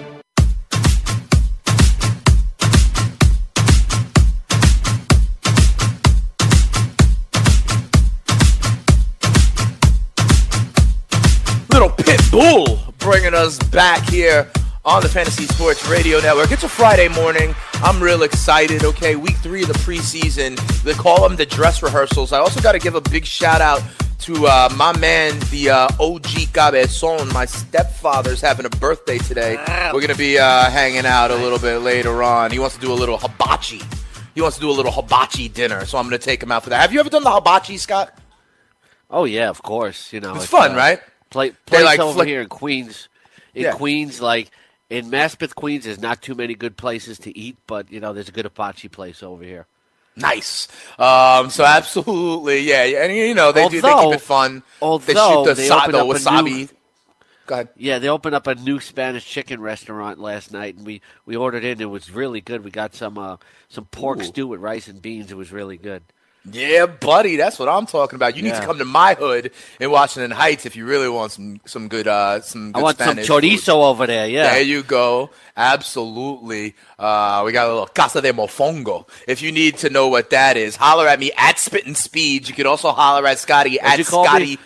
Bringing 13.01 13.33
us 13.33 13.57
back 13.69 14.07
here 14.07 14.49
on 14.85 15.01
the 15.01 15.09
Fantasy 15.09 15.45
Sports 15.45 15.87
Radio 15.89 16.19
Network. 16.19 16.51
It's 16.51 16.63
a 16.63 16.69
Friday 16.69 17.07
morning. 17.09 17.53
I'm 17.75 18.01
real 18.01 18.23
excited. 18.23 18.83
Okay, 18.83 19.15
week 19.15 19.35
three 19.37 19.63
of 19.63 19.67
the 19.67 19.73
preseason. 19.75 20.55
They 20.83 20.93
call 20.93 21.27
them 21.27 21.35
the 21.35 21.45
dress 21.45 21.81
rehearsals. 21.83 22.31
I 22.31 22.39
also 22.39 22.61
got 22.61 22.73
to 22.73 22.79
give 22.79 22.95
a 22.95 23.01
big 23.01 23.25
shout 23.25 23.59
out 23.61 23.81
to 24.19 24.45
uh, 24.45 24.69
my 24.75 24.95
man, 24.99 25.39
the 25.49 25.71
uh, 25.71 25.87
OG 25.99 26.23
Cabezon. 26.53 27.33
My 27.33 27.45
stepfather's 27.45 28.39
having 28.39 28.65
a 28.67 28.69
birthday 28.69 29.17
today. 29.17 29.57
We're 29.91 30.01
gonna 30.01 30.13
be 30.15 30.37
uh, 30.37 30.69
hanging 30.69 31.07
out 31.07 31.31
a 31.31 31.35
little 31.35 31.57
bit 31.57 31.79
later 31.79 32.21
on. 32.21 32.51
He 32.51 32.59
wants 32.59 32.75
to 32.75 32.81
do 32.81 32.91
a 32.91 32.93
little 32.93 33.17
hibachi. 33.17 33.81
He 34.35 34.41
wants 34.41 34.57
to 34.57 34.61
do 34.61 34.69
a 34.69 34.71
little 34.73 34.91
hibachi 34.91 35.49
dinner, 35.49 35.85
so 35.87 35.97
I'm 35.97 36.05
gonna 36.05 36.19
take 36.19 36.41
him 36.43 36.51
out 36.51 36.63
for 36.63 36.69
that. 36.69 36.81
Have 36.81 36.93
you 36.93 36.99
ever 36.99 37.09
done 37.09 37.23
the 37.23 37.31
hibachi, 37.31 37.77
Scott? 37.77 38.15
Oh 39.09 39.25
yeah, 39.25 39.49
of 39.49 39.63
course. 39.63 40.13
You 40.13 40.19
know, 40.19 40.35
It's 40.35 40.45
fun, 40.45 40.73
uh, 40.73 40.75
right? 40.75 40.99
Play, 41.31 41.49
They, 41.49 41.55
place 41.65 41.85
like, 41.85 41.99
over 41.99 42.13
flick- 42.13 42.27
here 42.27 42.41
in 42.41 42.49
Queens. 42.49 43.09
In 43.55 43.63
Yeah. 43.63 43.71
Queens, 43.73 44.21
like 44.21 44.51
in 44.89 45.09
Maspeth, 45.09 45.55
Queens, 45.55 45.85
there's 45.85 45.99
not 46.01 46.21
too 46.21 46.35
many 46.35 46.53
good 46.53 46.77
places 46.77 47.17
to 47.19 47.35
eat, 47.37 47.57
but 47.67 47.91
you 47.91 47.99
know, 47.99 48.13
there's 48.13 48.29
a 48.29 48.31
good 48.31 48.45
hibachi 48.45 48.87
place 48.89 49.23
over 49.23 49.43
here. 49.43 49.65
Nice. 50.15 50.67
Um, 50.99 51.49
so 51.49 51.63
absolutely, 51.65 52.59
yeah, 52.61 52.83
and 53.03 53.15
you 53.15 53.33
know 53.33 53.51
they 53.53 53.67
do. 53.69 53.81
They 53.81 53.89
keep 53.93 54.13
it 54.13 54.21
fun. 54.21 54.59
they 54.59 54.85
although 54.85 55.43
shoot 55.45 55.45
the, 55.45 55.53
they 55.55 55.67
sa- 55.67 55.87
the 55.87 55.99
wasabi. 56.05 56.43
new- 56.43 56.69
Go 57.47 57.55
ahead. 57.55 57.69
Yeah, 57.75 57.99
they 57.99 58.07
opened 58.09 58.35
up 58.35 58.45
a 58.47 58.55
new 58.55 58.79
Spanish 58.79 59.25
chicken 59.25 59.59
restaurant 59.61 60.19
last 60.19 60.51
night, 60.53 60.75
and 60.77 60.85
we, 60.85 61.01
we 61.25 61.35
ordered 61.35 61.63
in. 61.63 61.81
It 61.81 61.89
was 61.89 62.11
really 62.11 62.39
good. 62.39 62.63
We 62.63 62.71
got 62.71 62.93
some 62.93 63.17
uh, 63.17 63.37
some 63.69 63.85
pork 63.85 64.19
Ooh. 64.19 64.23
stew 64.23 64.47
with 64.47 64.59
rice 64.61 64.87
and 64.87 65.01
beans. 65.01 65.31
It 65.31 65.37
was 65.37 65.51
really 65.51 65.77
good. 65.77 66.03
Yeah, 66.49 66.87
buddy, 66.87 67.35
that's 67.35 67.59
what 67.59 67.69
I'm 67.69 67.85
talking 67.85 68.15
about. 68.15 68.35
You 68.35 68.41
need 68.41 68.55
to 68.55 68.61
come 68.65 68.79
to 68.79 68.85
my 68.85 69.13
hood 69.13 69.51
in 69.79 69.91
Washington 69.91 70.31
Heights 70.31 70.65
if 70.65 70.75
you 70.75 70.85
really 70.87 71.07
want 71.07 71.31
some 71.31 71.61
some 71.65 71.87
good 71.87 72.07
uh 72.07 72.41
some. 72.41 72.71
Good 72.71 72.79
I 72.79 72.83
want 72.83 72.97
Spanish 72.97 73.27
some 73.27 73.41
food. 73.41 73.43
chorizo 73.43 73.83
over 73.83 74.07
there. 74.07 74.27
Yeah, 74.27 74.53
There 74.53 74.61
you 74.63 74.81
go. 74.81 75.29
Absolutely. 75.55 76.75
Uh, 76.97 77.43
we 77.45 77.51
got 77.51 77.67
a 77.67 77.69
little 77.71 77.85
Casa 77.87 78.21
de 78.21 78.33
Mofongo. 78.33 79.07
If 79.27 79.41
you 79.43 79.51
need 79.51 79.77
to 79.79 79.89
know 79.91 80.07
what 80.07 80.31
that 80.31 80.57
is, 80.57 80.75
holler 80.75 81.07
at 81.07 81.19
me 81.19 81.31
at 81.37 81.59
Spittin' 81.59 81.93
Speed. 81.95 82.47
You 82.49 82.55
can 82.55 82.65
also 82.65 82.89
holler 82.91 83.27
at 83.27 83.37
Scotty 83.37 83.79
at 83.79 83.99
you 83.99 84.05
call 84.05 84.25
Scotty? 84.25 84.57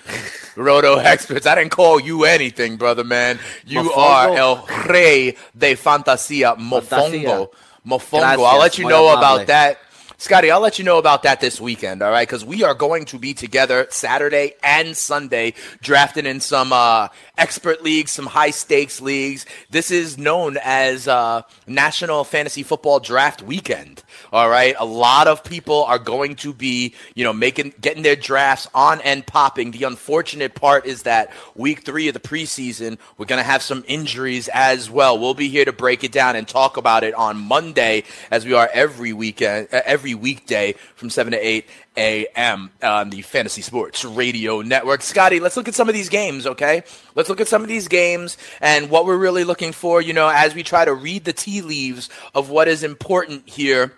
Roto 0.55 0.97
Experts. 0.97 1.45
I 1.45 1.55
didn't 1.55 1.71
call 1.71 1.99
you 1.99 2.23
anything, 2.23 2.77
brother 2.77 3.03
man. 3.03 3.39
You 3.65 3.81
Mofongo? 3.81 3.97
are 3.97 4.37
El 4.37 4.65
Rey 4.87 5.35
de 5.57 5.75
Fantasia 5.75 6.55
Mofongo. 6.57 6.83
Fantasia. 6.83 7.47
Mofongo. 7.85 8.45
I'll 8.45 8.59
let 8.59 8.77
you 8.77 8.85
muy 8.85 8.89
know 8.93 9.07
amable. 9.09 9.17
about 9.17 9.47
that. 9.47 9.79
Scotty, 10.17 10.49
I'll 10.49 10.61
let 10.61 10.79
you 10.79 10.85
know 10.85 10.97
about 10.97 11.23
that 11.23 11.41
this 11.41 11.59
weekend, 11.59 12.01
all 12.01 12.09
right? 12.09 12.27
Because 12.27 12.45
we 12.45 12.63
are 12.63 12.73
going 12.73 13.03
to 13.05 13.19
be 13.19 13.33
together 13.33 13.85
Saturday 13.89 14.53
and 14.63 14.95
Sunday, 14.95 15.53
drafting 15.81 16.25
in 16.25 16.39
some 16.39 16.71
uh, 16.71 17.09
expert 17.37 17.83
leagues, 17.83 18.11
some 18.11 18.25
high 18.25 18.51
stakes 18.51 19.01
leagues. 19.01 19.45
This 19.69 19.91
is 19.91 20.17
known 20.17 20.57
as 20.63 21.09
uh, 21.09 21.41
National 21.67 22.23
Fantasy 22.23 22.63
Football 22.63 23.01
Draft 23.01 23.41
Weekend. 23.41 24.03
All 24.31 24.49
right, 24.49 24.73
a 24.79 24.85
lot 24.85 25.27
of 25.27 25.43
people 25.43 25.83
are 25.83 25.99
going 25.99 26.35
to 26.37 26.53
be, 26.53 26.95
you 27.13 27.25
know, 27.25 27.33
making 27.33 27.73
getting 27.81 28.03
their 28.03 28.15
drafts 28.15 28.69
on 28.73 29.01
and 29.01 29.27
popping. 29.27 29.71
The 29.71 29.83
unfortunate 29.83 30.55
part 30.55 30.85
is 30.85 31.03
that 31.03 31.31
week 31.55 31.83
three 31.83 32.07
of 32.07 32.13
the 32.13 32.21
preseason, 32.21 32.97
we're 33.17 33.25
going 33.25 33.39
to 33.39 33.43
have 33.43 33.61
some 33.61 33.83
injuries 33.87 34.47
as 34.53 34.89
well. 34.89 35.19
We'll 35.19 35.33
be 35.33 35.49
here 35.49 35.65
to 35.65 35.73
break 35.73 36.05
it 36.05 36.13
down 36.13 36.37
and 36.37 36.47
talk 36.47 36.77
about 36.77 37.03
it 37.03 37.13
on 37.15 37.37
Monday, 37.37 38.03
as 38.31 38.45
we 38.45 38.53
are 38.53 38.69
every 38.73 39.11
weekend, 39.11 39.67
uh, 39.73 39.81
every 40.05 40.13
weekday 40.13 40.73
from 40.93 41.09
seven 41.09 41.31
to 41.31 41.39
eight 41.39 41.67
a.m. 41.97 42.69
on 42.83 43.09
the 43.09 43.23
Fantasy 43.23 43.63
Sports 43.63 44.05
Radio 44.05 44.61
Network. 44.61 45.01
Scotty, 45.01 45.39
let's 45.39 45.57
look 45.57 45.67
at 45.67 45.73
some 45.73 45.89
of 45.89 45.95
these 45.95 46.09
games, 46.09 46.45
okay? 46.45 46.83
Let's 47.15 47.27
look 47.27 47.41
at 47.41 47.47
some 47.47 47.63
of 47.63 47.67
these 47.67 47.87
games 47.87 48.37
and 48.61 48.91
what 48.91 49.07
we're 49.07 49.17
really 49.17 49.43
looking 49.43 49.71
for, 49.71 50.03
you 50.03 50.13
know, 50.13 50.29
as 50.29 50.53
we 50.53 50.61
try 50.61 50.85
to 50.85 50.93
read 50.93 51.25
the 51.25 51.33
tea 51.33 51.63
leaves 51.63 52.07
of 52.35 52.51
what 52.51 52.67
is 52.67 52.83
important 52.83 53.49
here 53.49 53.93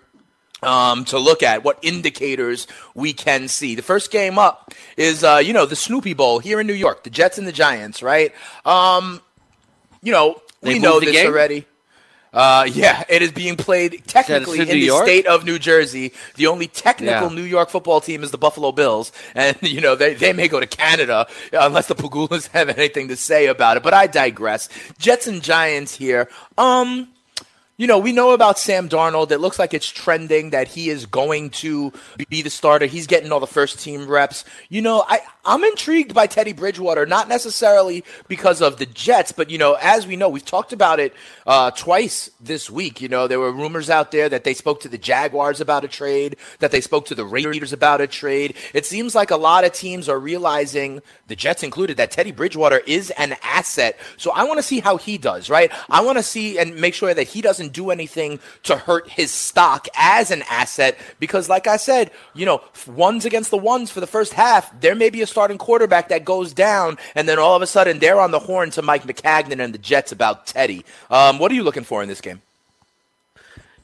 um, 0.64 1.04
to 1.06 1.20
look 1.20 1.44
at, 1.44 1.66
what 1.66 1.78
indicators 1.82 2.68
we 2.96 3.12
can 3.12 3.50
see. 3.50 3.76
The 3.76 3.82
first 3.82 4.10
game 4.10 4.40
up 4.40 4.74
is, 4.96 5.26
uh, 5.26 5.42
you 5.44 5.52
know, 5.52 5.66
the 5.66 5.76
Snoopy 5.76 6.14
Bowl 6.14 6.40
here 6.40 6.62
in 6.62 6.68
New 6.68 6.74
York, 6.74 7.04
the 7.04 7.10
Jets 7.10 7.38
and 7.38 7.46
the 7.46 7.52
Giants, 7.52 8.02
right? 8.02 8.34
Um, 8.66 9.22
you 10.02 10.14
know, 10.14 10.42
They 10.62 10.76
we 10.76 10.80
know 10.80 11.02
this 11.02 11.12
game? 11.12 11.28
already. 11.28 11.66
Uh, 12.38 12.66
yeah, 12.72 13.04
it 13.10 13.24
is 13.24 13.32
being 13.32 13.56
played 13.56 14.04
technically 14.06 14.60
in 14.60 14.68
the 14.68 14.78
York? 14.78 15.06
state 15.06 15.26
of 15.26 15.44
New 15.44 15.58
Jersey. 15.58 16.14
The 16.36 16.46
only 16.46 16.68
technical 16.68 17.30
Yeah. 17.30 17.36
New 17.36 17.42
York 17.42 17.70
football 17.72 18.00
team 18.00 18.24
is 18.24 18.30
the 18.30 18.38
Buffalo 18.38 18.72
Bills, 18.72 19.12
and 19.34 19.58
you 19.64 19.82
know 19.82 19.96
they, 19.96 20.14
they 20.14 20.34
may 20.34 20.48
go 20.48 20.60
to 20.60 20.68
Canada 20.68 21.26
unless 21.52 21.88
the 21.88 21.96
Pegulas 21.96 22.48
have 22.52 22.70
anything 22.70 23.08
to 23.08 23.16
say 23.16 23.48
about 23.48 23.78
it. 23.78 23.82
But 23.82 23.96
I 23.96 24.06
digress. 24.06 24.70
Jets 25.00 25.26
and 25.26 25.42
Giants 25.42 25.96
here. 25.96 26.30
Um, 26.60 27.08
you 27.78 27.86
know, 27.86 28.00
we 28.00 28.12
know 28.12 28.32
about 28.32 28.58
Sam 28.58 28.90
Darnold. 28.90 29.30
It 29.32 29.38
looks 29.38 29.60
like 29.60 29.74
it's 29.74 29.88
trending 29.88 30.50
that 30.50 30.68
he 30.68 30.90
is 30.90 31.06
going 31.06 31.52
to 31.52 31.94
be 32.28 32.42
the 32.42 32.50
starter. 32.50 32.88
He's 32.88 33.06
getting 33.06 33.32
all 33.32 33.40
the 33.40 33.46
first 33.48 33.80
team 33.80 34.08
reps. 34.08 34.46
You 34.70 34.82
know, 34.82 35.04
I, 35.08 35.20
I'm 35.48 35.64
intrigued 35.64 36.14
by 36.14 36.28
Teddy 36.28 36.52
Bridgewater, 36.52 37.06
not 37.06 37.30
necessarily 37.30 38.04
because 38.28 38.62
of 38.62 38.78
the 38.80 38.86
Jets, 38.86 39.32
but, 39.32 39.50
you 39.50 39.58
know, 39.58 39.78
as 39.82 40.06
we 40.06 40.18
know, 40.18 40.28
we've 40.28 40.44
talked 40.44 40.74
about 40.74 41.00
it 41.00 41.14
uh, 41.46 41.72
twice 41.72 42.30
this 42.42 42.70
week. 42.70 43.00
You 43.00 43.08
know, 43.08 43.28
there 43.28 43.40
were 43.40 43.54
rumors 43.54 43.90
out 43.90 44.12
there 44.12 44.28
that 44.28 44.44
they 44.44 44.54
spoke 44.54 44.82
to 44.82 44.90
the 44.90 44.98
Jaguars 44.98 45.62
about 45.62 45.86
a 45.86 45.88
trade, 45.88 46.36
that 46.60 46.72
they 46.72 46.82
spoke 46.82 47.06
to 47.06 47.16
the 47.16 47.24
Raiders 47.24 47.72
about 47.72 48.02
a 48.02 48.08
trade. 48.08 48.56
It 48.74 48.86
seems 48.86 49.16
like 49.16 49.32
a 49.32 49.38
lot 49.38 49.64
of 49.64 49.72
teams 49.72 50.10
are 50.10 50.20
realizing, 50.20 51.02
the 51.28 51.36
Jets 51.36 51.64
included, 51.64 51.96
that 51.96 52.12
Teddy 52.12 52.34
Bridgewater 52.34 52.80
is 52.80 53.12
an 53.12 53.38
asset. 53.42 53.98
So 54.18 54.32
I 54.32 54.44
want 54.44 54.58
to 54.58 54.64
see 54.64 54.82
how 54.82 54.98
he 54.98 55.18
does, 55.18 55.50
right? 55.50 55.72
I 55.90 56.02
want 56.02 56.18
to 56.18 56.24
see 56.24 56.60
and 56.60 56.76
make 56.76 56.94
sure 56.94 57.14
that 57.14 57.28
he 57.28 57.40
doesn't 57.40 57.72
do 57.72 57.90
anything 57.90 58.42
to 58.64 58.76
hurt 58.76 59.10
his 59.10 59.32
stock 59.32 59.88
as 59.96 60.30
an 60.30 60.44
asset 60.50 60.98
because, 61.22 61.48
like 61.48 61.68
I 61.68 61.78
said, 61.78 62.12
you 62.34 62.46
know, 62.46 62.62
ones 62.86 63.24
against 63.24 63.50
the 63.50 63.58
ones 63.58 63.90
for 63.90 64.02
the 64.02 64.08
first 64.08 64.34
half, 64.34 64.78
there 64.82 64.94
may 64.94 65.10
be 65.10 65.22
a 65.22 65.28
starting 65.38 65.60
quarterback 65.60 66.10
that 66.10 66.26
goes 66.26 66.52
down, 66.52 66.98
and 67.14 67.30
then 67.30 67.38
all 67.38 67.56
of 67.56 67.62
a 67.62 67.68
sudden 67.68 68.00
they're 68.00 68.20
on 68.20 68.32
the 68.32 68.40
horn 68.40 68.72
to 68.72 68.82
Mike 68.82 69.04
Maccagnan 69.04 69.64
and 69.64 69.72
the 69.72 69.78
Jets 69.78 70.12
about 70.12 70.48
Teddy. 70.48 70.84
Um, 71.12 71.38
what 71.38 71.52
are 71.52 71.54
you 71.54 71.62
looking 71.62 71.84
for 71.84 72.02
in 72.02 72.10
this 72.10 72.22
game? 72.22 72.42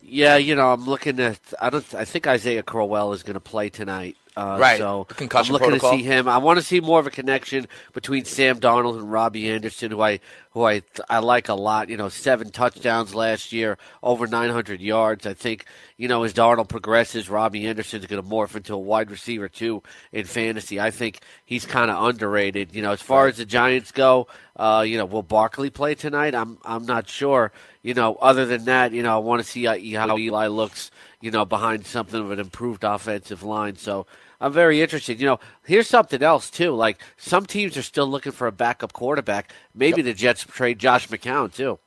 Yeah, 0.01 0.37
you 0.37 0.55
know, 0.55 0.73
I'm 0.73 0.85
looking 0.85 1.19
at. 1.19 1.39
I 1.61 1.69
don't. 1.69 1.85
I 1.93 2.05
think 2.05 2.25
Isaiah 2.25 2.63
Crowell 2.63 3.13
is 3.13 3.21
going 3.21 3.35
to 3.35 3.39
play 3.39 3.69
tonight. 3.69 4.17
Uh, 4.35 4.57
Right, 4.59 4.77
So 4.79 5.05
the 5.09 5.15
concussion 5.15 5.51
I'm 5.51 5.53
looking 5.53 5.79
protocol. 5.79 5.91
to 5.91 5.97
see 5.97 6.03
him. 6.03 6.27
I 6.27 6.37
want 6.39 6.57
to 6.57 6.65
see 6.65 6.79
more 6.79 6.99
of 6.99 7.07
a 7.07 7.11
connection 7.11 7.67
between 7.93 8.25
Sam 8.25 8.59
Darnold 8.59 8.97
and 8.97 9.11
Robbie 9.11 9.49
Anderson, 9.49 9.91
who 9.91 10.01
I 10.01 10.19
who 10.51 10.63
I 10.65 10.81
I 11.09 11.19
like 11.19 11.49
a 11.49 11.53
lot. 11.53 11.89
You 11.89 11.97
know, 11.97 12.09
seven 12.09 12.49
touchdowns 12.51 13.13
last 13.13 13.51
year, 13.51 13.77
over 14.01 14.25
900 14.27 14.81
yards. 14.81 15.27
I 15.27 15.33
think 15.35 15.65
you 15.97 16.07
know 16.07 16.23
as 16.23 16.33
Darnold 16.33 16.69
progresses, 16.69 17.29
Robbie 17.29 17.67
Anderson's 17.67 18.07
going 18.07 18.21
to 18.23 18.27
morph 18.27 18.55
into 18.55 18.73
a 18.73 18.79
wide 18.79 19.11
receiver 19.11 19.49
too 19.49 19.83
in 20.11 20.25
fantasy. 20.25 20.79
I 20.79 20.89
think 20.91 21.19
he's 21.45 21.65
kind 21.65 21.91
of 21.91 22.03
underrated. 22.03 22.73
You 22.73 22.81
know, 22.81 22.91
as 22.91 23.01
far 23.03 23.27
as 23.27 23.37
the 23.37 23.45
Giants 23.45 23.91
go, 23.91 24.27
uh, 24.55 24.83
you 24.87 24.97
know, 24.97 25.05
will 25.05 25.23
Barkley 25.23 25.69
play 25.69 25.93
tonight? 25.93 26.33
I'm 26.33 26.57
I'm 26.65 26.85
not 26.87 27.07
sure. 27.07 27.51
You 27.83 27.93
know, 27.93 28.15
other 28.15 28.45
than 28.45 28.65
that, 28.65 28.93
you 28.93 29.03
know, 29.03 29.13
I 29.13 29.19
want 29.19 29.43
to 29.43 29.47
see 29.47 29.65
how, 29.65 30.07
how 30.07 30.17
Eli 30.17 30.47
looks. 30.47 30.89
You 31.21 31.31
know, 31.31 31.45
behind 31.45 31.85
something 31.85 32.19
of 32.19 32.31
an 32.31 32.39
improved 32.39 32.83
offensive 32.83 33.43
line. 33.43 33.77
So 33.77 34.05
I'm 34.43 34.51
very 34.51 34.81
interested. 34.81 35.21
You 35.21 35.27
know, 35.27 35.39
here's 35.63 35.87
something 35.87 36.21
else 36.21 36.49
too. 36.49 36.71
Like 36.71 36.99
some 37.15 37.45
teams 37.45 37.77
are 37.77 37.81
still 37.81 38.07
looking 38.07 38.33
for 38.33 38.45
a 38.45 38.51
backup 38.51 38.91
quarterback. 38.91 39.53
Maybe 39.73 40.01
the 40.01 40.13
Jets 40.13 40.43
trade 40.43 40.79
Josh 40.79 41.07
McCown 41.07 41.53
too. 41.53 41.79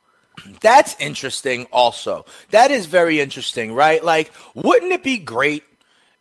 That's 0.63 0.97
interesting, 0.99 1.67
also. 1.71 2.25
That 2.51 2.71
is 2.71 2.87
very 2.87 3.21
interesting, 3.21 3.75
right? 3.75 4.03
Like, 4.03 4.33
wouldn't 4.55 4.93
it 4.93 5.03
be 5.03 5.19
great 5.19 5.65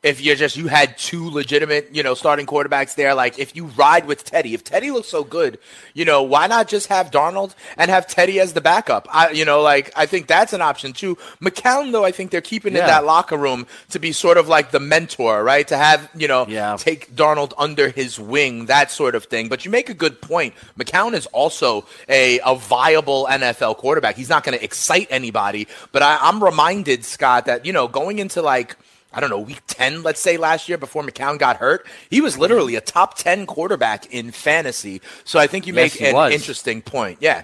if 0.05 0.21
you're 0.21 0.35
just 0.35 0.55
you 0.55 0.67
had 0.67 0.97
two 0.99 1.29
legitimate, 1.31 1.89
you 1.91 2.03
know, 2.03 2.13
starting 2.13 2.45
quarterbacks 2.45 2.93
there. 2.95 3.15
Like 3.15 3.39
if 3.39 3.55
you 3.55 3.65
ride 3.65 4.05
with 4.05 4.23
Teddy, 4.23 4.53
if 4.53 4.63
Teddy 4.63 4.91
looks 4.91 5.07
so 5.07 5.23
good, 5.23 5.57
you 5.95 6.05
know, 6.05 6.21
why 6.21 6.45
not 6.47 6.67
just 6.67 6.87
have 6.87 7.09
Darnold 7.09 7.55
and 7.75 7.89
have 7.89 8.05
Teddy 8.05 8.39
as 8.39 8.53
the 8.53 8.61
backup? 8.61 9.07
I, 9.11 9.31
you 9.31 9.43
know, 9.45 9.61
like 9.61 9.91
I 9.95 10.05
think 10.05 10.27
that's 10.27 10.53
an 10.53 10.61
option 10.61 10.93
too. 10.93 11.15
McCown, 11.41 11.91
though, 11.91 12.05
I 12.05 12.11
think 12.11 12.29
they're 12.29 12.39
keeping 12.41 12.73
Yeah. 12.75 12.81
in 12.81 12.87
that 12.87 13.03
locker 13.03 13.35
room 13.35 13.65
to 13.89 13.97
be 13.99 14.11
sort 14.11 14.37
of 14.37 14.47
like 14.47 14.69
the 14.69 14.79
mentor, 14.79 15.43
right? 15.43 15.67
To 15.69 15.75
have 15.77 16.07
you 16.15 16.27
know, 16.27 16.45
Yeah. 16.47 16.75
take 16.77 17.15
Darnold 17.15 17.53
under 17.57 17.89
his 17.89 18.19
wing, 18.19 18.67
that 18.67 18.91
sort 18.91 19.15
of 19.15 19.23
thing. 19.25 19.49
But 19.49 19.65
you 19.65 19.71
make 19.71 19.89
a 19.89 19.95
good 19.95 20.21
point. 20.21 20.53
McCown 20.77 21.13
is 21.13 21.25
also 21.27 21.87
a, 22.07 22.39
a 22.45 22.55
viable 22.55 23.27
NFL 23.29 23.77
quarterback. 23.77 24.15
He's 24.15 24.29
not 24.29 24.43
going 24.43 24.55
to 24.57 24.63
excite 24.63 25.07
anybody, 25.09 25.67
but 25.91 26.03
I, 26.03 26.19
I'm 26.21 26.43
reminded, 26.43 27.03
Scott, 27.05 27.47
that 27.47 27.65
you 27.65 27.73
know, 27.73 27.87
going 27.87 28.19
into 28.19 28.43
like. 28.43 28.75
I 29.15 29.21
don't 29.21 29.29
know, 29.29 29.39
week 29.39 29.61
10, 29.67 30.03
let's 30.03 30.19
say 30.19 30.35
last 30.35 30.67
year 30.67 30.77
before 30.77 31.01
McCown 31.01 31.39
got 31.39 31.55
hurt, 31.57 31.87
he 32.09 32.19
was 32.19 32.37
literally 32.37 32.75
a 32.75 32.81
top 32.81 33.17
10 33.17 33.45
quarterback 33.45 34.13
in 34.13 34.31
fantasy. 34.31 35.01
So 35.23 35.39
I 35.39 35.47
think 35.47 35.65
you 35.65 35.73
Yes, 35.73 35.93
make 35.99 36.09
an 36.09 36.13
was. 36.13 36.33
interesting 36.33 36.81
point. 36.81 37.19
Yeah. 37.21 37.43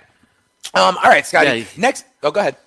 Um, 0.74 0.98
all 0.98 1.10
right, 1.10 1.26
Scotty. 1.26 1.48
Yeah, 1.48 1.56
he- 1.64 1.82
Next. 1.82 2.06
Oh, 2.22 2.30
go 2.32 2.42
ahead. 2.42 2.58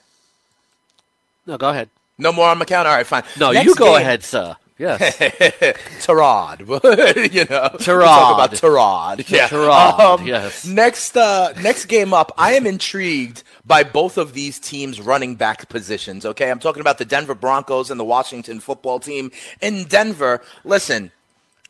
No, 1.46 1.58
go 1.58 1.68
ahead. 1.68 1.90
No 2.16 2.32
more 2.32 2.48
on 2.48 2.58
McCown? 2.58 2.86
All 2.86 2.94
right, 2.96 3.06
fine. 3.06 3.24
No, 3.38 3.52
Next 3.52 3.66
you 3.66 3.74
go 3.74 3.92
game- 3.92 4.00
ahead, 4.02 4.24
sir. 4.24 4.56
Yes. 4.76 5.16
Tarad. 6.04 6.60
you 7.32 7.44
know, 7.44 7.70
we 7.72 7.78
Tarad. 7.78 8.04
talk 8.04 8.34
about 8.34 8.50
Tarad. 8.52 9.28
Yeah. 9.30 9.48
Tarad, 9.48 10.26
yes. 10.26 10.66
Next, 10.66 11.16
uh, 11.16 11.52
next 11.62 11.87
game 11.87 12.12
up, 12.12 12.32
I 12.37 12.54
am 12.54 12.66
intrigued 12.66 13.44
by 13.64 13.84
both 13.84 14.18
of 14.18 14.32
these 14.32 14.58
teams' 14.58 15.00
running 15.00 15.37
back 15.37 15.68
positions. 15.68 16.26
Okay, 16.26 16.50
I'm 16.50 16.58
talking 16.58 16.80
about 16.80 16.98
the 16.98 17.04
Denver 17.04 17.34
Broncos 17.34 17.90
and 17.90 18.00
the 18.00 18.04
Washington 18.04 18.58
Football 18.60 18.98
Team. 19.00 19.30
In 19.60 19.84
Denver, 19.84 20.42
listen. 20.64 21.12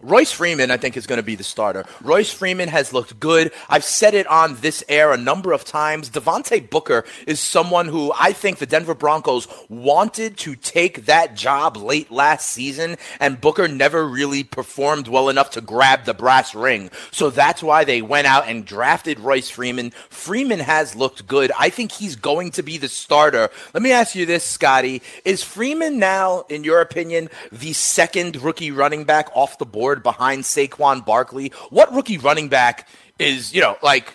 Royce 0.04 0.32
Freeman, 0.32 0.70
I 0.70 0.76
think, 0.76 0.98
is 0.98 1.06
going 1.06 1.16
to 1.16 1.22
be 1.22 1.34
the 1.34 1.42
starter. 1.42 1.86
Royce 2.02 2.30
Freeman 2.30 2.68
has 2.68 2.92
looked 2.92 3.18
good. 3.18 3.52
I've 3.70 3.84
said 3.84 4.12
it 4.12 4.26
on 4.26 4.56
this 4.56 4.84
air 4.86 5.12
a 5.12 5.16
number 5.16 5.52
of 5.52 5.64
times. 5.64 6.10
Devontae 6.10 6.68
Booker 6.68 7.06
is 7.26 7.40
someone 7.40 7.88
who 7.88 8.12
I 8.12 8.34
think 8.34 8.58
the 8.58 8.66
Denver 8.66 8.94
Broncos 8.94 9.48
wanted 9.70 10.36
to 10.38 10.56
take 10.56 11.06
that 11.06 11.34
job 11.34 11.78
late 11.78 12.10
last 12.10 12.50
season, 12.50 12.96
and 13.18 13.40
Booker 13.40 13.66
never 13.66 14.06
really 14.06 14.44
performed 14.44 15.08
well 15.08 15.30
enough 15.30 15.48
to 15.52 15.62
grab 15.62 16.04
the 16.04 16.12
brass 16.12 16.54
ring. 16.54 16.90
So 17.10 17.30
that's 17.30 17.62
why 17.62 17.84
they 17.84 18.02
went 18.02 18.26
out 18.26 18.46
and 18.46 18.66
drafted 18.66 19.18
Royce 19.20 19.48
Freeman. 19.48 19.90
Freeman 20.10 20.60
has 20.60 20.94
looked 20.94 21.26
good. 21.26 21.50
I 21.58 21.70
think 21.70 21.92
he's 21.92 22.14
going 22.14 22.50
to 22.52 22.62
be 22.62 22.76
the 22.76 22.88
starter. 22.88 23.48
Let 23.72 23.82
me 23.82 23.92
ask 23.92 24.14
you 24.14 24.26
this, 24.26 24.44
Scotty. 24.44 25.00
Is 25.24 25.42
Freeman 25.42 25.98
now, 25.98 26.44
in 26.50 26.62
your 26.62 26.82
opinion, 26.82 27.30
the 27.50 27.72
second 27.72 28.42
rookie 28.42 28.70
running 28.70 29.04
back 29.04 29.30
off 29.34 29.56
the 29.56 29.64
board 29.64 29.93
behind 30.02 30.42
Saquon 30.42 31.04
Barkley? 31.04 31.52
What 31.70 31.94
rookie 31.94 32.18
running 32.18 32.48
back 32.48 32.88
is, 33.18 33.54
you 33.54 33.61
know, 33.61 33.76
like 33.83 34.12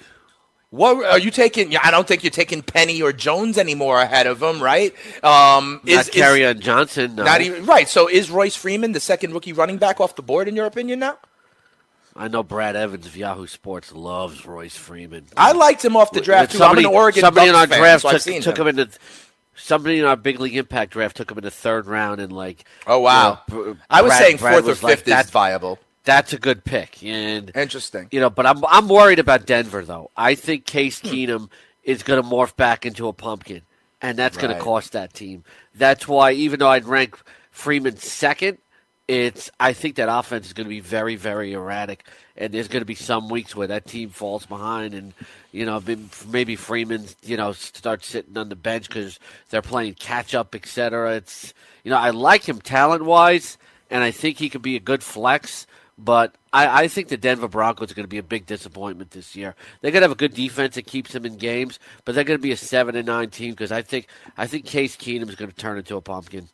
what 0.72 1.04
are 1.04 1.18
you 1.18 1.32
taking? 1.32 1.76
I 1.78 1.90
don't 1.90 2.08
think 2.08 2.24
you're 2.24 2.30
taking 2.30 2.62
Penny 2.62 3.02
or 3.02 3.12
Jones 3.12 3.58
anymore 3.58 4.00
ahead 4.00 4.28
of 4.28 4.42
him, 4.42 4.62
right? 4.62 4.94
Um, 5.24 5.82
Not 5.84 6.06
Kerryon 6.06 6.60
Johnson. 6.60 7.16
No. 7.16 7.24
not 7.24 7.42
even 7.42 7.66
right. 7.66 7.90
So 7.90 8.08
is 8.08 8.30
Royce 8.30 8.56
Freeman 8.56 8.92
the 8.92 9.00
second 9.00 9.34
rookie 9.34 9.54
running 9.54 9.78
back 9.78 10.00
off 10.00 10.16
the 10.16 10.22
board 10.22 10.48
in 10.48 10.56
your 10.56 10.68
opinion 10.68 11.00
now? 11.00 11.18
I 12.16 12.28
know 12.28 12.44
Brad 12.44 12.76
Evans 12.76 13.06
of 13.06 13.16
Yahoo 13.16 13.48
Sports 13.48 13.94
loves 13.94 14.46
Royce 14.46 14.76
Freeman. 14.76 15.26
I 15.38 15.54
liked 15.54 15.84
him 15.84 15.96
off 15.96 16.12
the 16.12 16.22
draft 16.22 16.52
too. 16.52 16.58
Somebody, 16.60 16.86
I'm 16.86 16.92
an 16.92 16.96
Oregon 16.96 17.22
somebody 17.22 17.50
in 17.50 17.56
our 17.56 17.66
fan, 17.66 17.80
draft 17.80 18.02
so 18.02 18.12
took, 18.12 18.44
took 18.44 18.58
him. 18.58 18.68
him 18.68 18.68
in 18.68 18.76
the. 18.76 18.98
Somebody 19.60 20.00
in 20.00 20.06
our 20.06 20.16
big 20.16 20.40
league 20.40 20.56
impact 20.56 20.94
draft 20.94 21.18
took 21.18 21.32
him 21.32 21.38
in 21.38 21.44
the 21.44 21.52
third 21.52 21.86
round, 21.86 22.20
and 22.22 22.32
like, 22.32 22.64
Oh 22.88 23.00
wow! 23.00 23.40
you 23.50 23.56
know, 23.56 23.78
I 23.90 24.02
was 24.02 24.10
Brad- 24.12 24.22
saying 24.22 24.38
Brad 24.38 24.54
fourth 24.54 24.66
or 24.66 24.70
was 24.70 24.84
like, 24.84 24.92
fifth 24.98 25.08
is 25.08 25.14
"That- 25.14 25.30
viable. 25.30 25.80
That's 26.06 26.34
a 26.34 26.38
good 26.40 26.64
pick, 26.64 27.04
and 27.04 27.52
Interesting. 27.54 28.08
you 28.12 28.20
know, 28.20 28.30
but 28.30 28.46
I'm 28.46 28.64
I'm 28.66 28.88
worried 28.88 29.20
about 29.20 29.46
Denver 29.46 29.84
though. 29.84 30.10
I 30.18 30.34
think 30.36 30.66
Case. 30.66 31.00
Keenum 31.02 31.50
is 31.84 32.04
going 32.04 32.22
to 32.22 32.28
morph 32.28 32.56
back 32.56 32.86
into 32.86 33.08
a 33.08 33.14
pumpkin, 33.14 33.62
and 34.02 34.18
that's 34.18 34.38
going 34.38 34.56
to 34.56 34.60
cost 34.62 34.94
that 34.94 35.14
team. 35.14 35.44
That's 35.76 36.08
why, 36.08 36.32
even 36.32 36.60
though 36.60 36.70
I'd 36.70 36.86
rank 36.86 37.20
Freeman 37.52 37.98
second, 37.98 38.58
it's 39.10 39.50
I 39.60 39.74
think 39.74 39.96
that 39.96 40.08
offense 40.08 40.46
is 40.46 40.54
going 40.54 40.66
to 40.66 40.70
be 40.70 40.82
very 40.82 41.16
very 41.16 41.54
erratic, 41.54 42.06
and 42.38 42.54
there's 42.54 42.68
going 42.68 42.82
to 42.82 42.86
be 42.86 42.94
some 42.94 43.28
weeks 43.28 43.56
where 43.56 43.66
that 43.66 43.88
team 43.88 44.10
falls 44.10 44.46
behind, 44.46 44.94
and 44.94 45.14
you 45.52 45.66
know 45.66 45.82
maybe- 46.28 46.56
Freeman 46.56 47.08
you 47.24 47.36
know 47.36 47.52
starts 47.54 48.08
sitting 48.08 48.38
on 48.38 48.50
the 48.50 48.56
bench 48.56 48.88
because 48.88 49.20
they're 49.50 49.64
playing 49.64 49.96
catch 49.96 50.36
up, 50.36 50.54
etc. 50.54 51.16
It's 51.16 51.56
you 51.84 51.90
know 51.90 51.98
I 51.98 52.12
like 52.12 52.48
him 52.48 52.62
talent 52.62 53.04
wise, 53.04 53.58
and 53.90 54.04
I 54.04 54.12
think 54.12 54.38
he 54.38 54.48
could 54.48 54.62
be 54.62 54.76
a 54.76 54.80
good 54.80 55.02
flex. 55.02 55.66
But 55.98 56.36
I, 56.54 56.84
I 56.84 56.88
think 56.88 57.08
the 57.08 57.18
Denver 57.18 57.48
Broncos 57.48 57.92
are 57.92 57.96
going 57.96 58.06
to 58.06 58.08
be 58.08 58.20
a 58.20 58.24
big 58.24 58.46
disappointment 58.46 59.12
this 59.12 59.36
year. 59.36 59.56
They're 59.82 59.92
going 59.92 60.02
to 60.02 60.06
have 60.06 60.12
a 60.12 60.16
good 60.16 60.36
defense 60.36 60.76
that 60.76 60.86
keeps 60.86 61.12
them 61.12 61.26
in 61.26 61.36
games, 61.36 61.78
but 62.06 62.14
they're 62.14 62.24
going 62.24 62.40
to 62.40 62.44
be 62.44 62.52
a 62.52 62.58
seven 62.58 62.96
and 62.96 63.08
nine 63.08 63.32
team 63.32 63.52
because 63.52 63.72
I 63.72 63.82
think 63.82 64.08
I 64.38 64.46
think 64.46 64.66
Case 64.66 64.96
Keenum 64.96 65.30
is 65.30 65.36
going 65.36 65.50
to 65.50 65.58
turn 65.58 65.80
into 65.80 65.98
a 65.98 66.02
pumpkin. 66.02 66.50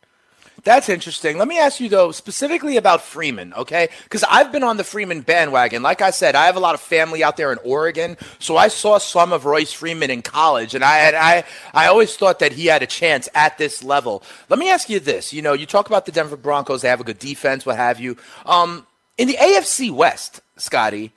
That's 0.64 0.88
interesting. 0.88 1.38
Let 1.38 1.48
me 1.48 1.58
ask 1.58 1.80
you 1.80 1.88
though, 1.88 2.12
specifically 2.12 2.76
about 2.76 3.02
Freeman, 3.02 3.52
okay? 3.54 3.88
Because 4.04 4.24
I've 4.24 4.50
been 4.50 4.62
on 4.62 4.76
the 4.76 4.84
Freeman 4.84 5.20
bandwagon. 5.20 5.82
Like 5.82 6.00
I 6.00 6.10
said, 6.10 6.34
I 6.34 6.46
have 6.46 6.56
a 6.56 6.60
lot 6.60 6.74
of 6.74 6.80
family 6.80 7.22
out 7.22 7.36
there 7.36 7.52
in 7.52 7.58
Oregon, 7.62 8.16
so 8.38 8.56
I 8.56 8.68
saw 8.68 8.98
some 8.98 9.32
of 9.32 9.44
Royce 9.44 9.72
Freeman 9.72 10.10
in 10.10 10.22
college, 10.22 10.74
and 10.74 10.82
I 10.82 11.10
I 11.10 11.44
I 11.74 11.86
always 11.86 12.16
thought 12.16 12.38
that 12.40 12.52
he 12.52 12.66
had 12.66 12.82
a 12.82 12.86
chance 12.86 13.28
at 13.34 13.58
this 13.58 13.84
level. 13.84 14.22
Let 14.48 14.58
me 14.58 14.70
ask 14.70 14.88
you 14.88 14.98
this: 14.98 15.32
you 15.32 15.42
know, 15.42 15.52
you 15.52 15.66
talk 15.66 15.86
about 15.86 16.06
the 16.06 16.12
Denver 16.12 16.36
Broncos; 16.36 16.82
they 16.82 16.88
have 16.88 17.00
a 17.00 17.04
good 17.04 17.18
defense, 17.18 17.66
what 17.66 17.76
have 17.76 18.00
you. 18.00 18.16
Um, 18.44 18.86
in 19.18 19.28
the 19.28 19.36
AFC 19.36 19.90
West, 19.90 20.40
Scotty, 20.56 21.12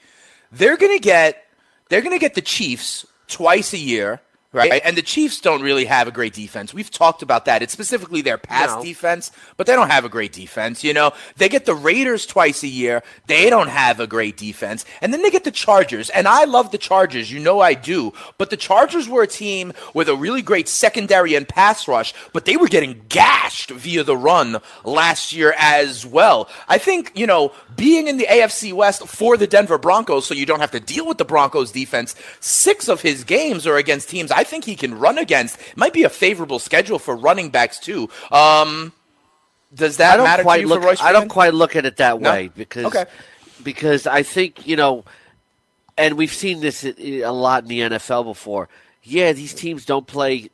they're 0.52 0.78
gonna 0.78 1.00
get 1.00 1.46
they're 1.90 2.02
gonna 2.02 2.20
get 2.20 2.36
the 2.36 2.42
Chiefs 2.42 3.06
twice 3.28 3.74
a 3.74 3.78
year. 3.78 4.22
Right. 4.52 4.82
And 4.84 4.98
the 4.98 5.04
Chiefs 5.04 5.40
don't 5.42 5.62
really 5.62 5.86
have 5.86 6.08
a 6.08 6.12
great 6.12 6.34
defense. 6.34 6.74
We've 6.74 6.90
talked 6.90 7.22
about 7.22 7.46
that. 7.46 7.62
It's 7.62 7.72
specifically 7.72 8.22
their 8.22 8.40
pass 8.40 8.70
No. 8.72 8.84
defense, 8.84 9.30
but 9.58 9.68
they 9.68 9.76
don't 9.76 9.92
have 9.92 10.06
a 10.06 10.10
great 10.10 10.34
defense. 10.34 10.84
You 10.84 10.92
know, 10.92 11.12
they 11.38 11.50
get 11.50 11.66
the 11.66 11.76
Raiders 11.76 12.26
twice 12.26 12.64
a 12.64 12.68
year. 12.68 13.04
They 13.28 13.52
don't 13.52 13.68
have 13.68 14.00
a 14.00 14.08
great 14.08 14.38
defense. 14.38 14.86
And 15.02 15.14
then 15.14 15.22
they 15.22 15.30
get 15.30 15.44
the 15.44 15.52
Chargers. 15.52 16.10
And 16.10 16.28
I 16.28 16.46
love 16.46 16.72
the 16.72 16.80
Chargers. 16.80 17.32
You 17.32 17.40
know 17.40 17.60
I 17.60 17.76
do. 17.76 18.12
But 18.40 18.50
the 18.50 18.58
Chargers 18.58 19.08
were 19.08 19.22
a 19.22 19.28
team 19.28 19.72
with 19.94 20.10
a 20.10 20.16
really 20.16 20.42
great 20.42 20.68
secondary 20.68 21.36
and 21.36 21.48
pass 21.48 21.88
rush, 21.88 22.16
but 22.34 22.46
they 22.46 22.58
were 22.58 22.68
getting 22.68 23.04
gashed 23.08 23.70
via 23.70 24.04
the 24.04 24.18
run 24.18 24.58
last 24.84 25.32
year 25.32 25.54
as 25.60 26.08
well. 26.08 26.50
I 26.68 26.80
think, 26.80 27.12
you 27.14 27.28
know, 27.28 27.52
being 27.76 28.08
in 28.08 28.18
the 28.18 28.26
AFC 28.26 28.74
West 28.74 29.08
for 29.08 29.38
the 29.38 29.46
Denver 29.46 29.78
Broncos, 29.78 30.26
so 30.26 30.34
you 30.34 30.48
don't 30.48 30.60
have 30.60 30.72
to 30.72 30.80
deal 30.80 31.06
with 31.06 31.20
the 31.20 31.26
Broncos 31.26 31.72
defense, 31.72 32.16
six 32.40 32.88
of 32.90 33.02
his 33.02 33.24
games 33.24 33.68
are 33.68 33.78
against 33.78 34.10
teams 34.10 34.32
I 34.40 34.44
think 34.44 34.64
he 34.66 34.76
can 34.76 34.92
run 34.98 35.18
against. 35.18 35.60
It 35.60 35.78
might 35.78 35.94
be 35.94 36.04
a 36.04 36.10
favorable 36.10 36.60
schedule 36.60 37.00
for 37.00 37.16
running 37.16 37.50
backs, 37.50 37.78
too. 37.80 38.10
Um, 38.32 38.94
does 39.74 39.98
that 39.98 40.14
I 40.14 40.18
don't 40.18 40.24
matter 40.26 40.42
to 40.44 40.46
quite 40.46 40.62
you 40.62 40.68
look. 40.68 40.82
for 40.82 40.88
Royce 40.88 41.02
I 41.02 41.12
don't 41.12 41.30
quite 41.30 41.54
look 41.54 41.76
at 41.76 41.86
it 41.86 41.98
that 41.98 42.20
No? 42.22 42.32
way 42.32 42.50
because 42.56 42.86
Okay. 42.86 43.06
because 43.64 44.08
I 44.08 44.24
think 44.24 44.66
you 44.66 44.76
know, 44.76 45.04
and 45.98 46.18
we've 46.18 46.34
seen 46.34 46.62
this 46.62 46.84
a 46.86 47.26
lot 47.32 47.64
in 47.64 47.70
the 47.70 47.80
NFL 47.82 48.24
before. 48.24 48.70
Yeah, 49.04 49.32
these 49.34 49.54
teams 49.54 49.86
don't 49.86 50.08
play 50.08 50.50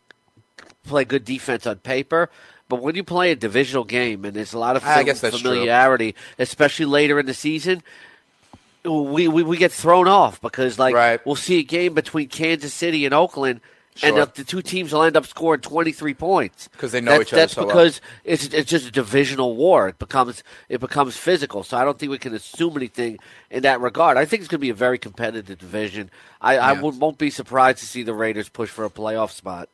play 0.85 1.05
good 1.05 1.23
defense 1.25 1.65
on 1.65 1.77
paper. 1.77 2.29
But 2.67 2.81
when 2.81 2.95
you 2.95 3.03
play 3.03 3.31
a 3.31 3.35
divisional 3.35 3.83
game 3.83 4.25
and 4.25 4.33
there's 4.35 4.53
a 4.53 4.59
lot 4.59 4.75
of 4.75 4.83
I 4.83 4.95
fam- 4.95 5.05
guess 5.05 5.21
that's 5.21 5.39
true. 5.39 5.51
familiarity, 5.51 6.15
especially 6.39 6.85
later 6.87 7.19
in 7.19 7.25
the 7.27 7.33
season, 7.35 7.83
we, 8.85 9.27
we, 9.27 9.43
we 9.43 9.57
get 9.57 9.71
thrown 9.71 10.07
off 10.07 10.39
because 10.41 10.77
like 10.79 10.95
Right. 10.95 11.25
we'll 11.25 11.35
see 11.35 11.59
a 11.59 11.63
game 11.63 11.93
between 11.93 12.27
Kansas 12.29 12.73
City 12.73 13.05
and 13.05 13.13
Oakland, 13.13 13.61
Sure. 13.97 14.09
and 14.09 14.17
the, 14.17 14.25
the 14.35 14.43
two 14.43 14.61
teams 14.61 14.91
will 14.91 15.03
end 15.03 15.15
up 15.15 15.25
scoring 15.25 15.61
23 15.61 16.13
points 16.15 16.67
because 16.67 16.91
they 16.91 16.99
know 16.99 17.11
That's- 17.11 17.27
each 17.27 17.33
other 17.33 17.41
That's 17.43 17.53
so 17.53 17.65
well. 17.65 17.75
because 17.75 18.01
it's 18.25 18.45
it's 18.47 18.69
just 18.69 18.85
a 18.87 18.91
divisional 18.91 19.55
war. 19.55 19.87
It 19.87 19.99
becomes 19.99 20.43
it 20.67 20.81
becomes 20.81 21.15
physical. 21.15 21.63
So 21.63 21.77
I 21.77 21.85
don't 21.85 21.97
think 21.97 22.11
we 22.11 22.17
can 22.17 22.33
assume 22.33 22.75
anything 22.75 23.19
in 23.49 23.63
that 23.63 23.79
regard. 23.79 24.17
I 24.17 24.25
think 24.25 24.41
it's 24.41 24.49
going 24.49 24.59
to 24.59 24.65
be 24.65 24.69
a 24.69 24.73
very 24.73 24.97
competitive 24.97 25.57
division. 25.57 26.11
I, 26.41 26.57
I 26.57 26.73
Yeah. 26.73 26.81
won't 26.81 27.17
be 27.17 27.29
surprised 27.29 27.77
to 27.79 27.85
see 27.85 28.03
the 28.03 28.13
Raiders 28.13 28.49
push 28.49 28.69
for 28.69 28.83
a 28.83 28.89
playoff 28.89 29.31
spot. 29.31 29.69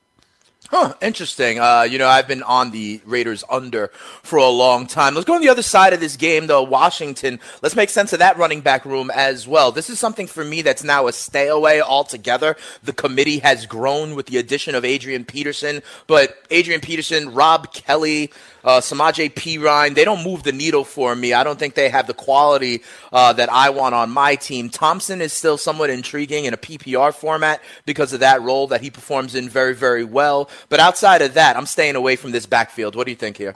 Huh, 0.69 0.93
interesting. 1.01 1.59
Uh, 1.59 1.81
you 1.81 1.97
know, 1.97 2.07
I've 2.07 2.27
been 2.27 2.43
on 2.43 2.71
the 2.71 3.01
Raiders 3.03 3.43
under 3.49 3.87
for 4.23 4.37
a 4.37 4.47
long 4.47 4.87
time. 4.87 5.15
Let's 5.15 5.25
go 5.25 5.33
on 5.33 5.41
the 5.41 5.49
other 5.49 5.63
side 5.63 5.91
of 5.91 5.99
this 5.99 6.15
game, 6.15 6.47
though. 6.47 6.63
Washington. 6.63 7.39
Let's 7.61 7.75
make 7.75 7.89
sense 7.89 8.13
of 8.13 8.19
that 8.19 8.37
running 8.37 8.61
back 8.61 8.85
room 8.85 9.11
as 9.11 9.47
well. 9.47 9.71
This 9.73 9.89
is 9.89 9.99
something 9.99 10.27
for 10.27 10.45
me 10.45 10.61
that's 10.61 10.83
now 10.83 11.07
a 11.07 11.13
stay 11.13 11.47
away 11.49 11.81
altogether. 11.81 12.55
The 12.83 12.93
committee 12.93 13.39
has 13.39 13.65
grown 13.65 14.15
with 14.15 14.27
the 14.27 14.37
addition 14.37 14.75
of 14.75 14.85
Adrian 14.85 15.25
Peterson, 15.25 15.81
but 16.07 16.37
Adrian 16.51 16.79
Peterson, 16.79 17.33
Rob 17.33 17.73
Kelley, 17.73 18.31
uh, 18.63 18.79
Samaje 18.81 19.33
Perine—they 19.33 20.05
don't 20.05 20.23
move 20.23 20.43
the 20.43 20.51
needle 20.51 20.83
for 20.85 21.15
me. 21.15 21.33
I 21.33 21.43
don't 21.43 21.59
think 21.59 21.75
they 21.75 21.89
have 21.89 22.07
the 22.07 22.13
quality 22.13 22.83
uh, 23.11 23.33
that 23.33 23.51
I 23.51 23.69
want 23.71 23.95
on 23.95 24.09
my 24.11 24.35
team. 24.35 24.69
Thompson 24.69 25.21
is 25.21 25.33
still 25.33 25.57
somewhat 25.57 25.89
intriguing 25.89 26.45
in 26.45 26.53
a 26.53 26.57
PPR 26.57 27.13
format 27.13 27.61
because 27.85 28.13
of 28.13 28.21
that 28.21 28.41
role 28.41 28.67
that 28.67 28.81
he 28.81 28.89
performs 28.91 29.35
in 29.35 29.49
very, 29.49 29.75
very 29.75 30.03
well. 30.03 30.49
But 30.69 30.79
outside 30.79 31.21
of 31.21 31.33
that, 31.35 31.57
I'm 31.57 31.65
staying 31.67 31.95
away 31.95 32.15
from 32.15 32.31
this 32.31 32.45
backfield. 32.45 32.95
What 32.95 33.05
do 33.05 33.11
you 33.11 33.17
think 33.17 33.37
here? 33.37 33.55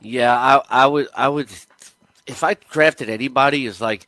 Yeah, 0.00 0.34
I, 0.36 0.84
I 0.84 0.86
would. 0.86 1.08
I 1.16 1.28
would. 1.28 1.48
If 2.26 2.44
I 2.44 2.54
drafted 2.70 3.10
anybody, 3.10 3.66
is 3.66 3.80
like 3.80 4.06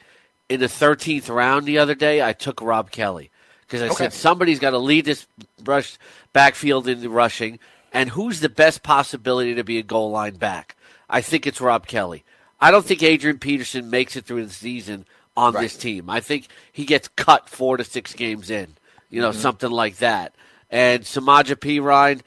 in 0.49 0.61
the 0.61 0.69
thirteenth 0.69 1.29
round 1.29 1.67
the 1.67 1.79
other 1.79 1.95
day, 1.97 2.23
I 2.23 2.33
took 2.33 2.63
Rob 2.63 2.91
Kelley 2.91 3.31
because 3.63 3.83
I 3.83 3.91
Okay. 3.91 3.91
said 3.91 4.13
somebody's 4.13 4.61
got 4.61 4.71
to 4.71 4.79
lead 4.79 5.05
this 5.05 5.27
rush 5.65 5.99
backfield 6.33 6.89
in 6.89 7.01
the 7.01 7.11
rushing, 7.11 7.59
and 7.95 8.11
who's 8.11 8.41
the 8.41 8.49
best 8.51 8.83
possibility 8.83 9.55
to 9.55 9.65
be 9.65 9.79
a 9.79 9.83
goal 9.83 10.11
line 10.11 10.35
back? 10.35 10.77
I 11.09 11.21
think 11.23 11.47
it's 11.47 11.61
Rob 11.61 11.87
Kelley. 11.87 12.25
I 12.61 12.71
don't 12.71 12.85
think 12.85 13.03
Adrian 13.03 13.39
Peterson 13.39 13.89
makes 13.91 14.17
it 14.17 14.25
through 14.27 14.45
the 14.47 14.53
season 14.53 15.07
on 15.37 15.55
Right. 15.55 15.63
this 15.63 15.77
team. 15.77 16.11
I 16.11 16.21
think 16.21 16.49
he 16.73 16.85
gets 16.85 17.09
cut 17.09 17.49
four 17.49 17.77
to 17.77 17.85
six 17.85 18.13
games 18.13 18.51
in, 18.51 18.77
you 19.11 19.21
Mm-hmm. 19.21 19.21
know, 19.23 19.33
something 19.33 19.71
like 19.71 19.97
that. 19.99 20.35
And 20.71 21.03
Samaje 21.05 21.55
Perine, 21.57 22.21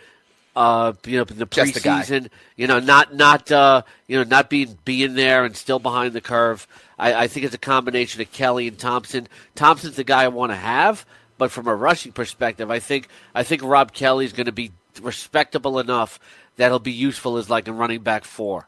uh, 0.55 0.93
you 1.05 1.17
know, 1.17 1.25
in 1.29 1.37
the 1.37 1.45
Just 1.45 1.73
the 1.75 1.79
preseason, 1.81 2.29
you 2.55 2.65
know, 2.67 2.79
not 2.79 3.13
not 3.15 3.51
uh, 3.51 3.81
you 4.07 4.17
know, 4.17 4.23
not 4.23 4.49
being 4.49 4.77
being 4.85 5.13
there 5.15 5.43
and 5.45 5.55
still 5.55 5.79
behind 5.79 6.13
the 6.13 6.21
curve. 6.21 6.67
I, 6.97 7.13
I 7.13 7.27
think 7.27 7.45
it's 7.45 7.53
a 7.55 7.59
combination 7.59 8.21
of 8.21 8.31
Kelley 8.31 8.67
and 8.67 8.77
Thompson. 8.77 9.27
Thompson's 9.55 9.95
the 9.97 10.03
guy 10.03 10.23
I 10.23 10.27
want 10.29 10.51
to 10.51 10.55
have, 10.55 11.05
but 11.37 11.51
from 11.51 11.67
a 11.67 11.75
rushing 11.75 12.11
perspective, 12.11 12.71
I 12.71 12.79
think 12.79 13.07
I 13.35 13.43
think 13.43 13.61
Rob 13.63 13.91
Kelley's 13.93 14.33
going 14.33 14.45
to 14.47 14.51
be 14.51 14.71
respectable 14.99 15.79
enough 15.79 16.19
that 16.57 16.69
he'll 16.69 16.79
be 16.79 16.91
useful 16.91 17.37
as 17.37 17.49
like 17.49 17.67
a 17.67 17.73
running 17.73 18.01
back 18.01 18.23
four. 18.25 18.67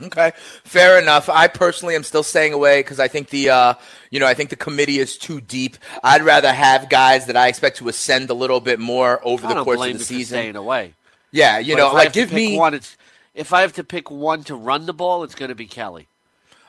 Okay, 0.00 0.32
fair 0.64 0.98
enough. 0.98 1.28
I 1.28 1.48
personally 1.48 1.94
am 1.94 2.02
still 2.02 2.22
staying 2.22 2.54
away 2.54 2.80
because 2.80 2.98
I 2.98 3.08
think 3.08 3.28
the, 3.28 3.50
uh, 3.50 3.74
you 4.10 4.20
know, 4.20 4.26
I 4.26 4.34
think 4.34 4.50
the 4.50 4.56
committee 4.56 4.98
is 4.98 5.18
too 5.18 5.40
deep. 5.40 5.76
I'd 6.02 6.22
rather 6.22 6.52
have 6.52 6.88
guys 6.88 7.26
that 7.26 7.36
I 7.36 7.48
expect 7.48 7.76
to 7.76 7.88
ascend 7.88 8.30
a 8.30 8.34
little 8.34 8.60
bit 8.60 8.80
more 8.80 9.20
over 9.22 9.46
I 9.46 9.54
the 9.54 9.64
course 9.64 9.78
of 9.80 9.92
the 9.92 9.98
season. 10.04 10.36
staying 10.38 10.56
away. 10.56 10.94
Yeah, 11.30 11.58
you 11.58 11.74
But 11.74 11.78
know, 11.78 11.92
like 11.94 12.12
give 12.12 12.32
me 12.32 12.56
one. 12.56 12.74
It's, 12.74 12.96
if 13.34 13.52
I 13.52 13.60
have 13.60 13.74
to 13.74 13.84
pick 13.84 14.10
one 14.10 14.44
to 14.44 14.54
run 14.56 14.86
the 14.86 14.92
ball, 14.94 15.24
it's 15.24 15.34
going 15.34 15.50
to 15.50 15.54
be 15.54 15.66
Kelley. 15.66 16.08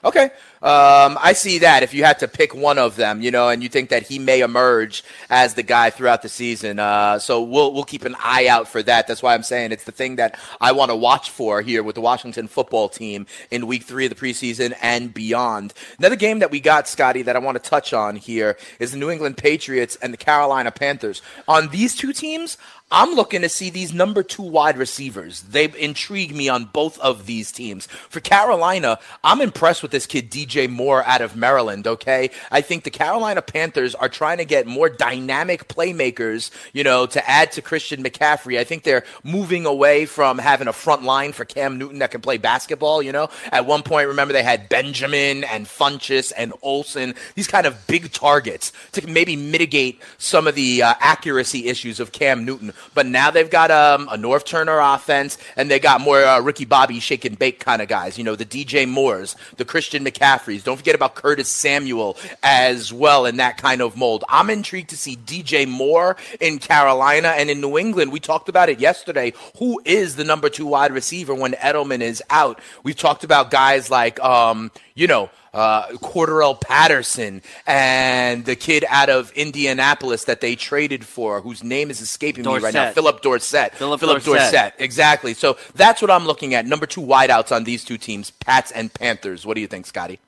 Okay, 0.06 0.26
um, 0.62 1.18
I 1.22 1.32
see 1.32 1.60
that. 1.60 1.82
If 1.82 1.94
you 1.94 2.04
had 2.04 2.20
to 2.20 2.28
pick 2.28 2.54
one 2.54 2.78
of 2.78 2.98
them, 2.98 3.22
you 3.22 3.32
know, 3.32 3.48
and 3.48 3.64
you 3.64 3.70
think 3.70 3.90
that 3.90 4.04
he 4.04 4.20
may 4.20 4.42
emerge 4.42 5.02
as 5.30 5.54
the 5.54 5.64
guy 5.64 5.92
throughout 5.92 6.22
the 6.22 6.28
season, 6.28 6.78
uh, 6.78 7.20
so 7.20 7.42
we'll 7.42 7.74
we'll 7.74 7.86
keep 7.86 8.04
an 8.04 8.18
eye 8.20 8.48
out 8.48 8.68
for 8.68 8.84
that. 8.84 9.08
That's 9.08 9.24
why 9.24 9.34
I'm 9.34 9.44
saying 9.44 9.72
it's 9.72 9.86
the 9.86 9.94
thing 9.94 10.18
that 10.18 10.38
I 10.60 10.74
want 10.74 10.92
to 10.92 10.96
watch 10.96 11.30
for 11.30 11.62
here 11.62 11.84
with 11.84 11.96
the 11.96 12.02
Washington 12.02 12.50
Football 12.50 12.90
Team 12.90 13.28
in 13.50 13.66
Week 13.66 13.84
Three 13.84 14.06
of 14.06 14.10
the 14.10 14.20
preseason 14.20 14.76
and 14.82 15.14
beyond. 15.14 15.74
Another 16.00 16.18
game 16.18 16.40
that 16.40 16.52
we 16.52 16.60
got, 16.60 16.90
Scotty, 16.90 17.22
that 17.22 17.38
I 17.38 17.40
want 17.40 17.62
to 17.62 17.70
touch 17.70 17.94
on 17.94 18.18
here 18.18 18.58
is 18.80 18.92
the 18.92 18.98
New 18.98 19.10
England 19.10 19.38
Patriots 19.38 19.96
and 20.02 20.12
the 20.12 20.18
Carolina 20.18 20.72
Panthers. 20.72 21.22
On 21.48 21.70
these 21.70 21.96
two 21.96 22.12
teams, 22.12 22.58
I'm 22.96 23.16
looking 23.16 23.42
to 23.42 23.50
see 23.50 23.72
these 23.72 23.92
number 23.92 24.22
two 24.22 24.44
wide 24.44 24.78
receivers. 24.78 25.42
They 25.42 25.68
intrigue 25.80 26.36
me 26.36 26.48
on 26.48 26.66
both 26.66 27.00
of 27.00 27.26
these 27.26 27.52
teams. 27.52 27.88
For 27.88 28.20
Carolina, 28.20 29.00
I'm 29.24 29.42
impressed 29.42 29.82
with 29.82 29.90
this 29.90 30.06
kid, 30.06 30.30
DJ 30.30 30.70
Moore, 30.70 31.04
out 31.04 31.22
of 31.22 31.36
Maryland, 31.36 31.88
okay? 31.88 32.30
I 32.52 32.62
think 32.62 32.84
the 32.84 32.92
Carolina 32.92 33.42
Panthers 33.42 33.96
are 33.96 34.10
trying 34.10 34.38
to 34.38 34.46
get 34.46 34.68
more 34.68 34.90
dynamic 34.90 35.68
playmakers, 35.68 36.52
you 36.72 36.84
know, 36.84 37.08
to 37.08 37.28
add 37.30 37.52
to 37.54 37.64
Christian 37.64 38.04
McCaffrey. 38.04 38.60
I 38.60 38.64
think 38.64 38.84
they're 38.84 39.06
moving 39.24 39.66
away 39.66 40.06
from 40.06 40.38
having 40.38 40.68
a 40.68 40.74
front 40.74 41.02
line 41.02 41.32
for 41.32 41.46
Cam 41.46 41.80
Newton 41.80 41.98
that 41.98 42.12
can 42.12 42.22
play 42.22 42.38
basketball, 42.38 43.02
you 43.02 43.12
know? 43.12 43.30
At 43.52 43.66
one 43.66 43.82
point, 43.82 44.08
remember, 44.08 44.34
they 44.34 44.44
had 44.44 44.70
Benjamin 44.70 45.44
and 45.46 45.66
Funchess 45.66 46.32
and 46.38 46.54
Olsen, 46.62 47.16
these 47.34 47.48
kind 47.48 47.66
of 47.66 47.88
big 47.88 48.12
targets 48.12 48.72
to 48.92 49.08
maybe 49.08 49.36
mitigate 49.36 50.00
some 50.20 50.46
of 50.46 50.54
the 50.54 50.84
uh, 50.84 50.94
accuracy 51.00 51.66
issues 51.70 52.00
of 52.00 52.12
Cam 52.12 52.46
Newton. 52.46 52.72
But 52.94 53.06
now 53.06 53.32
they've 53.32 53.50
got 53.50 53.72
um, 53.72 54.08
a 54.10 54.18
Norv 54.18 54.46
Turner 54.46 54.80
offense, 54.80 55.38
and 55.56 55.70
they 55.70 55.80
got 55.80 56.02
more 56.02 56.24
uh, 56.24 56.40
Ricky 56.42 56.66
Bobby 56.66 57.00
shake 57.00 57.26
and 57.26 57.38
bake 57.38 57.60
kind 57.60 57.82
of 57.82 57.88
guys. 57.88 58.18
You 58.18 58.24
know, 58.24 58.36
the 58.36 58.46
DJ 58.46 58.88
Moores, 58.88 59.36
the 59.58 59.66
Christian 59.66 60.06
McCaffreys. 60.06 60.64
Don't 60.64 60.78
forget 60.78 60.96
about 60.96 61.16
Curtis 61.16 61.50
Samuel 61.50 62.18
as 62.42 62.92
well 62.94 63.26
in 63.26 63.38
that 63.38 63.58
kind 63.58 63.82
of 63.82 63.98
mold. 63.98 64.24
I'm 64.30 64.50
intrigued 64.50 64.90
to 64.90 64.98
see 64.98 65.16
DJ 65.16 65.68
Moore 65.68 66.18
in 66.40 66.60
Carolina 66.60 67.30
and 67.30 67.50
in 67.50 67.62
New 67.62 67.78
England. 67.78 68.12
We 68.12 68.20
talked 68.20 68.50
about 68.50 68.70
it 68.70 68.80
yesterday. 68.80 69.34
Who 69.58 69.82
is 69.86 70.16
the 70.16 70.24
number 70.24 70.50
two 70.50 70.66
wide 70.66 70.92
receiver 70.92 71.34
when 71.34 71.54
Edelman 71.54 72.02
is 72.02 72.22
out? 72.30 72.60
We've 72.84 72.96
talked 72.96 73.24
about 73.24 73.52
guys 73.52 73.90
like, 73.90 74.20
um, 74.20 74.72
you 74.96 75.08
know, 75.08 75.30
uh, 75.54 75.88
Cordarrelle 75.94 76.60
Patterson 76.60 77.42
and 77.68 78.46
the 78.46 78.56
kid 78.56 78.86
out 78.90 79.10
of 79.10 79.32
Indianapolis 79.34 80.26
that 80.26 80.42
they 80.42 80.56
traded 80.56 81.06
for, 81.06 81.42
whose 81.42 81.64
name 81.64 81.90
is 81.92 82.02
escaping 82.02 82.44
me 82.44 82.52
right 82.60 82.74
now, 82.74 82.86
Dorsett. 82.86 82.96
Philip 82.96 83.22
Dorsett. 83.22 83.76
Philip 83.76 84.00
Dorsett. 84.00 84.26
Dorsett. 84.26 84.74
exactly. 84.80 85.34
So 85.34 85.58
that's 85.76 86.02
what 86.02 86.12
I'm 86.12 86.26
looking 86.26 86.54
at. 86.54 86.66
Number 86.66 86.86
two 86.86 87.02
wideouts 87.02 87.56
on 87.56 87.64
these 87.64 87.84
two 87.84 87.98
teams, 87.98 88.32
Pats 88.32 88.72
and 88.72 88.94
Panthers. 88.94 89.46
What 89.46 89.56
do 89.56 89.62
you 89.62 89.68
think, 89.68 89.86
Scotty? 89.86 90.20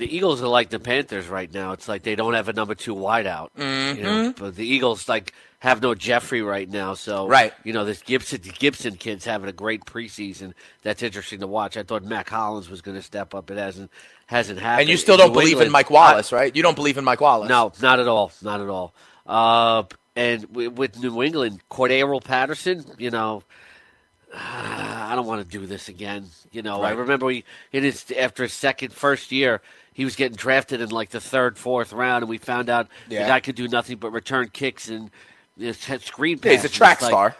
The 0.00 0.16
Eagles 0.16 0.42
are 0.42 0.48
like 0.48 0.70
the 0.70 0.78
Panthers 0.80 1.28
right 1.28 1.52
now. 1.52 1.72
It's 1.72 1.86
like 1.88 2.02
they 2.02 2.14
don't 2.14 2.32
have 2.34 2.48
a 2.48 2.52
number 2.54 2.74
two 2.74 2.94
wideout. 2.94 3.50
You 3.56 3.62
Mm-hmm. 3.64 4.02
know, 4.02 4.34
but 4.36 4.56
the 4.56 4.66
Eagles 4.66 5.08
like 5.08 5.32
have 5.58 5.82
no 5.82 5.94
Jeffery 5.94 6.40
right 6.40 6.66
now. 6.68 6.94
So 6.94 7.28
Right. 7.28 7.52
you 7.64 7.72
know, 7.74 7.84
this 7.84 8.00
Gibson 8.02 8.40
Gibson 8.58 8.96
kid's 8.96 9.26
having 9.26 9.48
a 9.50 9.52
great 9.52 9.84
preseason. 9.84 10.54
That's 10.82 11.02
interesting 11.02 11.40
to 11.40 11.46
watch. 11.46 11.76
I 11.76 11.82
thought 11.82 12.02
Mack 12.02 12.30
Hollins 12.30 12.70
was 12.70 12.80
going 12.80 12.96
to 12.96 13.02
step 13.02 13.34
up. 13.34 13.50
It 13.50 13.58
hasn't 13.58 13.90
hasn't 14.26 14.58
happened. 14.58 14.80
And 14.82 14.88
you 14.88 14.96
still 14.96 15.18
don't 15.18 15.32
New 15.32 15.40
believe 15.40 15.60
in 15.60 15.70
Mike 15.70 15.90
Wallace, 15.90 16.32
right? 16.32 16.54
You 16.56 16.62
don't 16.62 16.76
believe 16.76 16.96
in 16.96 17.04
Mike 17.04 17.20
Wallace. 17.20 17.48
No, 17.50 17.72
not 17.82 18.00
at 18.00 18.08
all. 18.08 18.32
Not 18.42 18.60
at 18.62 18.68
all. 18.68 18.94
Uh, 19.26 19.82
and 20.16 20.42
wi- 20.48 20.68
with 20.68 20.98
New 20.98 21.22
England, 21.22 21.60
Cordarrelle 21.70 22.24
Patterson, 22.24 22.84
you 22.98 23.10
know, 23.10 23.42
I 24.34 25.12
don't 25.14 25.26
want 25.26 25.42
to 25.42 25.58
do 25.58 25.66
this 25.66 25.88
again. 25.88 26.26
You 26.52 26.62
know, 26.62 26.82
I 26.82 26.92
remember 26.92 27.26
we 27.26 27.44
in 27.72 27.82
his 27.84 28.10
after 28.18 28.44
his 28.44 28.52
second 28.52 28.92
first 28.92 29.30
year, 29.32 29.60
he 29.92 30.04
was 30.04 30.16
getting 30.16 30.36
drafted 30.36 30.80
in 30.80 30.90
like 30.90 31.10
the 31.10 31.20
third, 31.20 31.58
fourth 31.58 31.92
round, 31.92 32.22
and 32.22 32.30
we 32.30 32.38
found 32.38 32.70
out 32.70 32.88
Yeah. 33.08 33.22
the 33.24 33.28
guy 33.28 33.40
could 33.40 33.56
do 33.56 33.68
nothing 33.68 33.98
but 33.98 34.10
return 34.12 34.48
kicks 34.52 34.88
and 34.88 35.10
you 35.56 35.66
know, 35.88 35.98
screen 35.98 36.38
Yeah, 36.42 36.52
he's 36.52 36.60
a 36.60 36.68
passes. 36.68 36.76
track 36.76 37.02
like- 37.02 37.10
star. 37.10 37.36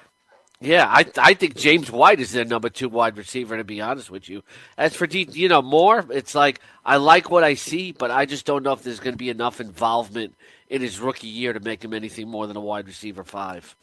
yeah, 0.60 0.86
I 0.88 1.06
I 1.18 1.34
think 1.34 1.56
James 1.56 1.90
White 1.90 2.20
is 2.20 2.32
their 2.32 2.44
number 2.44 2.68
two 2.68 2.88
wide 2.88 3.16
receiver. 3.16 3.56
To 3.56 3.64
be 3.64 3.80
honest 3.80 4.10
with 4.10 4.28
you, 4.28 4.42
as 4.76 4.94
for 4.94 5.06
D, 5.06 5.26
you 5.30 5.48
know 5.48 5.62
more, 5.62 6.04
it's 6.10 6.34
like 6.34 6.60
I 6.84 6.96
like 6.96 7.30
what 7.30 7.44
I 7.44 7.54
see, 7.54 7.92
but 7.92 8.10
I 8.10 8.26
just 8.26 8.44
don't 8.44 8.62
know 8.62 8.72
if 8.72 8.82
there's 8.82 9.00
going 9.00 9.14
to 9.14 9.18
be 9.18 9.30
enough 9.30 9.60
involvement 9.60 10.34
in 10.68 10.82
his 10.82 11.00
rookie 11.00 11.28
year 11.28 11.52
to 11.52 11.60
make 11.60 11.82
him 11.82 11.94
anything 11.94 12.28
more 12.28 12.46
than 12.46 12.56
a 12.56 12.60
wide 12.60 12.86
receiver 12.86 13.24
five. 13.24 13.74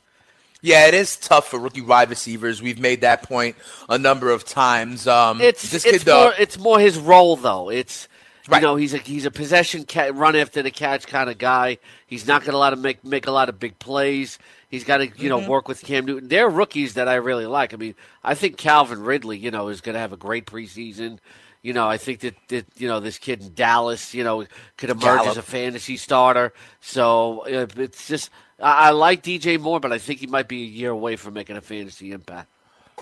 Yeah, 0.62 0.88
it 0.88 0.94
is 0.96 1.16
tough 1.18 1.50
for 1.50 1.60
rookie 1.60 1.82
wide 1.82 2.10
receivers. 2.10 2.62
We've 2.64 2.80
made 2.80 3.02
that 3.02 3.22
point 3.24 3.56
a 3.90 3.98
number 3.98 4.32
of 4.32 4.44
times. 4.46 5.08
Um, 5.08 5.40
It's 5.42 5.70
this 5.70 5.86
it's 5.86 6.04
kid, 6.04 6.10
uh, 6.10 6.22
more 6.24 6.34
it's 6.40 6.58
more 6.58 6.80
his 6.80 6.98
role 6.98 7.36
though. 7.36 7.70
It's 7.70 8.08
Right. 8.50 8.62
you 8.62 8.68
know 8.68 8.76
he's 8.76 8.94
a 8.94 8.98
he's 8.98 9.26
a 9.26 9.32
possession 9.32 9.86
ca- 9.86 10.12
run 10.14 10.36
after 10.36 10.62
the 10.62 10.72
catch 10.72 11.06
kind 11.08 11.30
of 11.30 11.38
guy. 11.38 11.78
He's 12.06 12.28
not 12.28 12.42
going 12.42 12.52
to 12.54 12.58
lot 12.58 12.74
of 12.74 12.80
make 12.80 13.04
make 13.04 13.28
a 13.28 13.32
lot 13.32 13.50
of 13.50 13.60
big 13.60 13.78
plays. 13.80 14.40
He's 14.70 14.84
got 14.84 14.98
to 14.98 15.08
you 15.18 15.30
know 15.30 15.40
Mm-hmm. 15.40 15.50
work 15.50 15.68
with 15.68 15.82
Cam 15.84 16.06
Newton. 16.06 16.30
They're 16.30 16.50
rookies 16.50 16.94
that 16.96 17.08
I 17.08 17.16
really 17.16 17.46
like. 17.46 17.74
I 17.74 17.78
mean, 17.78 17.96
I 18.24 18.36
think 18.36 18.58
Calvin 18.58 19.02
Ridley, 19.02 19.38
you 19.38 19.52
know, 19.52 19.68
is 19.70 19.82
going 19.82 19.94
to 19.96 20.00
have 20.00 20.14
a 20.14 20.18
great 20.18 20.46
preseason. 20.46 21.20
You 21.64 21.74
know, 21.74 21.88
I 21.88 21.98
think 21.98 22.20
that, 22.22 22.36
that 22.50 22.66
you 22.78 22.88
know 22.88 23.00
this 23.00 23.18
kid 23.18 23.42
in 23.42 23.54
Dallas, 23.54 24.14
you 24.14 24.24
know, 24.24 24.46
could 24.78 24.90
emerge 24.90 25.26
as 25.26 25.38
a 25.38 25.42
fantasy 25.42 25.98
starter. 25.98 26.54
So 26.82 27.40
uh, 27.48 27.68
it's 27.78 28.08
just 28.08 28.30
I, 28.62 28.88
I 28.88 28.90
like 28.92 29.24
DJ 29.24 29.60
Moore, 29.60 29.80
but 29.80 29.92
I 29.92 29.98
think 29.98 30.20
he 30.22 30.28
might 30.28 30.48
be 30.48 30.64
a 30.64 30.68
year 30.68 30.92
away 30.92 31.16
from 31.18 31.34
making 31.34 31.58
a 31.58 31.62
fantasy 31.62 32.12
impact. 32.12 32.50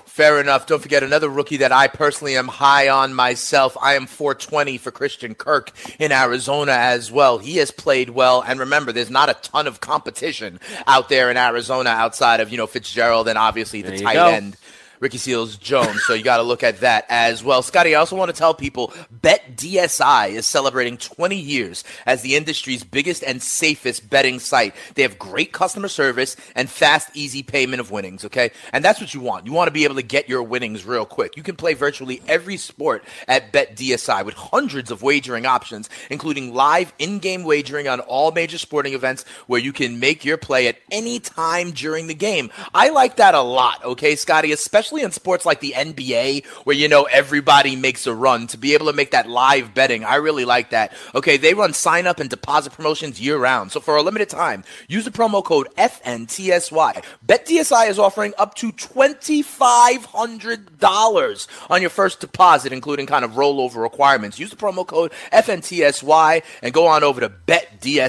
Fair 0.06 0.40
enough. 0.40 0.66
Don't 0.68 0.82
forget 0.82 1.04
another 1.04 1.30
rookie 1.30 1.58
that 1.58 1.72
I 1.72 1.88
personally 1.88 2.36
am 2.38 2.48
high 2.48 2.90
on 2.90 3.14
myself. 3.14 3.76
I 3.82 3.96
am 3.96 4.06
420 4.08 4.78
for 4.78 4.92
Christian 4.92 5.36
Kirk 5.36 5.72
in 6.00 6.12
Arizona 6.12 6.72
as 6.74 7.12
well. 7.12 7.38
He 7.38 7.58
has 7.58 7.72
played 7.72 8.10
well. 8.12 8.42
And 8.42 8.60
remember, 8.60 8.92
there's 8.92 9.10
not 9.10 9.30
a 9.30 9.34
ton 9.36 9.68
of 9.68 9.82
competition 9.82 10.60
out 10.88 11.10
there 11.10 11.32
in 11.32 11.38
Arizona 11.38 11.90
outside 11.90 12.40
of, 12.40 12.50
you 12.50 12.58
know, 12.58 12.68
Fitzgerald 12.68 13.28
and 13.28 13.38
obviously 13.38 13.82
the 13.82 13.90
There 13.92 14.00
tight 14.00 14.14
go. 14.14 14.28
end. 14.28 14.58
Ricky 15.00 15.18
Seals 15.18 15.58
Jones. 15.58 16.04
So 16.04 16.14
you 16.14 16.24
got 16.24 16.38
to 16.38 16.44
look 16.44 16.64
at 16.64 16.80
that 16.80 17.06
as 17.10 17.44
well. 17.44 17.62
Scotty, 17.62 17.96
I 17.96 18.00
also 18.00 18.16
want 18.16 18.34
to 18.34 18.38
tell 18.38 18.54
people 18.54 18.94
Bet 19.12 19.56
DSI 19.58 20.30
is 20.30 20.46
celebrating 20.46 20.98
20 20.98 21.36
years 21.36 21.84
as 22.06 22.22
the 22.22 22.36
industry's 22.36 22.84
biggest 22.84 23.24
and 23.24 23.42
safest 23.42 24.10
betting 24.10 24.40
site. 24.40 24.74
They 24.96 25.02
have 25.02 25.20
great 25.20 25.52
customer 25.52 25.88
service 25.88 26.36
and 26.56 26.70
fast, 26.70 27.10
easy 27.14 27.44
payment 27.44 27.80
of 27.80 27.92
winnings, 27.92 28.26
okay? 28.26 28.52
And 28.72 28.84
that's 28.84 29.02
what 29.02 29.14
you 29.14 29.20
want. 29.20 29.46
You 29.46 29.52
want 29.52 29.68
to 29.68 29.74
be 29.74 29.84
able 29.84 29.96
to 29.96 30.04
get 30.04 30.30
your 30.30 30.44
winnings 30.44 30.86
real 30.86 31.06
quick. 31.06 31.36
You 31.36 31.44
can 31.44 31.56
play 31.56 31.74
virtually 31.74 32.22
every 32.28 32.58
sport 32.58 33.04
at 33.28 33.52
Bet 33.52 33.76
DSI 33.76 34.26
with 34.26 34.36
hundreds 34.36 34.92
of 34.92 35.02
wagering 35.02 35.46
options, 35.46 35.90
including 36.10 36.54
live 36.54 36.94
in 37.00 37.20
game 37.20 37.44
wagering 37.44 37.88
on 37.88 38.00
all 38.02 38.32
major 38.32 38.58
sporting 38.58 38.94
events 38.94 39.26
where 39.48 39.60
you 39.60 39.74
can 39.74 40.00
make 40.00 40.24
your 40.24 40.38
play 40.38 40.68
at 40.68 40.78
any 40.92 41.20
time 41.20 41.72
during 41.72 42.08
the 42.08 42.14
game. 42.14 42.50
I 42.74 42.90
like 42.90 43.18
that 43.18 43.36
a 43.36 43.42
lot, 43.42 43.84
okay, 43.84 44.16
Scotty, 44.16 44.52
especially 44.52 44.85
especially 44.86 45.04
in 45.04 45.12
sports 45.12 45.46
like 45.48 45.62
the 45.62 45.74
NBA, 45.76 46.46
where 46.64 46.76
you 46.76 46.88
know 46.88 47.06
everybody 47.06 47.76
makes 47.76 48.06
a 48.06 48.14
run. 48.14 48.46
To 48.48 48.58
be 48.58 48.76
able 48.76 48.86
to 48.86 48.94
make 48.94 49.10
that 49.12 49.28
live 49.28 49.74
betting, 49.74 50.04
I 50.04 50.18
really 50.18 50.46
like 50.46 50.70
that. 50.70 50.94
Okay, 51.16 51.38
they 51.38 51.56
run 51.56 51.74
sign 51.74 52.06
up 52.06 52.20
and 52.20 52.30
deposit 52.30 52.74
promotions 52.74 53.20
year 53.20 53.40
round. 53.40 53.72
So 53.72 53.80
for 53.80 53.96
a 53.96 54.04
limited 54.04 54.30
time, 54.30 54.64
use 54.88 55.06
the 55.06 55.12
promo 55.12 55.44
code 55.44 55.70
FNTSY. 55.76 57.04
BetDSI 57.26 57.90
is 57.90 57.98
offering 57.98 58.36
up 58.38 58.54
to 58.56 58.72
$2,500 58.72 61.48
on 61.72 61.82
your 61.82 61.90
first 61.90 62.20
deposit, 62.20 62.72
including 62.72 63.08
kind 63.08 63.26
of 63.26 63.32
rollover 63.32 63.82
requirements. 63.82 64.40
Use 64.40 64.52
the 64.52 64.56
promo 64.56 64.86
code 64.86 65.12
FNTSY 65.34 66.44
and 66.62 66.74
go 66.74 66.86
on 66.86 67.04
over 67.04 67.22
to 67.22 67.30
betdsi.com. 67.48 68.04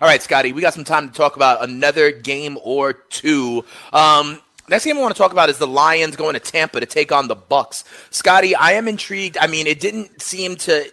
All 0.00 0.08
right, 0.08 0.22
Scotty, 0.22 0.52
we 0.52 0.60
got 0.60 0.74
some 0.74 0.84
time 0.84 1.08
to 1.08 1.14
talk 1.14 1.34
about 1.34 1.64
another 1.64 2.12
game 2.12 2.56
or 2.62 2.92
two. 2.92 3.64
Um, 3.92 4.40
Next 4.68 4.84
game 4.84 4.96
I 4.96 5.00
want 5.00 5.14
to 5.14 5.18
talk 5.20 5.32
about 5.32 5.50
is 5.50 5.58
the 5.58 5.66
Lions 5.66 6.16
going 6.16 6.34
to 6.34 6.40
Tampa 6.40 6.80
to 6.80 6.86
take 6.86 7.10
on 7.12 7.28
the 7.28 7.36
Bucs. 7.36 7.84
Scotty, 8.10 8.54
I 8.54 8.72
am 8.72 8.86
intrigued. 8.86 9.36
I 9.38 9.46
mean, 9.46 9.66
it 9.66 9.80
didn't 9.80 10.22
seem 10.22 10.56
to 10.56 10.90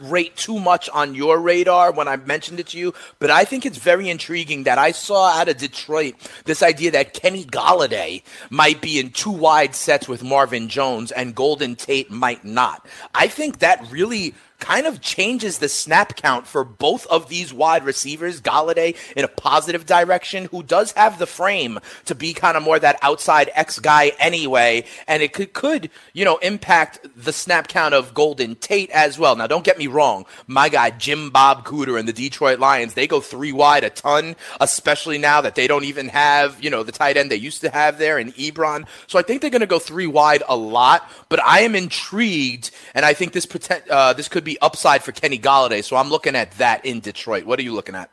rate 0.00 0.36
too 0.36 0.58
much 0.58 0.88
on 0.90 1.14
your 1.14 1.38
radar 1.38 1.92
when 1.92 2.08
I 2.08 2.16
mentioned 2.16 2.60
it 2.60 2.68
to 2.68 2.78
you, 2.78 2.94
but 3.18 3.30
I 3.30 3.44
think 3.44 3.64
it's 3.64 3.78
very 3.78 4.08
intriguing 4.08 4.64
that 4.64 4.78
I 4.78 4.90
saw 4.90 5.28
out 5.28 5.48
of 5.48 5.56
Detroit 5.56 6.14
this 6.44 6.62
idea 6.62 6.90
that 6.92 7.14
Kenny 7.14 7.44
Golladay 7.44 8.22
might 8.50 8.80
be 8.80 8.98
in 8.98 9.10
two 9.10 9.30
wide 9.30 9.74
sets 9.74 10.08
with 10.08 10.24
Marvin 10.24 10.68
Jones 10.68 11.12
and 11.12 11.34
Golden 11.34 11.76
Tate 11.76 12.10
might 12.10 12.44
not. 12.44 12.86
I 13.14 13.28
think 13.28 13.60
that 13.60 13.86
really 13.90 14.34
kind 14.64 14.86
of 14.86 15.02
changes 15.02 15.58
the 15.58 15.68
snap 15.68 16.16
count 16.16 16.46
for 16.46 16.64
both 16.64 17.06
of 17.08 17.28
these 17.28 17.52
wide 17.52 17.84
receivers, 17.84 18.40
Golladay 18.40 18.96
in 19.14 19.22
a 19.22 19.28
positive 19.28 19.84
direction, 19.84 20.46
who 20.46 20.62
does 20.62 20.92
have 20.92 21.18
the 21.18 21.26
frame 21.26 21.78
to 22.06 22.14
be 22.14 22.32
kind 22.32 22.56
of 22.56 22.62
more 22.62 22.78
that 22.78 22.98
outside 23.02 23.50
X 23.54 23.78
guy 23.78 24.12
anyway, 24.18 24.86
and 25.06 25.22
it 25.22 25.34
could, 25.34 25.52
could 25.52 25.90
you 26.14 26.24
know, 26.24 26.38
impact 26.38 27.06
the 27.14 27.32
snap 27.32 27.68
count 27.68 27.92
of 27.92 28.14
Golden 28.14 28.56
Tate 28.56 28.90
as 28.90 29.18
well. 29.18 29.36
Now, 29.36 29.46
don't 29.46 29.64
get 29.64 29.76
me 29.76 29.86
wrong, 29.86 30.24
my 30.46 30.70
guy 30.70 30.88
Jim 30.88 31.28
Bob 31.28 31.66
Cooter 31.66 31.98
and 31.98 32.08
the 32.08 32.14
Detroit 32.14 32.58
Lions, 32.58 32.94
they 32.94 33.06
go 33.06 33.20
three 33.20 33.52
wide 33.52 33.84
a 33.84 33.90
ton, 33.90 34.34
especially 34.62 35.18
now 35.18 35.42
that 35.42 35.56
they 35.56 35.66
don't 35.66 35.84
even 35.84 36.08
have, 36.08 36.62
you 36.64 36.70
know, 36.70 36.82
the 36.82 36.90
tight 36.90 37.18
end 37.18 37.30
they 37.30 37.36
used 37.36 37.60
to 37.60 37.68
have 37.68 37.98
there 37.98 38.18
in 38.18 38.32
Ebron. 38.32 38.86
So 39.08 39.18
I 39.18 39.22
think 39.22 39.42
they're 39.42 39.50
going 39.50 39.60
to 39.60 39.66
go 39.66 39.78
three 39.78 40.06
wide 40.06 40.42
a 40.48 40.56
lot, 40.56 41.06
but 41.28 41.42
I 41.44 41.60
am 41.60 41.74
intrigued, 41.74 42.70
and 42.94 43.04
I 43.04 43.12
think 43.12 43.34
this 43.34 43.46
uh, 43.90 44.14
this 44.14 44.28
could 44.28 44.44
be 44.44 44.53
upside 44.60 45.02
for 45.02 45.12
Kenny 45.12 45.38
Golladay. 45.38 45.82
So 45.82 45.96
I'm 45.96 46.10
looking 46.10 46.36
at 46.36 46.52
that 46.52 46.84
in 46.84 47.00
Detroit. 47.00 47.44
What 47.44 47.58
are 47.58 47.62
you 47.62 47.74
looking 47.74 47.94
at? 47.94 48.10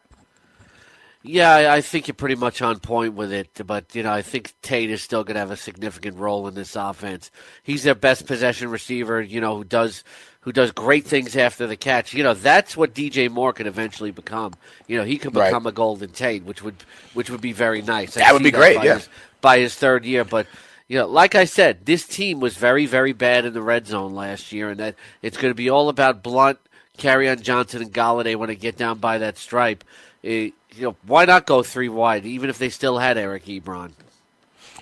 Yeah, 1.24 1.72
I 1.72 1.82
think 1.82 2.08
you're 2.08 2.16
pretty 2.16 2.36
much 2.36 2.64
on 2.64 2.80
point 2.80 3.14
with 3.14 3.32
it. 3.32 3.62
But, 3.66 3.94
you 3.94 4.02
know, 4.02 4.12
I 4.12 4.24
think 4.24 4.54
Tate 4.64 4.90
is 4.90 5.04
still 5.04 5.24
going 5.24 5.36
to 5.36 5.40
have 5.40 5.52
a 5.52 5.58
significant 5.58 6.18
role 6.18 6.48
in 6.48 6.56
this 6.56 6.76
offense. 6.76 7.30
He's 7.62 7.84
their 7.84 7.94
best 7.94 8.26
possession 8.26 8.70
receiver, 8.70 9.22
you 9.22 9.40
know, 9.40 9.58
who 9.58 9.64
does 9.64 10.04
who 10.42 10.52
does 10.52 10.72
great 10.72 11.06
things 11.06 11.36
after 11.38 11.68
the 11.68 11.76
catch. 11.76 12.16
You 12.16 12.24
know, 12.24 12.34
that's 12.34 12.76
what 12.76 12.96
DJ 12.96 13.30
Moore 13.30 13.54
could 13.54 13.68
eventually 13.68 14.10
become. 14.10 14.54
You 14.88 14.98
know, 14.98 15.04
he 15.04 15.18
could 15.18 15.34
become 15.34 15.64
right. 15.64 15.70
a 15.70 15.72
Golden 15.74 16.10
Tate, 16.10 16.44
which 16.44 16.64
would 16.64 16.76
which 17.14 17.30
would 17.30 17.42
be 17.42 17.54
very 17.54 17.84
nice. 17.84 18.16
That 18.16 18.34
would 18.34 18.44
be 18.44 18.50
great, 18.52 18.78
by 18.78 18.86
yeah. 18.86 18.96
His, 18.96 19.10
by 19.42 19.60
his 19.60 19.76
third 19.76 20.06
year, 20.06 20.24
but 20.24 20.48
you 20.92 20.98
know, 20.98 21.08
like 21.08 21.36
I 21.36 21.46
said, 21.46 21.86
this 21.86 22.06
team 22.06 22.42
was 22.42 22.58
very, 22.58 22.86
very 22.86 23.14
bad 23.14 23.46
in 23.46 23.54
the 23.54 23.62
red 23.62 23.88
zone 23.88 24.14
last 24.14 24.52
year, 24.52 24.72
and 24.72 24.80
that 24.82 24.96
it's 25.22 25.38
going 25.38 25.50
to 25.50 25.56
be 25.56 25.70
all 25.70 25.88
about 25.88 26.22
Blount, 26.22 26.60
Kerryon 26.98 27.42
Johnson, 27.42 27.82
and 27.82 27.94
Golladay 27.94 28.36
when 28.36 28.50
they 28.50 28.58
get 28.58 28.76
down 28.76 28.98
by 28.98 29.18
that 29.20 29.38
stripe. 29.38 29.86
It, 30.22 30.54
you 30.76 30.82
know, 30.82 30.96
why 31.08 31.24
not 31.24 31.46
go 31.46 31.64
three 31.64 31.88
wide, 31.88 32.26
even 32.26 32.50
if 32.50 32.58
they 32.58 32.68
still 32.68 32.98
had 32.98 33.18
Eric 33.18 33.46
Ebron? 33.46 33.94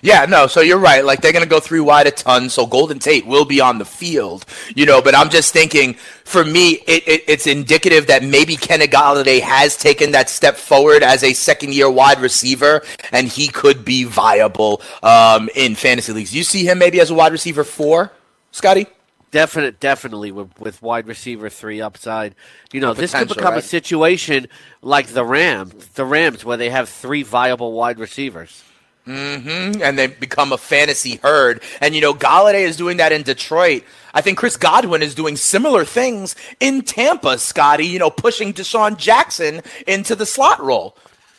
Yeah, 0.02 0.24
no, 0.26 0.46
so 0.46 0.60
you're 0.60 0.78
right. 0.78 1.04
Like 1.04 1.20
they're 1.20 1.32
going 1.32 1.44
to 1.44 1.48
go 1.48 1.60
three 1.60 1.80
wide 1.80 2.06
a 2.06 2.10
ton, 2.10 2.48
so 2.48 2.66
Golden 2.66 2.98
Tate 2.98 3.26
will 3.26 3.44
be 3.44 3.60
on 3.60 3.78
the 3.78 3.84
field, 3.84 4.46
you 4.74 4.86
know. 4.86 5.02
But 5.02 5.14
I'm 5.14 5.28
just 5.28 5.52
thinking, 5.52 5.94
for 6.24 6.44
me, 6.44 6.82
it, 6.86 7.06
it, 7.06 7.24
it's 7.28 7.46
indicative 7.46 8.06
that 8.06 8.22
maybe 8.22 8.56
Kenny 8.56 8.86
Golladay 8.86 9.40
has 9.40 9.76
taken 9.76 10.12
that 10.12 10.30
step 10.30 10.56
forward 10.56 11.02
as 11.02 11.22
a 11.22 11.34
second 11.34 11.74
year 11.74 11.90
wide 11.90 12.20
receiver, 12.20 12.82
and 13.12 13.28
he 13.28 13.48
could 13.48 13.84
be 13.84 14.04
viable 14.04 14.80
um, 15.02 15.50
in 15.54 15.74
fantasy 15.74 16.12
leagues. 16.12 16.34
You 16.34 16.44
see 16.44 16.64
him 16.64 16.78
maybe 16.78 17.00
as 17.00 17.10
a 17.10 17.14
wide 17.14 17.32
receiver 17.32 17.64
four, 17.64 18.12
Scotty? 18.52 18.86
Definite, 19.30 19.78
definitely 19.78 20.32
with, 20.32 20.58
with 20.58 20.82
wide 20.82 21.06
receiver 21.06 21.48
three 21.48 21.80
upside. 21.80 22.34
You 22.72 22.80
know, 22.80 22.94
this 22.94 23.14
could 23.14 23.28
become 23.28 23.54
right? 23.54 23.62
a 23.62 23.66
situation 23.66 24.48
like 24.82 25.08
the 25.08 25.24
Rams, 25.24 25.86
the 25.88 26.04
Rams, 26.04 26.44
where 26.44 26.56
they 26.56 26.70
have 26.70 26.88
three 26.88 27.22
viable 27.22 27.72
wide 27.72 28.00
receivers. 28.00 28.64
Mm-hmm. 29.10 29.82
And 29.82 29.98
they 29.98 30.06
become 30.06 30.52
a 30.52 30.58
fantasy 30.58 31.16
herd. 31.16 31.62
And, 31.80 31.94
you 31.94 32.00
know, 32.00 32.14
Golladay 32.14 32.62
is 32.62 32.76
doing 32.76 32.98
that 32.98 33.12
in 33.12 33.22
Detroit. 33.22 33.82
I 34.14 34.20
think 34.20 34.38
Chris 34.38 34.56
Godwin 34.56 35.02
is 35.02 35.14
doing 35.14 35.36
similar 35.36 35.84
things 35.84 36.36
in 36.60 36.82
Tampa, 36.82 37.38
Scotty, 37.38 37.86
you 37.86 37.98
know, 37.98 38.10
pushing 38.10 38.52
DeSean 38.52 38.96
Jackson 38.96 39.62
into 39.86 40.14
the 40.14 40.26
slot 40.26 40.60
role. 40.62 40.96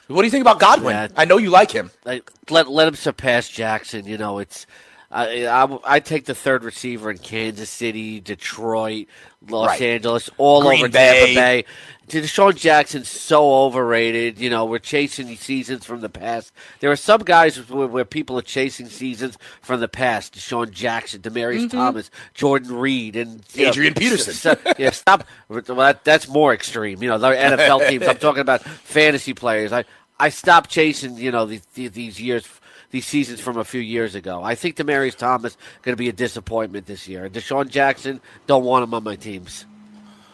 What 0.07 0.22
do 0.22 0.26
you 0.26 0.32
think 0.32 0.41
about 0.41 0.59
Godwin? 0.59 0.93
Yeah, 0.93 1.07
I 1.15 1.26
know 1.26 1.38
you 1.38 1.49
like 1.49 1.72
him. 1.72 1.91
let, 2.05 2.67
let 2.67 2.88
him 2.88 2.95
surpass 2.95 3.47
Jackson. 3.47 4.05
You 4.05 4.17
know, 4.17 4.39
it's. 4.39 4.65
I, 5.12 5.45
I, 5.45 5.80
I 5.84 5.99
take 5.99 6.26
the 6.26 6.36
third 6.36 6.64
receiver 6.64 7.12
in 7.12 7.18
Kansas 7.18 7.70
City, 7.70 8.20
Detroit, 8.20 9.07
Los 9.49 9.68
right. 9.68 9.82
Angeles, 9.82 10.30
all 10.38 10.62
Green 10.62 10.80
over 10.80 10.89
Bay. 10.89 11.34
Tampa 11.34 11.36
Bay. 11.36 11.66
DeSean 12.07 12.55
Jackson's 12.55 13.07
so 13.07 13.53
overrated. 13.64 14.38
You 14.38 14.49
know, 14.49 14.66
we're 14.66 14.80
chasing 14.80 15.34
seasons 15.38 15.86
from 15.86 16.01
the 16.01 16.09
past. 16.09 16.51
There 16.80 16.91
are 16.91 16.97
some 16.97 17.22
guys 17.22 17.57
where, 17.70 17.88
where 17.88 18.05
people 18.05 18.38
are 18.38 18.43
chasing 18.43 18.88
seasons 18.88 19.38
from 19.62 19.80
the 19.80 19.88
past. 19.88 20.36
DeSean 20.36 20.72
Jackson, 20.72 21.22
Demaryius 21.22 21.68
mm-hmm. 21.68 21.78
Thomas, 21.78 22.12
Jordan 22.34 22.76
Reed, 22.76 23.16
and 23.16 23.43
Adrian 23.55 23.93
know, 23.93 23.99
Peterson. 23.99 24.34
So, 24.34 24.57
yeah, 24.78 24.91
stop. 24.91 25.26
Well, 25.47 25.62
that, 25.62 26.03
that's 26.03 26.28
more 26.28 26.53
extreme. 26.53 27.01
You 27.01 27.09
know, 27.09 27.18
the 27.18 27.28
NFL 27.28 27.88
teams. 27.88 28.07
I'm 28.07 28.18
talking 28.20 28.41
about 28.41 28.62
fantasy 28.62 29.34
players. 29.34 29.72
I 29.72 29.86
I 30.20 30.30
stopped 30.30 30.70
chasing. 30.70 31.16
You 31.16 31.32
know, 31.32 31.45
these, 31.45 31.66
these 31.74 32.20
years 32.20 32.45
these 32.91 33.05
seasons 33.05 33.39
from 33.39 33.57
a 33.57 33.63
few 33.63 33.81
years 33.81 34.15
ago. 34.15 34.43
I 34.43 34.55
think 34.55 34.75
Demaryius 34.75 35.15
Thomas 35.15 35.57
going 35.81 35.93
to 35.93 35.99
be 35.99 36.09
a 36.09 36.13
disappointment 36.13 36.85
this 36.85 37.07
year. 37.07 37.29
DeSean 37.29 37.69
Jackson, 37.69 38.21
don't 38.47 38.63
want 38.63 38.83
him 38.83 38.93
on 38.93 39.03
my 39.03 39.15
teams. 39.15 39.65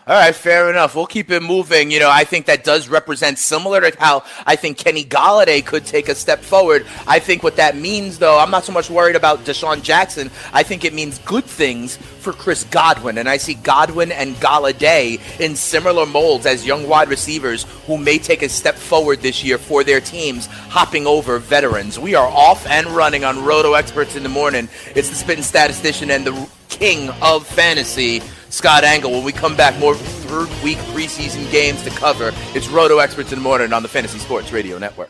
All 0.07 0.13
right, 0.13 0.33
fair 0.33 0.69
enough. 0.69 0.95
We'll 0.95 1.05
keep 1.05 1.29
it 1.31 1.43
moving. 1.43 1.91
You 1.91 1.99
know, 1.99 2.09
I 2.09 2.23
think 2.23 2.45
that 2.45 2.63
does 2.63 2.87
represent 2.87 3.37
similar 3.37 3.91
to 3.91 3.99
how 3.99 4.23
I 4.45 4.55
think 4.55 4.77
Kenny 4.77 5.03
Golladay 5.03 5.65
could 5.65 5.85
take 5.85 6.07
a 6.07 6.15
step 6.15 6.39
forward. 6.39 6.87
I 7.05 7.19
think 7.19 7.43
what 7.43 7.57
that 7.57 7.75
means, 7.75 8.17
though, 8.17 8.39
I'm 8.39 8.49
not 8.49 8.63
so 8.63 8.71
much 8.71 8.89
worried 8.89 9.17
about 9.17 9.39
DeSean 9.39 9.81
Jackson. 9.83 10.31
I 10.53 10.63
think 10.63 10.85
it 10.85 10.93
means 10.93 11.19
good 11.19 11.43
things 11.43 11.97
for 11.97 12.31
Chris 12.31 12.63
Godwin. 12.63 13.17
And 13.17 13.27
I 13.27 13.35
see 13.35 13.55
Godwin 13.55 14.13
and 14.13 14.35
Golladay 14.35 15.19
in 15.41 15.57
similar 15.57 16.05
molds 16.05 16.45
as 16.45 16.65
young 16.65 16.87
wide 16.87 17.09
receivers 17.09 17.63
who 17.85 17.97
may 17.97 18.17
take 18.17 18.43
a 18.43 18.47
step 18.47 18.75
forward 18.75 19.19
this 19.19 19.43
year 19.43 19.57
for 19.57 19.83
their 19.83 19.99
teams, 19.99 20.45
hopping 20.45 21.05
over 21.05 21.37
veterans. 21.37 21.99
We 21.99 22.15
are 22.15 22.27
off 22.27 22.65
and 22.67 22.87
running 22.87 23.25
on 23.25 23.43
Roto 23.43 23.73
Experts 23.73 24.15
in 24.15 24.23
the 24.23 24.29
morning. 24.29 24.69
It's 24.95 25.09
the 25.09 25.15
spitting 25.15 25.43
statistician 25.43 26.11
and 26.11 26.25
the 26.25 26.49
king 26.77 27.09
of 27.21 27.45
fantasy. 27.45 28.21
Scott 28.49 28.83
Engel. 28.83 29.11
When 29.11 29.23
we 29.23 29.31
come 29.31 29.55
back, 29.55 29.77
more 29.79 29.95
third 29.95 30.49
week 30.63 30.77
preseason 30.93 31.49
games 31.51 31.83
to 31.83 31.89
cover. 31.89 32.31
It's 32.55 32.67
Roto 32.69 32.99
Experts 32.99 33.31
in 33.31 33.39
the 33.39 33.43
Morning 33.43 33.73
on 33.73 33.83
the 33.83 33.89
Fantasy 33.89 34.19
Sports 34.19 34.51
Radio 34.51 34.77
Network. 34.77 35.09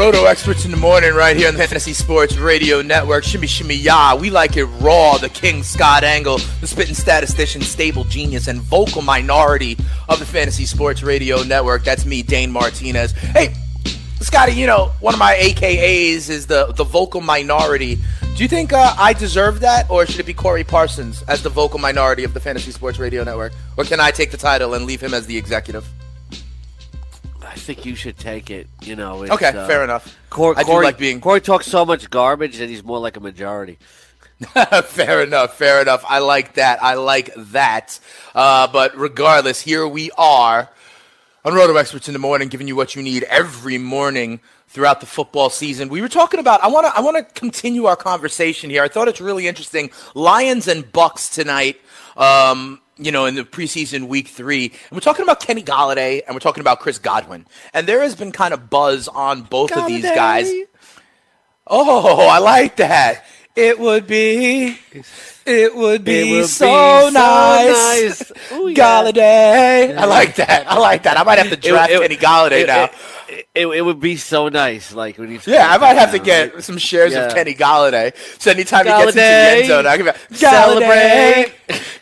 Roto 0.00 0.24
experts 0.24 0.64
in 0.64 0.70
the 0.70 0.78
morning, 0.78 1.12
right 1.12 1.36
here 1.36 1.46
on 1.46 1.52
the 1.52 1.58
Fantasy 1.58 1.92
Sports 1.92 2.38
Radio 2.38 2.80
Network. 2.80 3.22
Shimmy, 3.22 3.46
shimmy, 3.46 3.74
ya. 3.74 4.16
We 4.18 4.30
like 4.30 4.56
it 4.56 4.64
raw. 4.64 5.18
The 5.18 5.28
King 5.28 5.62
Scott 5.62 6.04
Engel, 6.04 6.38
the 6.62 6.66
spitting 6.66 6.94
statistician, 6.94 7.60
stable 7.60 8.04
genius, 8.04 8.48
and 8.48 8.62
vocal 8.62 9.02
minority 9.02 9.76
of 10.08 10.18
the 10.18 10.24
Fantasy 10.24 10.64
Sports 10.64 11.02
Radio 11.02 11.42
Network. 11.42 11.84
That's 11.84 12.06
me, 12.06 12.22
Dane 12.22 12.50
Martinez. 12.50 13.12
Hey, 13.12 13.52
Scotty, 14.20 14.52
you 14.52 14.66
know, 14.66 14.90
one 15.00 15.12
of 15.12 15.20
my 15.20 15.34
AKAs 15.34 16.30
is 16.30 16.46
the, 16.46 16.72
the 16.72 16.84
vocal 16.84 17.20
minority 17.20 17.98
Do 18.36 18.42
you 18.42 18.48
think 18.48 18.72
uh, 18.72 18.94
I 18.96 19.12
deserve 19.12 19.60
that, 19.60 19.90
or 19.90 20.06
should 20.06 20.20
it 20.20 20.26
be 20.26 20.32
Corey 20.32 20.64
Parsons 20.64 21.22
as 21.24 21.42
the 21.42 21.50
vocal 21.50 21.78
minority 21.78 22.24
of 22.24 22.32
the 22.32 22.40
Fantasy 22.40 22.70
Sports 22.70 22.98
Radio 22.98 23.22
Network, 23.22 23.52
or 23.76 23.84
can 23.84 24.00
I 24.00 24.12
take 24.12 24.30
the 24.30 24.38
title 24.38 24.72
and 24.72 24.86
leave 24.86 25.02
him 25.02 25.12
as 25.12 25.26
the 25.26 25.36
executive? 25.36 25.86
I 27.50 27.54
think 27.54 27.84
you 27.84 27.96
should 27.96 28.16
take 28.16 28.48
it. 28.50 28.68
You 28.82 28.94
know. 28.94 29.22
It's, 29.22 29.32
Okay, 29.32 29.48
uh, 29.48 29.66
fair 29.66 29.82
enough. 29.82 30.16
Cor- 30.30 30.56
I 30.56 30.62
do 30.62 30.66
Corey, 30.68 30.84
like 30.84 30.98
being- 30.98 31.20
Corey 31.20 31.40
talks 31.40 31.66
so 31.66 31.84
much 31.84 32.08
garbage 32.08 32.58
that 32.58 32.68
he's 32.68 32.84
more 32.84 33.00
like 33.00 33.16
a 33.16 33.20
majority. 33.20 33.78
fair 34.84 35.22
enough. 35.22 35.56
Fair 35.58 35.82
enough. 35.82 36.04
I 36.08 36.20
like 36.20 36.54
that. 36.54 36.82
I 36.82 36.94
like 36.94 37.34
that. 37.36 37.98
Uh, 38.34 38.68
but 38.68 38.96
regardless, 38.96 39.60
here 39.60 39.86
we 39.86 40.10
are 40.16 40.70
on 41.44 41.54
Roto 41.54 41.74
Experts 41.76 42.08
in 42.08 42.12
the 42.12 42.18
morning, 42.20 42.48
giving 42.48 42.68
you 42.68 42.76
what 42.76 42.94
you 42.94 43.02
need 43.02 43.24
every 43.24 43.78
morning 43.78 44.40
throughout 44.68 45.00
the 45.00 45.06
football 45.06 45.50
season. 45.50 45.88
We 45.88 46.00
were 46.00 46.08
talking 46.08 46.38
about. 46.40 46.62
I 46.62 46.68
want 46.68 46.86
to. 46.86 46.96
I 46.96 47.00
want 47.00 47.16
to 47.18 47.34
continue 47.34 47.84
our 47.86 47.96
conversation 47.96 48.70
here. 48.70 48.82
I 48.84 48.88
thought 48.88 49.08
it's 49.08 49.20
really 49.20 49.46
interesting. 49.48 49.90
Lions 50.14 50.68
and 50.68 50.84
Bucs 50.84 51.32
tonight. 51.34 51.80
Um, 52.16 52.80
you 53.00 53.10
know, 53.12 53.26
in 53.26 53.34
the 53.34 53.44
preseason 53.44 54.08
week 54.08 54.28
three, 54.28 54.66
and 54.66 54.92
we're 54.92 55.00
talking 55.00 55.22
about 55.22 55.40
Kenny 55.40 55.62
Golladay 55.62 56.22
and 56.26 56.34
we're 56.34 56.40
talking 56.40 56.60
about 56.60 56.80
Chris 56.80 56.98
Godwin, 56.98 57.46
and 57.74 57.86
there 57.86 58.02
has 58.02 58.14
been 58.14 58.32
kind 58.32 58.54
of 58.54 58.70
buzz 58.70 59.08
on 59.08 59.42
both 59.42 59.72
of 59.72 59.86
these 59.86 60.02
guys. 60.04 60.50
Oh, 61.66 62.26
I 62.28 62.38
like 62.38 62.76
that. 62.76 63.24
It 63.56 63.78
would 63.78 64.06
be, 64.06 64.78
it 65.44 65.74
would 65.74 66.04
be, 66.04 66.30
It 66.30 66.40
would 66.40 66.46
so, 66.48 66.66
be 66.66 66.70
so 66.70 67.10
nice. 67.12 68.30
nice. 68.30 68.52
Ooh, 68.52 68.68
yeah. 68.68 68.74
Galladay. 68.74 69.96
I 69.96 70.04
like 70.04 70.36
that. 70.36 70.70
I 70.70 70.78
like 70.78 71.02
that. 71.02 71.18
I 71.18 71.24
might 71.24 71.38
have 71.38 71.50
to 71.50 71.56
draft 71.56 71.90
Kenny 71.90 72.16
Golladay 72.16 72.62
it, 72.62 72.66
now. 72.68 72.84
It, 73.28 73.48
it, 73.54 73.66
it 73.66 73.80
would 73.84 74.00
be 74.00 74.16
so 74.16 74.48
nice. 74.48 74.94
Like 74.94 75.18
when 75.18 75.30
he's 75.30 75.46
yeah, 75.46 75.68
I 75.68 75.78
might 75.78 75.94
have 75.96 76.12
to 76.12 76.18
get 76.18 76.62
some 76.62 76.78
shares 76.78 77.12
Yeah. 77.12 77.26
of 77.26 77.34
Kenny 77.34 77.54
Golladay. 77.54 78.14
So 78.40 78.50
anytime 78.52 78.86
he 78.86 78.90
gets 78.92 79.02
into 79.02 79.14
the 79.14 79.20
Galladay. 79.20 79.58
end 79.58 79.66
zone, 79.66 79.86
I 79.86 79.96
can 79.96 80.06
be 80.06 80.12
like, 80.12 80.20
Celebrate. 80.32 81.52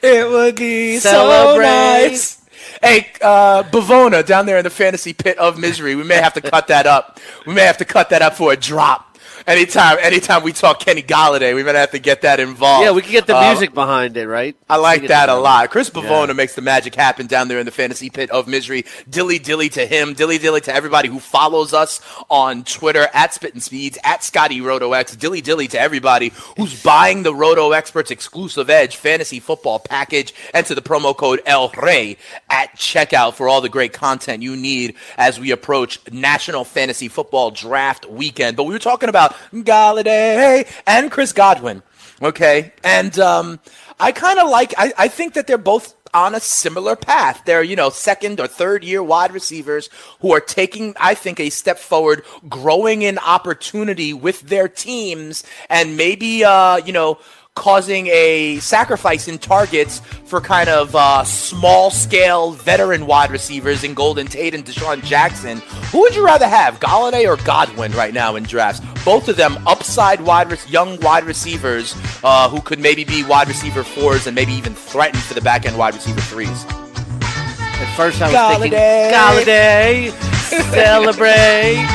It 0.03 0.29
would 0.29 0.57
be 0.57 0.99
so 0.99 1.57
nice. 1.59 2.39
Hey, 2.83 3.09
uh, 3.23 3.65
Bavona 3.65 4.25
down 4.25 4.47
there 4.47 4.59
in 4.59 4.65
the 4.65 4.71
fantasy 4.71 5.13
pit 5.13 5.37
of 5.39 5.59
misery. 5.59 5.97
We 5.97 6.05
may 6.05 6.17
have 6.17 6.35
to 6.35 6.41
cut 6.41 6.69
that 6.69 6.87
up. 6.87 7.19
We 7.47 7.55
may 7.55 7.63
have 7.63 7.79
to 7.79 7.85
cut 7.85 8.11
that 8.11 8.23
up 8.23 8.35
for 8.35 8.53
a 8.53 8.57
drop. 8.57 9.08
Anytime, 9.49 9.97
anytime 10.03 10.43
we 10.43 10.53
talk 10.53 10.79
Kenny 10.79 11.03
Golladay, 11.03 11.55
we 11.55 11.65
might 11.65 11.75
have 11.75 11.93
to 11.93 11.99
get 11.99 12.21
that 12.21 12.39
involved. 12.39 12.85
Yeah, 12.85 12.91
we 12.91 13.01
can 13.01 13.13
get 13.13 13.27
the 13.27 13.35
Uh, 13.35 13.49
music 13.49 13.73
behind 13.73 14.19
it, 14.19 14.29
right? 14.29 14.55
I 14.69 14.77
like 14.77 15.07
that 15.07 15.31
a 15.31 15.37
lot. 15.37 15.71
Chris 15.71 15.89
Bavona 15.89 16.27
Yeah. 16.29 16.33
makes 16.35 16.55
the 16.55 16.61
magic 16.61 16.95
happen 16.95 17.27
down 17.27 17.49
there 17.49 17.59
in 17.59 17.65
the 17.65 17.73
fantasy 17.73 18.11
pit 18.11 18.29
of 18.31 18.47
misery. 18.47 18.85
Dilly 19.09 19.39
dilly 19.39 19.71
to 19.71 19.87
him. 19.87 20.13
Dilly 20.13 20.37
dilly 20.37 20.61
to 20.61 20.75
everybody 20.75 21.09
who 21.09 21.19
follows 21.19 21.73
us 21.73 21.99
on 22.29 22.63
Twitter 22.63 23.09
at 23.15 23.33
Spittin' 23.33 23.63
Speeds, 23.63 23.97
at 24.05 24.23
Scotty 24.23 24.61
RotoX. 24.61 25.19
Dilly 25.19 25.41
dilly 25.41 25.67
to 25.69 25.81
everybody 25.81 26.31
who's 26.59 26.83
buying 26.83 27.23
the 27.23 27.35
Roto 27.35 27.73
Experts 27.73 28.11
exclusive 28.11 28.69
Edge 28.69 28.97
fantasy 28.97 29.41
football 29.41 29.79
package. 29.79 30.35
Enter 30.53 30.75
the 30.75 30.83
promo 30.83 31.17
code 31.17 31.41
El 31.47 31.71
Rey 31.71 32.19
at 32.51 32.77
checkout 32.77 33.33
for 33.33 33.49
all 33.49 33.63
the 33.63 33.71
great 33.71 33.95
content 33.95 34.43
you 34.43 34.57
need 34.57 34.95
as 35.17 35.41
we 35.41 35.53
approach 35.53 36.01
National 36.13 36.65
Fantasy 36.67 37.09
Football 37.09 37.51
Draft 37.51 38.05
Weekend. 38.05 38.55
But 38.55 38.65
we 38.65 38.75
were 38.75 38.79
talking 38.79 39.09
about 39.09 39.35
Golladay 39.53 40.67
and 40.87 41.11
Chris 41.11 41.33
Godwin. 41.33 41.83
Okay. 42.21 42.73
And 42.83 43.19
um, 43.19 43.61
I 44.01 44.13
kind 44.13 44.39
of 44.39 44.49
like, 44.51 44.75
I, 44.77 44.93
I 44.99 45.09
think 45.09 45.35
that 45.35 45.47
they're 45.47 45.59
both 45.59 45.95
on 46.15 46.35
a 46.35 46.41
similar 46.41 46.97
path. 46.97 47.43
They're, 47.45 47.63
you 47.63 47.77
know, 47.77 47.91
second 47.91 48.41
or 48.41 48.47
third 48.47 48.83
year 48.83 49.03
wide 49.03 49.33
receivers 49.33 49.91
who 50.21 50.33
are 50.33 50.41
taking, 50.41 50.95
I 50.99 51.15
think, 51.15 51.39
a 51.39 51.51
step 51.51 51.79
forward, 51.79 52.25
growing 52.49 53.03
in 53.03 53.19
opportunity 53.19 54.13
with 54.15 54.41
their 54.41 54.69
teams, 54.69 55.45
and 55.69 55.97
maybe, 55.97 56.45
uh, 56.45 56.79
you 56.79 56.93
know, 56.93 57.19
causing 57.59 58.07
a 58.07 58.59
sacrifice 58.61 59.29
in 59.29 59.37
targets 59.37 59.99
for 60.25 60.41
kind 60.41 60.69
of 60.69 60.95
uh, 60.95 61.25
small 61.25 61.91
scale 61.91 62.53
veteran 62.53 63.07
wide 63.07 63.31
receivers 63.31 63.83
in 63.83 63.95
Golden 63.95 64.27
Tate 64.27 64.55
and 64.55 64.65
DeSean 64.65 65.03
Jackson. 65.03 65.59
Who 65.91 66.01
would 66.01 66.15
you 66.15 66.25
rather 66.25 66.47
have, 66.49 66.79
Golladay 66.81 67.27
or 67.27 67.43
Godwin, 67.45 67.93
right 67.93 68.15
now 68.15 68.37
in 68.37 68.45
drafts? 68.45 68.81
Both 69.05 69.29
of 69.29 69.37
them 69.37 69.59
upside 69.67 70.21
wide, 70.21 70.51
re- 70.51 70.59
young 70.69 71.01
wide 71.01 71.25
receivers 71.25 71.95
uh, 72.23 72.49
who 72.49 72.61
could 72.61 72.79
maybe 72.79 73.05
be 73.05 73.25
wide 73.25 73.49
receiver 73.49 73.83
fours 73.83 74.27
and 74.27 74.35
maybe 74.35 74.53
even 74.53 74.75
threaten 74.75 75.21
for 75.21 75.35
the 75.35 75.41
back 75.41 75.67
end 75.67 75.77
wide 75.77 75.95
receiver 75.95 76.21
threes. 76.21 76.65
At 76.71 77.95
first, 77.97 78.21
I 78.23 78.27
was 78.27 78.35
Galladay. 78.35 78.61
thinking 78.61 78.79
Galladay, 79.13 80.38
celebrate. 80.49 81.87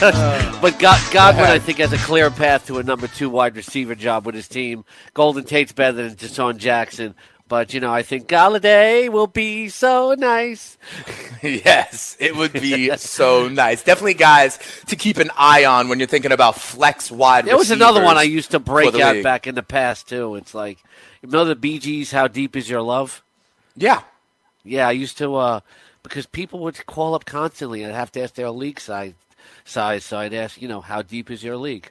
but 0.60 0.78
God, 0.78 1.00
Godwin, 1.12 1.46
I 1.46 1.58
think, 1.58 1.78
has 1.78 1.92
a 1.92 1.98
clear 1.98 2.30
path 2.30 2.66
to 2.66 2.78
a 2.78 2.82
number 2.82 3.06
two 3.06 3.30
wide 3.30 3.56
receiver 3.56 3.94
job 3.94 4.26
with 4.26 4.34
his 4.34 4.48
team. 4.48 4.84
Golden 5.14 5.44
Tate's 5.44 5.72
better 5.72 6.08
than 6.08 6.16
DeSean 6.16 6.58
Jackson. 6.58 7.14
But, 7.46 7.74
you 7.74 7.80
know, 7.80 7.92
I 7.92 8.02
think 8.02 8.26
Galladay 8.26 9.10
will 9.10 9.26
be 9.26 9.68
so 9.68 10.14
nice. 10.16 10.78
yes, 11.42 12.16
it 12.18 12.34
would 12.34 12.54
be 12.54 12.96
so 12.96 13.48
nice. 13.48 13.84
Definitely, 13.84 14.14
guys, 14.14 14.58
to 14.86 14.96
keep 14.96 15.18
an 15.18 15.30
eye 15.36 15.66
on 15.66 15.88
when 15.88 15.98
you're 15.98 16.08
thinking 16.08 16.32
about 16.32 16.56
flex 16.56 17.10
wide. 17.10 17.44
There 17.44 17.56
was 17.56 17.70
another 17.70 18.02
one 18.02 18.16
I 18.16 18.22
used 18.22 18.52
to 18.52 18.58
break 18.58 18.94
out 18.94 19.16
league. 19.16 19.24
back 19.24 19.46
in 19.46 19.54
the 19.54 19.62
past, 19.62 20.08
too. 20.08 20.36
It's 20.36 20.54
like, 20.54 20.78
you 21.22 21.28
know 21.28 21.44
the 21.44 21.54
BGs. 21.54 22.12
How 22.12 22.28
Deep 22.28 22.56
Is 22.56 22.68
Your 22.68 22.80
Love? 22.80 23.22
Yeah, 23.76 24.02
Yeah, 24.64 24.88
I 24.88 24.92
used 24.92 25.18
to, 25.18 25.34
uh, 25.34 25.60
because 26.04 26.26
people 26.26 26.60
would 26.60 26.86
call 26.86 27.16
up 27.16 27.24
constantly 27.24 27.82
and 27.82 27.92
I'd 27.92 27.98
have 27.98 28.12
to 28.12 28.22
ask 28.22 28.34
their 28.34 28.50
league 28.50 28.78
size. 28.78 29.14
Size, 29.64 30.04
so 30.04 30.18
I'd 30.18 30.32
ask, 30.34 30.60
you 30.62 30.68
know, 30.68 30.80
how 30.80 31.02
deep 31.02 31.30
is 31.30 31.42
your 31.42 31.56
league? 31.56 31.90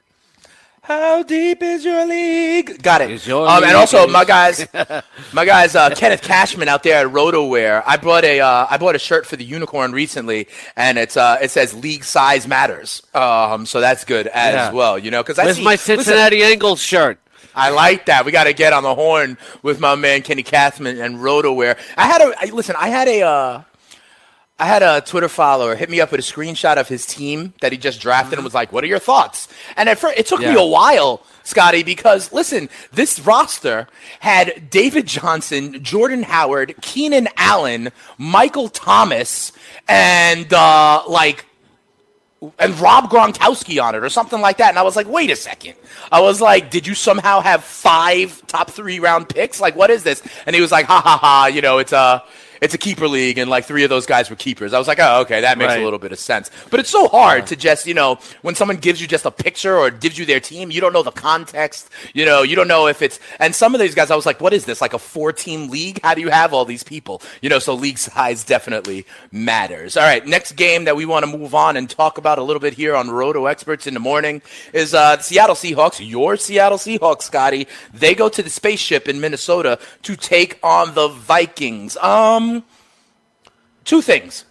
How 0.84 1.24
deep 1.24 1.64
is 1.64 1.86
your 1.86 2.06
league? 2.06 2.84
Got 2.84 3.02
it. 3.02 3.30
Um, 3.30 3.64
and 3.64 3.76
also 3.76 4.06
my 4.06 4.26
guys, 4.26 4.68
my 5.34 5.46
guys, 5.46 5.76
uh, 5.76 5.90
Kenneth 5.92 6.22
Cashman 6.22 6.68
out 6.68 6.84
there 6.84 7.06
at 7.08 7.12
RotoWear. 7.14 7.82
I 7.86 7.96
brought 7.98 8.26
a 8.26 8.42
uh, 8.42 8.68
I 8.70 8.78
bought 8.78 8.94
a 8.94 9.00
shirt 9.00 9.26
for 9.26 9.38
the 9.38 9.46
Unicorn 9.46 9.94
recently, 9.94 10.50
and 10.76 10.98
it's 10.98 11.16
uh, 11.16 11.38
it 11.42 11.52
says 11.52 11.74
league 11.74 12.04
size 12.04 12.50
matters. 12.50 13.02
Um, 13.14 13.66
so 13.66 13.80
that's 13.80 14.04
good 14.04 14.28
as 14.28 14.54
Yeah. 14.56 14.72
well. 14.74 15.00
You 15.00 15.10
know, 15.10 15.24
because 15.24 15.40
I 15.40 15.46
Where's 15.46 15.56
see, 15.58 15.64
my 15.64 15.72
listen, 15.72 15.96
Cincinnati 16.00 16.40
Bengals 16.40 16.80
shirt? 16.86 17.18
I 17.56 17.70
like 17.70 18.08
that. 18.08 18.26
We 18.26 18.34
got 18.34 18.44
to 18.46 18.54
get 18.54 18.74
on 18.74 18.84
the 18.84 18.94
horn 18.94 19.38
with 19.62 19.80
my 19.80 19.96
man 19.96 20.22
Kenny 20.22 20.44
Kathman 20.44 21.02
and 21.02 21.18
RotoWear. 21.20 21.78
I 21.98 22.08
had 22.08 22.20
a 22.22 22.34
I, 22.40 22.46
listen. 22.52 22.76
I 22.78 22.90
had 22.90 23.08
a 23.08 23.22
uh, 23.22 23.62
I 24.60 24.66
had 24.68 24.84
a 24.84 25.02
Twitter 25.02 25.28
follower 25.30 25.76
hit 25.76 25.90
me 25.90 26.00
up 26.00 26.12
with 26.12 26.20
a 26.20 26.24
screenshot 26.24 26.78
of 26.78 26.88
his 26.88 27.06
team 27.06 27.54
that 27.62 27.72
he 27.72 27.78
just 27.78 28.00
drafted 28.00 28.38
and 28.38 28.44
was 28.44 28.54
like, 28.54 28.72
"What 28.72 28.84
are 28.84 28.88
your 28.88 29.00
thoughts?" 29.00 29.48
And 29.76 29.90
at 29.90 29.98
first, 29.98 30.18
it 30.18 30.28
took 30.28 30.42
me 30.42 30.54
a 30.54 30.64
while, 30.64 31.24
Scotty, 31.44 31.82
because 31.82 32.32
listen, 32.32 32.70
this 32.92 33.20
roster 33.20 33.88
had 34.20 34.70
David 34.70 35.08
Johnson, 35.08 35.84
Jordan 35.84 36.24
Howard, 36.24 36.76
Keenan 36.82 37.30
Allen, 37.36 37.90
Michael 38.20 38.70
Thomas, 38.70 39.52
and 39.88 40.54
uh, 40.54 41.04
like 41.08 41.46
and 42.60 42.80
Rob 42.80 43.10
Gronkowski 43.10 43.82
on 43.82 43.96
it 43.96 44.04
or 44.04 44.10
something 44.10 44.42
like 44.42 44.58
that. 44.58 44.70
And 44.70 44.78
I 44.78 44.84
was 44.84 44.96
like, 44.96 45.08
wait 45.08 45.32
a 45.32 45.36
second. 45.36 45.76
I 46.12 46.22
was 46.22 46.42
like, 46.42 46.70
did 46.70 46.86
you 46.86 46.94
somehow 46.94 47.40
have 47.40 47.64
five 47.64 48.46
top 48.48 48.70
three 48.70 49.00
round 49.00 49.30
picks? 49.30 49.60
Like, 49.60 49.76
what 49.76 49.90
is 49.90 50.04
this? 50.04 50.22
And 50.46 50.56
he 50.56 50.62
was 50.62 50.72
like, 50.72 50.86
ha 50.86 51.02
ha 51.02 51.18
ha, 51.18 51.46
you 51.48 51.62
know, 51.62 51.80
it's 51.80 51.94
a. 51.94 52.24
It's 52.64 52.74
a 52.74 52.78
keeper 52.78 53.10
league, 53.10 53.38
and 53.38 53.50
like 53.50 53.66
three 53.66 53.84
of 53.84 53.90
those 53.90 54.06
guys 54.06 54.30
were 54.30 54.38
keepers. 54.38 54.74
I 54.74 54.80
was 54.80 54.88
like, 54.88 55.00
oh, 55.02 55.20
okay, 55.22 55.42
that 55.42 55.58
makes 55.58 55.70
Right. 55.74 55.82
a 55.82 55.84
little 55.84 56.00
bit 56.00 56.14
of 56.14 56.18
sense. 56.20 56.50
But 56.70 56.80
it's 56.80 56.90
so 56.90 57.10
hard 57.10 57.46
to 57.48 57.58
just, 57.58 57.86
you 57.86 57.94
know, 57.94 58.20
when 58.42 58.56
someone 58.56 58.78
gives 58.78 59.02
you 59.02 59.08
just 59.08 59.26
a 59.26 59.32
picture 59.32 59.78
or 59.78 59.92
gives 59.92 60.18
you 60.18 60.26
their 60.26 60.40
team, 60.40 60.72
you 60.72 60.80
don't 60.80 60.94
know 60.94 61.04
the 61.04 61.12
context. 61.12 61.90
You 62.14 62.26
know, 62.26 62.42
you 62.42 62.56
don't 62.56 62.70
know 62.70 62.88
if 62.88 63.02
it's. 63.02 63.20
And 63.40 63.54
some 63.54 63.76
of 63.76 63.82
these 63.82 63.94
guys, 63.96 64.10
I 64.12 64.16
was 64.16 64.26
like, 64.26 64.40
what 64.40 64.54
is 64.54 64.64
this? 64.64 64.80
Like 64.80 64.94
a 64.94 65.00
four-team 65.00 65.70
league? 65.72 66.00
How 66.04 66.14
do 66.14 66.22
you 66.22 66.30
have 66.30 66.54
all 66.54 66.64
these 66.64 66.84
people? 66.84 67.22
You 67.42 67.50
know, 67.50 67.60
so 67.60 67.74
league 67.74 67.98
size 67.98 68.46
definitely 68.46 69.06
matters. 69.34 69.98
All 69.98 70.04
right, 70.04 70.26
next 70.26 70.54
game 70.54 70.86
that 70.86 70.96
we 70.96 71.06
want 71.06 71.26
to 71.26 71.38
move 71.38 71.54
on 71.54 71.76
and 71.76 71.90
talk 71.90 72.18
about 72.18 72.38
a 72.38 72.44
little 72.44 72.62
bit 72.62 72.76
here 72.76 72.96
on 72.96 73.12
Roto 73.12 73.46
Experts 73.48 73.88
in 73.88 73.94
the 73.94 74.00
morning 74.00 74.42
is 74.72 74.94
uh, 74.94 75.18
the 75.18 75.24
Seattle 75.24 75.56
Seahawks. 75.56 76.00
Your 76.08 76.38
Seattle 76.38 76.78
Seahawks, 76.78 77.24
Scotty. 77.24 77.68
They 77.94 78.16
go 78.16 78.30
to 78.30 78.42
the 78.42 78.50
spaceship 78.50 79.10
in 79.10 79.20
Minnesota 79.20 79.80
to 80.04 80.16
take 80.16 80.60
on 80.64 80.94
the 80.94 81.08
Vikings. 81.10 81.98
Um, 81.98 82.53
two 83.86 84.02
things 84.02 84.46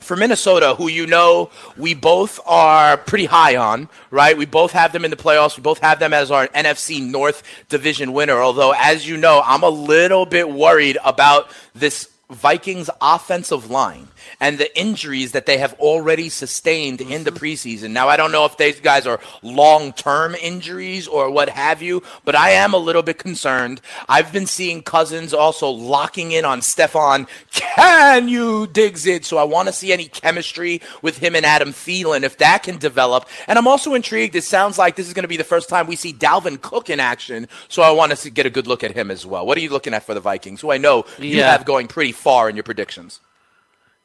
for 0.00 0.16
Minnesota, 0.16 0.74
who 0.76 0.88
you 0.88 1.06
know 1.06 1.50
we 1.76 1.94
both 1.94 2.38
are 2.46 2.96
pretty 2.96 3.24
high 3.24 3.56
on, 3.56 3.88
right? 4.10 4.36
We 4.36 4.46
both 4.46 4.72
have 4.72 4.92
them 4.92 5.04
in 5.04 5.10
the 5.10 5.16
playoffs. 5.16 5.56
We 5.56 5.62
both 5.62 5.80
have 5.80 5.98
them 5.98 6.12
as 6.12 6.30
our 6.30 6.46
NFC 6.48 7.02
North 7.02 7.42
division 7.68 8.12
winner. 8.12 8.40
Although, 8.40 8.72
as 8.76 9.08
you 9.08 9.16
know, 9.16 9.42
I'm 9.44 9.62
a 9.62 9.68
little 9.68 10.24
bit 10.24 10.50
worried 10.50 10.98
about 11.04 11.50
this 11.74 12.08
Vikings 12.30 12.90
offensive 13.00 13.70
line 13.70 14.08
and 14.40 14.58
the 14.58 14.78
injuries 14.78 15.32
that 15.32 15.46
they 15.46 15.58
have 15.58 15.74
already 15.74 16.28
sustained 16.28 17.00
in 17.00 17.24
the 17.24 17.30
mm-hmm. 17.30 17.44
preseason. 17.44 17.90
Now, 17.90 18.08
I 18.08 18.16
don't 18.16 18.32
know 18.32 18.44
if 18.44 18.56
these 18.56 18.80
guys 18.80 19.06
are 19.06 19.20
long 19.42 19.92
term 19.92 20.34
injuries 20.34 21.06
or 21.08 21.30
what 21.30 21.48
have 21.48 21.82
you, 21.82 22.02
but 22.24 22.34
I 22.34 22.50
am 22.50 22.74
a 22.74 22.78
little 22.78 23.02
bit 23.02 23.18
concerned. 23.18 23.80
I've 24.08 24.32
been 24.32 24.46
seeing 24.46 24.82
Cousins 24.82 25.32
also 25.34 25.68
locking 25.68 26.32
in 26.32 26.44
on 26.44 26.60
Stefon. 26.60 27.28
Can 27.52 28.28
you 28.28 28.66
digs 28.66 29.06
it? 29.06 29.24
So 29.24 29.38
I 29.38 29.44
want 29.44 29.68
to 29.68 29.72
see 29.72 29.92
any 29.92 30.06
chemistry 30.06 30.80
with 31.02 31.18
him 31.18 31.34
and 31.34 31.46
Adam 31.46 31.72
Thielen 31.72 32.22
if 32.22 32.38
that 32.38 32.62
can 32.62 32.78
develop. 32.78 33.28
And 33.46 33.58
I'm 33.58 33.66
also 33.66 33.94
intrigued. 33.94 34.36
It 34.36 34.44
sounds 34.44 34.78
like 34.78 34.96
this 34.96 35.08
is 35.08 35.14
going 35.14 35.24
to 35.24 35.28
be 35.28 35.36
the 35.36 35.44
first 35.44 35.68
time 35.68 35.86
we 35.86 35.96
see 35.96 36.12
Dalvin 36.12 36.60
Cook 36.60 36.90
in 36.90 37.00
action. 37.00 37.48
So 37.68 37.82
I 37.82 37.90
want 37.90 38.16
to 38.16 38.30
get 38.30 38.46
a 38.46 38.50
good 38.50 38.66
look 38.66 38.84
at 38.84 38.92
him 38.92 39.10
as 39.10 39.26
well. 39.26 39.46
What 39.46 39.58
are 39.58 39.60
you 39.60 39.70
looking 39.70 39.94
at 39.94 40.04
for 40.04 40.14
the 40.14 40.20
Vikings, 40.20 40.60
who 40.60 40.70
I 40.70 40.78
know 40.78 41.04
you 41.18 41.42
have 41.42 41.64
going 41.64 41.88
pretty 41.88 42.12
far 42.12 42.48
in 42.48 42.56
your 42.56 42.62
predictions? 42.62 43.20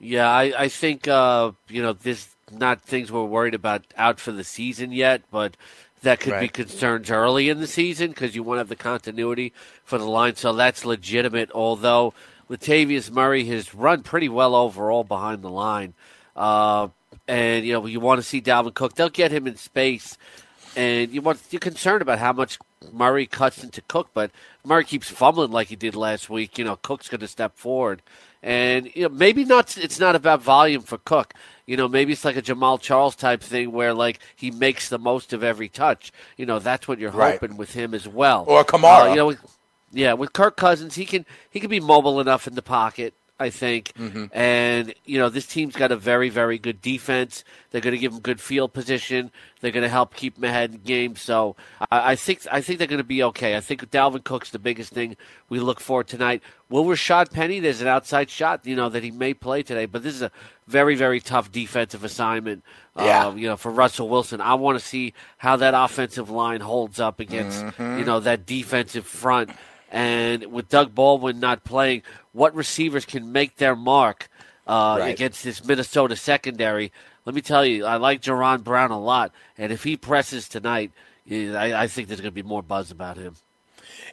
Yeah, 0.01 0.29
I, 0.29 0.63
I 0.63 0.67
think 0.67 1.07
uh, 1.07 1.51
you 1.69 1.81
know 1.81 1.93
this 1.93 2.29
not 2.51 2.81
things 2.81 3.11
we're 3.11 3.23
worried 3.23 3.53
about 3.53 3.85
out 3.95 4.19
for 4.19 4.31
the 4.31 4.43
season 4.43 4.91
yet, 4.91 5.21
but 5.29 5.55
that 6.01 6.19
could 6.19 6.39
be 6.39 6.47
concerns 6.47 7.11
early 7.11 7.49
in 7.49 7.59
the 7.59 7.67
season 7.67 8.09
because 8.09 8.35
you 8.35 8.41
want 8.41 8.57
to 8.57 8.61
have 8.61 8.69
the 8.69 8.75
continuity 8.75 9.53
for 9.83 9.99
the 9.99 10.05
line. 10.05 10.35
So 10.35 10.53
that's 10.53 10.83
legitimate. 10.85 11.51
Although 11.51 12.15
Latavius 12.49 13.11
Murray 13.11 13.45
has 13.45 13.75
run 13.75 14.01
pretty 14.01 14.27
well 14.27 14.55
overall 14.55 15.03
behind 15.03 15.43
the 15.43 15.51
line, 15.51 15.93
uh, 16.35 16.87
and 17.27 17.63
you 17.63 17.73
know 17.73 17.85
you 17.85 17.99
want 17.99 18.19
to 18.19 18.23
see 18.23 18.41
Dalvin 18.41 18.73
Cook. 18.73 18.95
They'll 18.95 19.09
get 19.09 19.31
him 19.31 19.45
in 19.45 19.55
space, 19.55 20.17
and 20.75 21.11
you 21.11 21.21
want 21.21 21.39
you're 21.51 21.59
concerned 21.59 22.01
about 22.01 22.17
how 22.17 22.33
much 22.33 22.57
Murray 22.91 23.27
cuts 23.27 23.63
into 23.63 23.81
Cook, 23.81 24.09
but 24.15 24.31
Murray 24.65 24.83
keeps 24.83 25.09
fumbling 25.09 25.51
like 25.51 25.67
he 25.67 25.75
did 25.75 25.95
last 25.95 26.27
week. 26.27 26.57
You 26.57 26.65
know, 26.65 26.77
Cook's 26.77 27.07
going 27.07 27.21
to 27.21 27.27
step 27.27 27.55
forward, 27.55 28.01
and 28.43 28.89
you 28.95 29.03
know 29.03 29.09
maybe 29.09 29.45
not. 29.45 29.77
It's 29.77 29.99
not 29.99 30.15
about 30.15 30.41
volume 30.41 30.81
for 30.81 30.97
Cook. 30.97 31.33
You 31.67 31.77
know, 31.77 31.87
maybe 31.87 32.11
it's 32.13 32.25
like 32.25 32.35
a 32.35 32.41
Jamaal 32.41 32.81
Charles 32.81 33.15
type 33.15 33.41
thing 33.41 33.71
where 33.71 33.93
like 33.93 34.19
he 34.35 34.51
makes 34.51 34.89
the 34.89 34.99
most 34.99 35.31
of 35.31 35.43
every 35.43 35.69
touch. 35.69 36.11
You 36.37 36.45
know, 36.45 36.59
that's 36.59 36.87
what 36.87 36.99
you're 36.99 37.11
Right. 37.11 37.39
hoping 37.39 37.55
with 37.57 37.73
him 37.73 37.93
as 37.93 38.07
well. 38.07 38.45
Or 38.47 38.63
Kamara. 38.65 39.05
Uh, 39.05 39.09
you 39.11 39.15
know, 39.15 39.27
with, 39.27 39.57
yeah, 39.91 40.13
with 40.13 40.33
Kirk 40.33 40.57
Cousins, 40.57 40.95
he 40.95 41.05
can 41.05 41.25
he 41.49 41.59
can 41.59 41.69
be 41.69 41.79
mobile 41.79 42.19
enough 42.19 42.47
in 42.47 42.55
the 42.55 42.61
pocket. 42.61 43.13
I 43.41 43.49
think, 43.49 43.91
Mm-hmm. 43.97 44.25
and 44.31 44.93
you 45.05 45.17
know 45.19 45.29
this 45.29 45.45
team's 45.47 45.75
got 45.75 45.91
a 45.91 45.97
very, 45.97 46.29
very 46.29 46.57
good 46.57 46.81
defense. 46.81 47.43
They're 47.71 47.81
going 47.81 47.93
to 47.95 47.99
give 47.99 48.11
them 48.11 48.21
good 48.21 48.39
field 48.41 48.73
position. 48.73 49.31
They're 49.61 49.71
going 49.71 49.83
to 49.83 49.89
help 49.89 50.13
keep 50.15 50.35
them 50.35 50.43
ahead 50.43 50.71
in 50.73 50.77
games. 50.81 51.21
So 51.21 51.55
I, 51.91 52.11
I 52.11 52.15
think 52.15 52.41
I 52.51 52.61
think 52.61 52.79
they're 52.79 52.87
going 52.87 52.97
to 52.97 53.03
be 53.03 53.23
okay. 53.23 53.55
I 53.57 53.61
think 53.61 53.89
Dalvin 53.91 54.23
Cook's 54.23 54.51
the 54.51 54.59
biggest 54.59 54.91
thing 54.93 55.15
we 55.49 55.59
look 55.59 55.79
for 55.79 56.03
tonight. 56.03 56.41
Will 56.69 56.85
Rashaad 56.85 57.31
Penny? 57.31 57.59
There's 57.59 57.81
an 57.81 57.87
outside 57.87 58.29
shot, 58.29 58.65
you 58.65 58.75
know, 58.75 58.89
that 58.89 59.03
he 59.03 59.11
may 59.11 59.33
play 59.33 59.61
today, 59.63 59.85
but 59.85 60.03
this 60.03 60.13
is 60.15 60.21
a 60.21 60.31
very, 60.67 60.95
very 60.95 61.19
tough 61.19 61.51
defensive 61.51 62.03
assignment. 62.05 62.63
Yeah. 62.97 63.27
Uh, 63.27 63.35
you 63.35 63.47
know, 63.47 63.57
for 63.57 63.71
Russell 63.71 64.09
Wilson, 64.09 64.41
I 64.41 64.53
want 64.55 64.77
to 64.79 64.85
see 64.85 65.13
how 65.37 65.55
that 65.57 65.73
offensive 65.73 66.29
line 66.29 66.61
holds 66.61 66.99
up 66.99 67.19
against 67.19 67.63
Mm-hmm. 67.63 67.99
you 67.99 68.05
know 68.05 68.19
that 68.21 68.45
defensive 68.45 69.05
front. 69.05 69.49
And 69.91 70.45
with 70.45 70.69
Doug 70.69 70.95
Baldwin 70.95 71.39
not 71.39 71.63
playing, 71.65 72.03
what 72.31 72.55
receivers 72.55 73.05
can 73.05 73.31
make 73.31 73.57
their 73.57 73.75
mark 73.75 74.29
uh, 74.65 74.95
Right. 74.99 75.13
against 75.13 75.43
this 75.43 75.63
Minnesota 75.65 76.15
secondary? 76.15 76.91
Let 77.25 77.35
me 77.35 77.41
tell 77.41 77.65
you, 77.65 77.85
I 77.85 77.97
like 77.97 78.21
Jaron 78.21 78.63
Brown 78.63 78.89
a 78.89 78.99
lot, 78.99 79.31
and 79.57 79.71
if 79.71 79.83
he 79.83 79.97
presses 79.97 80.47
tonight, 80.49 80.91
I, 81.29 81.73
I 81.73 81.87
think 81.87 82.07
there's 82.07 82.21
going 82.21 82.31
to 82.31 82.43
be 82.43 82.47
more 82.47 82.63
buzz 82.63 82.89
about 82.89 83.17
him. 83.17 83.35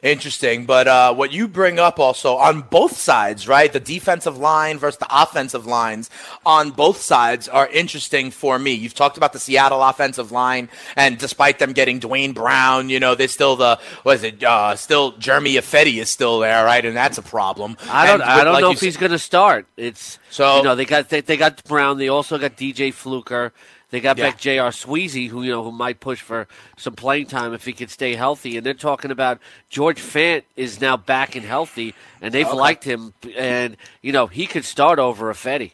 Interesting, 0.01 0.65
but 0.65 0.87
uh, 0.87 1.13
what 1.13 1.33
you 1.33 1.47
bring 1.47 1.77
up 1.77 1.99
also 1.99 2.35
on 2.37 2.61
both 2.61 2.97
sides, 2.97 3.47
right? 3.47 3.71
The 3.71 3.79
defensive 3.81 4.37
line 4.37 4.77
versus 4.77 4.97
the 4.99 5.07
offensive 5.09 5.65
lines 5.65 6.09
on 6.45 6.71
both 6.71 7.01
sides 7.01 7.49
are 7.49 7.67
interesting 7.67 8.31
for 8.31 8.57
me. 8.57 8.71
You've 8.71 8.93
talked 8.93 9.17
about 9.17 9.33
the 9.33 9.39
Seattle 9.39 9.83
offensive 9.83 10.31
line, 10.31 10.69
and 10.95 11.17
despite 11.17 11.59
them 11.59 11.73
getting 11.73 11.99
Duane 11.99 12.31
Brown, 12.31 12.89
you 12.89 12.99
know, 12.99 13.13
they're 13.15 13.27
still 13.27 13.55
the 13.57 13.77
what 14.03 14.15
is 14.15 14.23
it? 14.23 14.43
Uh, 14.43 14.75
still 14.75 15.11
Germain 15.17 15.55
Ifedi 15.57 15.97
is 16.01 16.09
still 16.09 16.39
there, 16.39 16.63
right? 16.63 16.85
And 16.85 16.95
that's 16.95 17.17
a 17.17 17.21
problem. 17.23 17.75
I 17.89 18.07
don't. 18.07 18.21
And 18.21 18.29
I 18.29 18.43
don't 18.45 18.53
like 18.53 18.61
know 18.61 18.71
if 18.71 18.79
he's 18.79 18.97
going 18.97 19.11
to 19.11 19.19
start. 19.19 19.65
It's 19.75 20.17
So- 20.29 20.57
you 20.57 20.63
know 20.63 20.75
they 20.75 20.85
got 20.85 21.09
they, 21.09 21.21
they 21.21 21.35
got 21.37 21.61
Brown. 21.65 21.97
They 21.97 22.07
also 22.07 22.37
got 22.37 22.55
DJ 22.55 22.93
Fluker. 22.93 23.51
They 23.91 23.99
got 24.01 24.17
Yeah. 24.17 24.29
back 24.29 24.39
J.R. 24.39 24.69
Sweezy, 24.69 25.29
who 25.29 25.41
you 25.43 25.51
know 25.51 25.63
who 25.63 25.71
might 25.71 25.99
push 25.99 26.21
for 26.21 26.47
some 26.77 26.93
playing 26.93 27.25
time 27.25 27.53
if 27.53 27.65
he 27.65 27.73
could 27.73 27.89
stay 27.89 28.15
healthy. 28.15 28.55
And 28.57 28.65
they're 28.65 28.73
talking 28.75 29.09
about 29.11 29.39
George 29.69 29.99
Fant 30.01 30.43
is 30.55 30.79
now 30.79 30.95
back 30.95 31.35
and 31.35 31.45
healthy, 31.45 31.95
and 32.21 32.33
they've 32.33 32.51
liked 32.51 32.83
him. 32.83 33.13
And 33.35 33.77
you 34.01 34.11
know 34.11 34.27
he 34.27 34.45
could 34.45 34.65
start 34.65 34.99
over 34.99 35.33
Ifedi. 35.33 35.71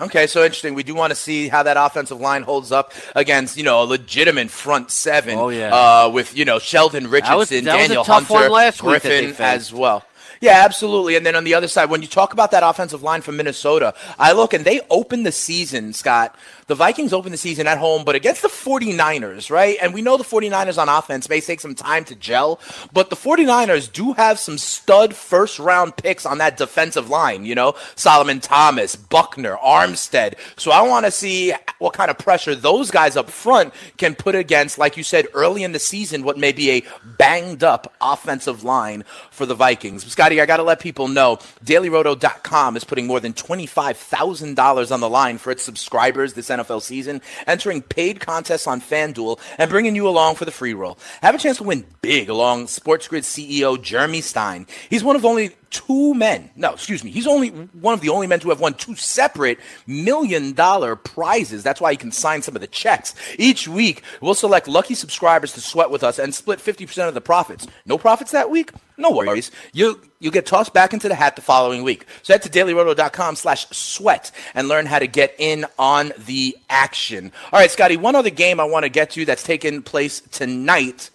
Okay, 0.00 0.28
so 0.28 0.44
interesting. 0.44 0.74
We 0.74 0.84
do 0.84 0.94
want 0.94 1.10
to 1.10 1.16
see 1.16 1.48
how 1.48 1.64
that 1.64 1.76
offensive 1.76 2.20
line 2.20 2.42
holds 2.44 2.70
up 2.70 2.92
against, 3.16 3.56
you 3.56 3.64
know, 3.64 3.82
a 3.82 3.84
legitimate 3.84 4.48
front 4.48 4.92
seven. 4.92 5.36
Oh, 5.36 5.48
yeah. 5.48 5.74
Uh, 5.74 6.08
with 6.08 6.36
you 6.36 6.44
know 6.44 6.58
Sheldon 6.60 7.08
Richardson, 7.10 7.36
was- 7.36 7.48
that 7.50 7.56
was 7.56 7.62
a 7.62 7.86
Daniel 7.86 8.04
tough 8.04 8.28
Hunter, 8.28 8.44
one 8.44 8.52
last 8.52 8.82
week 8.82 9.02
Griffin 9.02 9.34
as 9.40 9.72
well. 9.72 10.04
Yeah, 10.40 10.62
absolutely. 10.64 11.16
And 11.16 11.26
then 11.26 11.34
on 11.34 11.42
the 11.42 11.54
other 11.54 11.66
side, 11.66 11.90
when 11.90 12.00
you 12.00 12.06
talk 12.06 12.32
about 12.32 12.52
that 12.52 12.62
offensive 12.62 13.02
line 13.02 13.22
from 13.22 13.36
Minnesota, 13.36 13.92
I 14.20 14.30
look 14.30 14.54
and 14.54 14.64
they 14.64 14.80
opened 14.88 15.26
the 15.26 15.32
season, 15.32 15.92
Scott. 15.92 16.32
The 16.68 16.74
Vikings 16.74 17.14
open 17.14 17.32
the 17.32 17.38
season 17.38 17.66
at 17.66 17.78
home, 17.78 18.04
but 18.04 18.14
against 18.14 18.42
the 18.42 18.48
49ers, 18.48 19.50
right? 19.50 19.78
And 19.80 19.94
we 19.94 20.02
know 20.02 20.18
the 20.18 20.24
49ers 20.24 20.76
on 20.76 20.90
offense 20.90 21.26
may 21.28 21.40
take 21.40 21.60
some 21.60 21.74
time 21.74 22.04
to 22.04 22.14
gel, 22.14 22.60
but 22.92 23.08
the 23.08 23.16
49ers 23.16 23.90
do 23.90 24.12
have 24.12 24.38
some 24.38 24.58
stud 24.58 25.14
first 25.14 25.58
round 25.58 25.96
picks 25.96 26.26
on 26.26 26.36
that 26.38 26.58
defensive 26.58 27.08
line, 27.08 27.46
you 27.46 27.54
know? 27.54 27.74
Solomon 27.96 28.40
Thomas, 28.40 28.96
Buckner, 28.96 29.56
Armstead. 29.56 30.34
So 30.56 30.70
I 30.70 30.82
want 30.82 31.06
to 31.06 31.10
see 31.10 31.54
what 31.78 31.94
kind 31.94 32.10
of 32.10 32.18
pressure 32.18 32.54
those 32.54 32.90
guys 32.90 33.16
up 33.16 33.30
front 33.30 33.72
can 33.96 34.14
put 34.14 34.34
against, 34.34 34.76
like 34.76 34.98
you 34.98 35.02
said, 35.02 35.26
early 35.32 35.64
in 35.64 35.72
the 35.72 35.78
season, 35.78 36.22
what 36.22 36.36
may 36.36 36.52
be 36.52 36.70
a 36.70 36.84
banged 37.16 37.64
up 37.64 37.94
offensive 38.02 38.62
line 38.62 39.04
for 39.30 39.46
the 39.46 39.54
Vikings. 39.54 40.04
Scotty, 40.04 40.38
I 40.38 40.44
got 40.44 40.58
to 40.58 40.64
let 40.64 40.80
people 40.80 41.08
know 41.08 41.38
dailyroto.com 41.64 42.76
is 42.76 42.84
putting 42.84 43.06
more 43.06 43.20
than 43.20 43.32
$25,000 43.32 44.92
on 44.92 45.00
the 45.00 45.08
line 45.08 45.38
for 45.38 45.50
its 45.50 45.62
subscribers 45.62 46.34
this 46.34 46.50
NFL 46.58 46.82
season, 46.82 47.20
entering 47.46 47.82
paid 47.82 48.20
contests 48.20 48.66
on 48.66 48.80
FanDuel 48.80 49.38
and 49.58 49.70
bringing 49.70 49.94
you 49.94 50.08
along 50.08 50.36
for 50.36 50.44
the 50.44 50.50
free 50.50 50.74
roll. 50.74 50.98
Have 51.22 51.34
a 51.34 51.38
chance 51.38 51.58
to 51.58 51.64
win 51.64 51.84
big 52.02 52.28
along 52.28 52.66
SportsGrid 52.66 53.22
CEO 53.22 53.80
Jeremy 53.80 54.20
Stein. 54.20 54.66
He's 54.90 55.04
one 55.04 55.16
of 55.16 55.24
only 55.24 55.50
two 55.70 56.14
men. 56.14 56.50
No, 56.56 56.72
excuse 56.72 57.04
me. 57.04 57.10
He's 57.10 57.26
only 57.26 57.48
one 57.48 57.94
of 57.94 58.00
the 58.00 58.08
only 58.08 58.26
men 58.26 58.40
to 58.40 58.48
have 58.50 58.60
won 58.60 58.74
two 58.74 58.94
separate 58.96 59.58
million 59.86 60.52
dollar 60.52 60.96
prizes. 60.96 61.62
That's 61.62 61.80
why 61.80 61.92
he 61.92 61.96
can 61.96 62.12
sign 62.12 62.42
some 62.42 62.54
of 62.54 62.60
the 62.60 62.66
checks. 62.66 63.14
Each 63.38 63.68
week, 63.68 64.02
we'll 64.20 64.34
select 64.34 64.68
lucky 64.68 64.94
subscribers 64.94 65.52
to 65.54 65.60
sweat 65.60 65.90
with 65.90 66.02
us 66.02 66.18
and 66.18 66.34
split 66.34 66.58
50% 66.58 67.08
of 67.08 67.14
the 67.14 67.20
profits. 67.20 67.66
No 67.86 67.98
profits 67.98 68.32
that 68.32 68.50
week? 68.50 68.72
No 68.96 69.10
worries. 69.12 69.50
You'll, 69.72 69.96
you'll 70.18 70.32
get 70.32 70.44
tossed 70.44 70.74
back 70.74 70.92
into 70.92 71.08
the 71.08 71.14
hat 71.14 71.36
the 71.36 71.42
following 71.42 71.84
week. 71.84 72.04
So 72.22 72.34
head 72.34 72.42
to 72.42 72.48
dailyroto.com 72.48 73.36
slash 73.36 73.68
sweat 73.68 74.32
and 74.54 74.66
learn 74.66 74.86
how 74.86 74.98
to 74.98 75.06
get 75.06 75.34
in 75.38 75.66
on 75.78 76.12
the 76.26 76.56
action. 76.68 77.30
All 77.52 77.60
right, 77.60 77.70
Scotty, 77.70 77.96
one 77.96 78.16
other 78.16 78.30
game 78.30 78.58
I 78.58 78.64
want 78.64 78.82
to 78.84 78.88
get 78.88 79.10
to 79.10 79.24
that's 79.24 79.44
taking 79.44 79.82
place 79.82 80.20
tonight. 80.20 81.10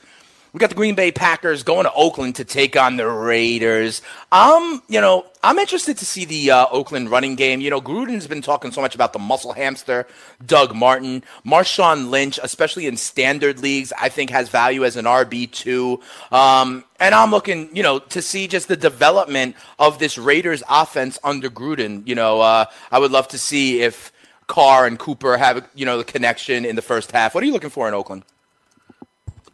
We 0.53 0.59
got 0.59 0.69
the 0.69 0.75
Green 0.75 0.93
Bay 0.93 1.11
Packers 1.11 1.63
going 1.63 1.85
to 1.85 1.93
Oakland 1.93 2.35
to 2.35 2.45
take 2.45 2.77
on 2.77 2.95
the 2.95 3.07
Raiders. 3.07 4.03
Um, 4.31 4.83
you 4.87 5.01
know, 5.01 5.25
I'm 5.41 5.57
interested 5.57 5.97
to 5.97 6.05
see 6.05 6.25
the 6.25 6.51
uh, 6.51 6.67
Oakland 6.69 7.09
running 7.09 7.33
game. 7.33 7.59
You 7.59 7.71
know, 7.71 7.81
Gruden's 7.81 8.27
been 8.27 8.43
talking 8.43 8.71
so 8.71 8.79
much 8.79 8.93
about 8.93 9.13
the 9.13 9.19
muscle 9.19 9.53
hamster, 9.53 10.05
Doug 10.45 10.75
Martin, 10.75 11.23
Marshawn 11.43 12.11
Lynch, 12.11 12.39
especially 12.43 12.85
in 12.85 12.97
standard 12.97 13.61
leagues. 13.61 13.91
I 13.99 14.09
think 14.09 14.29
has 14.29 14.47
value 14.47 14.85
as 14.85 14.95
an 14.95 15.05
RB 15.05 15.51
two. 15.51 15.99
Um, 16.31 16.83
and 16.99 17.15
I'm 17.15 17.31
looking, 17.31 17.75
you 17.75 17.81
know, 17.81 17.97
to 17.97 18.21
see 18.21 18.47
just 18.47 18.67
the 18.67 18.77
development 18.77 19.55
of 19.79 19.97
this 19.97 20.19
Raiders 20.19 20.61
offense 20.69 21.17
under 21.23 21.49
Gruden. 21.49 22.07
You 22.07 22.13
know, 22.13 22.41
uh, 22.41 22.65
I 22.91 22.99
would 22.99 23.11
love 23.11 23.27
to 23.29 23.39
see 23.39 23.81
if 23.81 24.11
Carr 24.45 24.85
and 24.85 24.99
Cooper 24.99 25.35
have, 25.35 25.67
you 25.73 25.87
know, 25.87 25.97
the 25.97 26.03
connection 26.03 26.63
in 26.63 26.75
the 26.75 26.83
first 26.83 27.11
half. 27.11 27.33
What 27.33 27.41
are 27.41 27.47
you 27.47 27.53
looking 27.53 27.71
for 27.71 27.87
in 27.87 27.95
Oakland? 27.95 28.23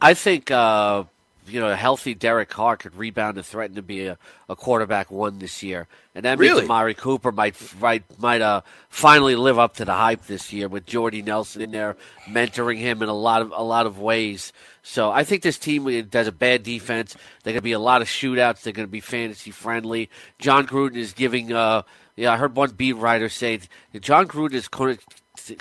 I 0.02 0.14
think 0.14 0.50
uh, 0.52 1.04
you 1.48 1.60
know 1.60 1.70
a 1.70 1.76
healthy 1.76 2.14
Derek 2.14 2.50
Carr 2.50 2.78
could 2.78 2.96
rebound 2.96 3.38
and 3.38 3.46
threaten 3.46 3.76
to 3.76 3.82
be 3.82 4.06
a, 4.06 4.18
a 4.48 4.56
quarterback 4.56 5.12
one 5.12 5.40
this 5.40 5.62
year, 5.64 5.88
and 6.16 6.26
that 6.26 6.40
means 6.40 6.60
Amari 6.60 6.94
Cooper 6.94 7.32
might 7.32 7.56
might 7.82 8.04
might 8.20 8.42
uh, 8.42 8.62
finally 8.90 9.36
live 9.36 9.60
up 9.60 9.76
to 9.76 9.86
the 9.86 9.94
hype 9.94 10.26
this 10.26 10.54
year 10.54 10.68
with 10.68 10.86
Jordy 10.86 11.22
Nelson 11.22 11.62
in 11.62 11.72
there 11.72 11.98
mentoring 12.28 12.78
him 12.78 13.02
in 13.02 13.10
a 13.10 13.14
lot 13.14 13.42
of 13.42 13.52
a 13.56 13.64
lot 13.64 13.86
of 13.86 14.00
ways. 14.00 14.54
So 14.84 15.12
I 15.12 15.24
think 15.24 15.44
this 15.44 15.58
team 15.58 15.86
does 16.10 16.28
a 16.28 16.32
bad 16.32 16.64
defense. 16.64 17.16
They're 17.44 17.54
going 17.54 17.60
to 17.60 17.62
be 17.62 17.74
a 17.74 17.80
lot 17.80 18.02
of 18.02 18.08
shootouts. 18.08 18.62
They're 18.62 18.74
going 18.74 18.88
to 18.88 18.92
be 18.92 19.02
fantasy 19.02 19.52
friendly. 19.52 20.10
Jon 20.40 20.66
Gruden 20.66 20.96
is 20.96 21.14
giving. 21.14 21.52
Uh, 21.52 21.84
yeah, 22.16 22.34
I 22.34 22.38
heard 22.38 22.56
one 22.56 22.72
beat 22.72 22.94
writer 22.94 23.30
say 23.30 23.62
Jon 24.00 24.28
Gruden 24.28 24.54
is 24.54 24.68
going 24.68 24.98
to 24.98 25.04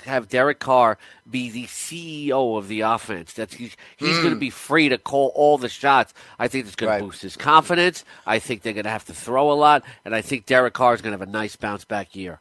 have 0.05 0.29
Derek 0.29 0.59
Carr 0.59 0.97
be 1.29 1.49
the 1.49 1.65
CEO 1.65 2.57
of 2.57 2.67
the 2.67 2.81
offense. 2.81 3.33
That's 3.33 3.53
he's, 3.53 3.75
he's 3.97 4.17
going 4.17 4.29
to 4.29 4.35
hmm. 4.35 4.39
be 4.39 4.49
free 4.49 4.89
to 4.89 4.97
call 4.97 5.31
all 5.35 5.57
the 5.57 5.69
shots. 5.69 6.13
I 6.37 6.47
think 6.47 6.65
it's 6.65 6.75
going 6.75 6.89
Right. 6.89 6.99
to 6.99 7.05
boost 7.05 7.21
his 7.21 7.37
confidence. 7.37 8.03
I 8.25 8.39
think 8.39 8.61
they're 8.61 8.73
going 8.73 8.85
to 8.85 8.89
have 8.89 9.05
to 9.05 9.13
throw 9.13 9.51
a 9.51 9.53
lot, 9.53 9.83
and 10.05 10.15
I 10.15 10.21
think 10.21 10.45
Derek 10.45 10.73
Carr 10.73 10.93
is 10.93 11.01
going 11.01 11.11
to 11.11 11.19
have 11.19 11.27
a 11.27 11.31
nice 11.31 11.55
bounce 11.55 11.85
back 11.85 12.15
year. 12.15 12.39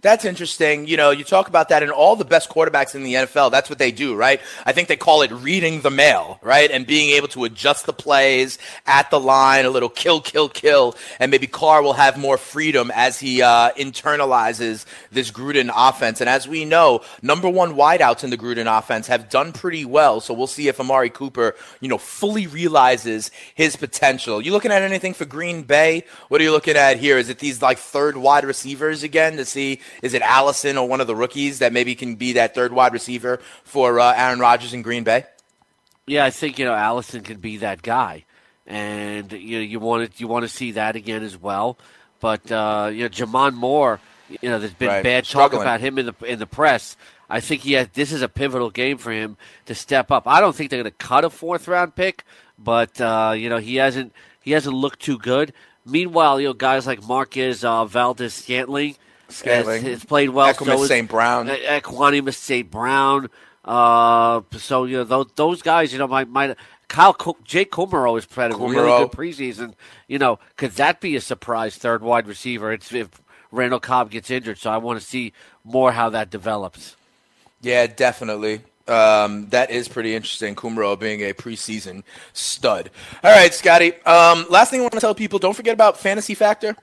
That's 0.00 0.24
interesting. 0.24 0.86
You 0.86 0.96
know, 0.96 1.10
you 1.10 1.22
talk 1.22 1.48
about 1.48 1.68
that, 1.68 1.82
and 1.82 1.92
all 1.92 2.16
the 2.16 2.24
best 2.24 2.48
quarterbacks 2.48 2.94
in 2.94 3.02
the 3.02 3.14
NFL, 3.14 3.50
that's 3.50 3.68
what 3.68 3.78
they 3.78 3.92
do, 3.92 4.16
right? 4.16 4.40
I 4.64 4.72
think 4.72 4.88
they 4.88 4.96
call 4.96 5.22
it 5.22 5.30
reading 5.30 5.82
the 5.82 5.90
mail, 5.90 6.38
right? 6.42 6.70
And 6.70 6.86
being 6.86 7.10
able 7.10 7.28
to 7.28 7.44
adjust 7.44 7.84
the 7.84 7.92
plays 7.92 8.58
at 8.86 9.10
the 9.10 9.20
line, 9.20 9.66
a 9.66 9.70
little 9.70 9.90
kill, 9.90 10.20
kill, 10.20 10.48
kill. 10.48 10.96
And 11.20 11.30
maybe 11.30 11.46
Carr 11.46 11.82
will 11.82 11.92
have 11.92 12.16
more 12.16 12.38
freedom 12.38 12.90
as 12.94 13.20
he 13.20 13.42
uh, 13.42 13.72
internalizes 13.72 14.86
this 15.10 15.30
Gruden 15.30 15.70
offense. 15.74 16.20
And 16.20 16.30
as 16.30 16.48
we 16.48 16.64
know, 16.64 17.02
number 17.20 17.48
one 17.48 17.74
wideouts 17.74 18.24
in 18.24 18.30
the 18.30 18.38
Gruden 18.38 18.66
offense 18.78 19.06
have 19.08 19.28
done 19.28 19.52
pretty 19.52 19.84
well. 19.84 20.20
So 20.20 20.32
we'll 20.32 20.46
see 20.46 20.68
if 20.68 20.80
Amari 20.80 21.10
Cooper, 21.10 21.54
you 21.80 21.88
know, 21.88 21.98
fully 21.98 22.46
realizes 22.46 23.30
his 23.54 23.76
potential. 23.76 24.40
You 24.40 24.52
looking 24.52 24.72
at 24.72 24.82
anything 24.82 25.12
for 25.12 25.26
Green 25.26 25.62
Bay? 25.62 26.04
What 26.28 26.40
are 26.40 26.44
you 26.44 26.52
looking 26.52 26.76
at 26.76 26.98
here? 26.98 27.18
Is 27.18 27.28
it 27.28 27.38
these 27.38 27.60
like 27.60 27.78
third 27.78 28.16
wide 28.16 28.44
receivers 28.44 29.02
again 29.02 29.36
to 29.36 29.44
see 29.44 29.80
is 30.02 30.14
it 30.14 30.22
Allison 30.22 30.76
or 30.78 30.88
one 30.88 31.00
of 31.00 31.06
the 31.06 31.16
rookies 31.16 31.58
that 31.60 31.72
maybe 31.72 31.94
can 31.94 32.14
be 32.16 32.32
that 32.34 32.54
third 32.54 32.72
wide 32.72 32.92
receiver 32.92 33.40
for 33.64 33.98
uh, 34.00 34.12
Aaron 34.16 34.38
Rodgers 34.38 34.72
in 34.74 34.82
Green 34.82 35.04
Bay? 35.04 35.24
Yeah, 36.06 36.24
I 36.24 36.30
think 36.30 36.58
you 36.58 36.64
know 36.64 36.74
Allison 36.74 37.22
can 37.22 37.38
be 37.38 37.58
that 37.58 37.82
guy, 37.82 38.24
and 38.66 39.30
you 39.32 39.58
know, 39.58 39.62
you 39.64 39.78
want 39.80 40.12
to 40.12 40.20
you 40.20 40.26
want 40.28 40.44
to 40.44 40.48
see 40.48 40.72
that 40.72 40.96
again 40.96 41.22
as 41.22 41.36
well. 41.36 41.78
But 42.20 42.50
uh, 42.50 42.90
you 42.92 43.02
know, 43.04 43.08
J'Mon 43.08 43.54
Moore, 43.54 44.00
you 44.28 44.48
know, 44.50 44.58
there's 44.58 44.74
been 44.74 44.88
Right. 44.88 45.02
bad 45.04 45.24
talk 45.24 45.52
about 45.52 45.80
him 45.80 45.98
in 45.98 46.06
the 46.06 46.14
in 46.26 46.38
the 46.38 46.46
press. 46.46 46.96
I 47.30 47.40
think 47.40 47.62
he 47.62 47.72
has, 47.74 47.88
this 47.94 48.12
is 48.12 48.20
a 48.20 48.28
pivotal 48.28 48.68
game 48.70 48.98
for 48.98 49.10
him 49.10 49.38
to 49.64 49.74
step 49.74 50.10
up. 50.10 50.26
I 50.26 50.40
don't 50.40 50.54
think 50.54 50.68
they're 50.70 50.82
going 50.82 50.92
to 50.92 50.98
cut 50.98 51.24
a 51.24 51.30
fourth 51.30 51.66
round 51.66 51.94
pick, 51.96 52.24
but 52.58 53.00
uh, 53.00 53.32
you 53.36 53.48
know 53.48 53.58
he 53.58 53.76
hasn't 53.76 54.12
he 54.42 54.50
hasn't 54.52 54.74
looked 54.74 55.00
too 55.00 55.18
good. 55.18 55.52
Meanwhile, 55.86 56.40
you 56.40 56.48
know 56.48 56.52
guys 56.52 56.86
like 56.86 57.02
Marquez 57.06 57.64
uh, 57.64 57.84
Valdes 57.86 58.34
Scantling, 58.34 58.96
Scantling. 59.32 59.82
has, 59.82 59.92
has 59.92 60.04
played 60.04 60.30
well. 60.30 60.52
Equanimeous 60.52 60.82
is- 60.82 60.88
St. 60.88 61.08
Brown. 61.08 61.48
E- 61.50 61.64
Equanimeous 61.66 62.34
St. 62.34 62.70
Brown. 62.70 63.28
Uh, 63.64 64.40
so 64.58 64.84
you 64.84 64.96
know 64.98 65.04
those, 65.04 65.26
those 65.36 65.62
guys, 65.62 65.92
you 65.92 65.98
know, 65.98 66.08
might 66.08 66.28
might 66.28 66.56
Kyle 66.88 67.16
Jake 67.44 67.70
Kumerow 67.70 68.16
has 68.16 68.26
played 68.26 68.52
a 68.52 68.56
really 68.56 68.72
good 68.74 69.12
preseason. 69.12 69.74
You 70.08 70.18
know, 70.18 70.38
could 70.56 70.72
that 70.72 71.00
be 71.00 71.16
a 71.16 71.20
surprise 71.20 71.76
third 71.76 72.02
wide 72.02 72.26
receiver? 72.26 72.72
It's 72.72 72.92
if 72.92 73.08
Randall 73.50 73.80
Cobb 73.80 74.10
gets 74.10 74.30
injured, 74.30 74.58
so 74.58 74.70
I 74.70 74.78
want 74.78 75.00
to 75.00 75.06
see 75.06 75.32
more 75.64 75.92
how 75.92 76.10
that 76.10 76.28
develops. 76.30 76.96
Yeah, 77.60 77.86
definitely. 77.86 78.62
Um, 78.88 79.48
that 79.50 79.70
is 79.70 79.86
pretty 79.86 80.14
interesting. 80.16 80.56
Kumerow 80.56 80.98
being 80.98 81.20
a 81.20 81.32
preseason 81.32 82.02
stud. 82.32 82.90
All 83.22 83.30
right, 83.30 83.54
Scotty. 83.54 83.92
Um, 84.02 84.44
last 84.50 84.70
thing 84.70 84.80
I 84.80 84.82
want 84.82 84.94
to 84.94 85.00
tell 85.00 85.14
people: 85.14 85.38
don't 85.38 85.54
forget 85.54 85.72
about 85.72 85.98
Fantasy 85.98 86.34
Factor. 86.34 86.76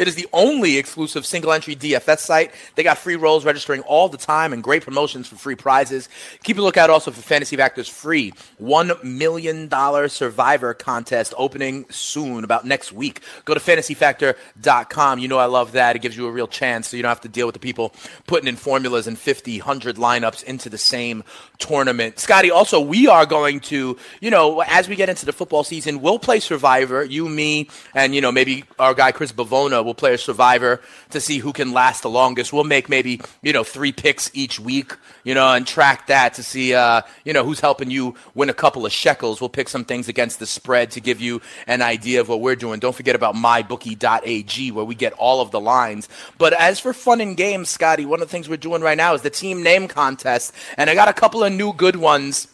It 0.00 0.08
is 0.08 0.14
the 0.14 0.28
only 0.32 0.78
exclusive 0.78 1.26
single 1.26 1.52
entry 1.52 1.76
DFS 1.76 2.20
site. 2.20 2.52
They 2.74 2.82
got 2.82 2.96
free 2.96 3.16
rolls 3.16 3.44
registering 3.44 3.82
all 3.82 4.08
the 4.08 4.16
time 4.16 4.54
and 4.54 4.62
great 4.62 4.82
promotions 4.82 5.28
for 5.28 5.36
free 5.36 5.56
prizes. 5.56 6.08
Keep 6.42 6.56
a 6.56 6.62
lookout 6.62 6.88
also 6.88 7.10
for 7.10 7.20
Fantasy 7.20 7.54
Factor's 7.54 7.86
free 7.86 8.32
$1 8.62 9.04
million 9.04 9.68
survivor 10.08 10.72
contest 10.72 11.34
opening 11.36 11.84
soon, 11.90 12.44
about 12.44 12.64
next 12.64 12.92
week. 12.92 13.20
Go 13.44 13.52
to 13.52 13.60
fantasyfactor.com. 13.60 15.18
You 15.18 15.28
know 15.28 15.36
I 15.36 15.44
love 15.44 15.72
that. 15.72 15.96
It 15.96 15.98
gives 15.98 16.16
you 16.16 16.26
a 16.26 16.30
real 16.30 16.48
chance 16.48 16.88
so 16.88 16.96
you 16.96 17.02
don't 17.02 17.10
have 17.10 17.20
to 17.20 17.28
deal 17.28 17.44
with 17.44 17.52
the 17.52 17.60
people 17.60 17.92
putting 18.26 18.48
in 18.48 18.56
formulas 18.56 19.06
and 19.06 19.18
50, 19.18 19.58
100 19.58 19.96
lineups 19.96 20.42
into 20.44 20.70
the 20.70 20.78
same 20.78 21.24
tournament. 21.58 22.18
Scotty, 22.18 22.50
also, 22.50 22.80
we 22.80 23.06
are 23.06 23.26
going 23.26 23.60
to, 23.60 23.98
you 24.22 24.30
know, 24.30 24.62
as 24.62 24.88
we 24.88 24.96
get 24.96 25.10
into 25.10 25.26
the 25.26 25.32
football 25.34 25.62
season, 25.62 26.00
we'll 26.00 26.18
play 26.18 26.40
Survivor. 26.40 27.04
You, 27.04 27.28
me, 27.28 27.68
and, 27.94 28.14
you 28.14 28.22
know, 28.22 28.32
maybe 28.32 28.64
our 28.78 28.94
guy 28.94 29.12
Chris 29.12 29.30
Bavona 29.30 29.89
will 29.90 29.94
play 29.94 30.14
a 30.14 30.18
Survivor 30.18 30.80
to 31.10 31.20
see 31.20 31.38
who 31.38 31.52
can 31.52 31.72
last 31.72 32.02
the 32.02 32.10
longest. 32.10 32.52
We'll 32.52 32.64
make 32.64 32.88
maybe, 32.88 33.20
you 33.42 33.52
know, 33.52 33.64
three 33.64 33.90
picks 33.90 34.30
each 34.34 34.60
week, 34.60 34.96
you 35.24 35.34
know, 35.34 35.52
and 35.52 35.66
track 35.66 36.06
that 36.06 36.34
to 36.34 36.44
see, 36.44 36.74
uh, 36.74 37.02
you 37.24 37.32
know, 37.32 37.44
who's 37.44 37.58
helping 37.58 37.90
you 37.90 38.14
win 38.34 38.48
a 38.48 38.54
couple 38.54 38.86
of 38.86 38.92
shekels. 38.92 39.40
We'll 39.40 39.48
pick 39.50 39.68
some 39.68 39.84
things 39.84 40.08
against 40.08 40.38
the 40.38 40.46
spread 40.46 40.92
to 40.92 41.00
give 41.00 41.20
you 41.20 41.42
an 41.66 41.82
idea 41.82 42.20
of 42.20 42.28
what 42.28 42.40
we're 42.40 42.56
doing. 42.56 42.78
Don't 42.78 42.94
forget 42.94 43.16
about 43.16 43.34
mybookie.ag 43.34 44.70
where 44.70 44.84
we 44.84 44.94
get 44.94 45.12
all 45.14 45.40
of 45.40 45.50
the 45.50 45.60
lines. 45.60 46.08
But 46.38 46.52
as 46.52 46.78
for 46.78 46.92
fun 46.92 47.20
and 47.20 47.36
games, 47.36 47.68
Scotty, 47.68 48.06
one 48.06 48.22
of 48.22 48.28
the 48.28 48.32
things 48.32 48.48
we're 48.48 48.56
doing 48.56 48.80
right 48.80 48.96
now 48.96 49.14
is 49.14 49.22
the 49.22 49.30
team 49.30 49.64
name 49.64 49.88
contest. 49.88 50.54
And 50.76 50.88
I 50.88 50.94
got 50.94 51.08
a 51.08 51.12
couple 51.12 51.42
of 51.42 51.52
new 51.52 51.72
good 51.72 51.96
ones 51.96 52.46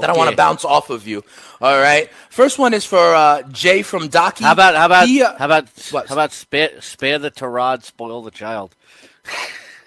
that 0.00 0.10
I 0.10 0.16
want 0.16 0.30
to 0.30 0.36
bounce 0.36 0.64
off 0.64 0.90
of 0.90 1.06
you. 1.06 1.24
All 1.60 1.78
right. 1.78 2.10
First 2.30 2.58
one 2.58 2.74
is 2.74 2.84
for 2.84 2.98
uh, 3.14 3.42
Jay 3.50 3.82
from 3.82 4.08
Docky. 4.08 4.42
How 4.42 4.52
about 4.52 4.74
how 4.74 4.86
about 4.86 5.08
He, 5.08 5.22
uh, 5.22 5.36
how 5.38 5.44
about 5.46 5.68
what? 5.90 6.06
how 6.08 6.14
about 6.14 6.32
spare 6.32 6.80
spare 6.80 7.18
the 7.18 7.30
Tyrod, 7.30 7.82
spoil 7.82 8.22
the 8.22 8.30
child? 8.30 8.74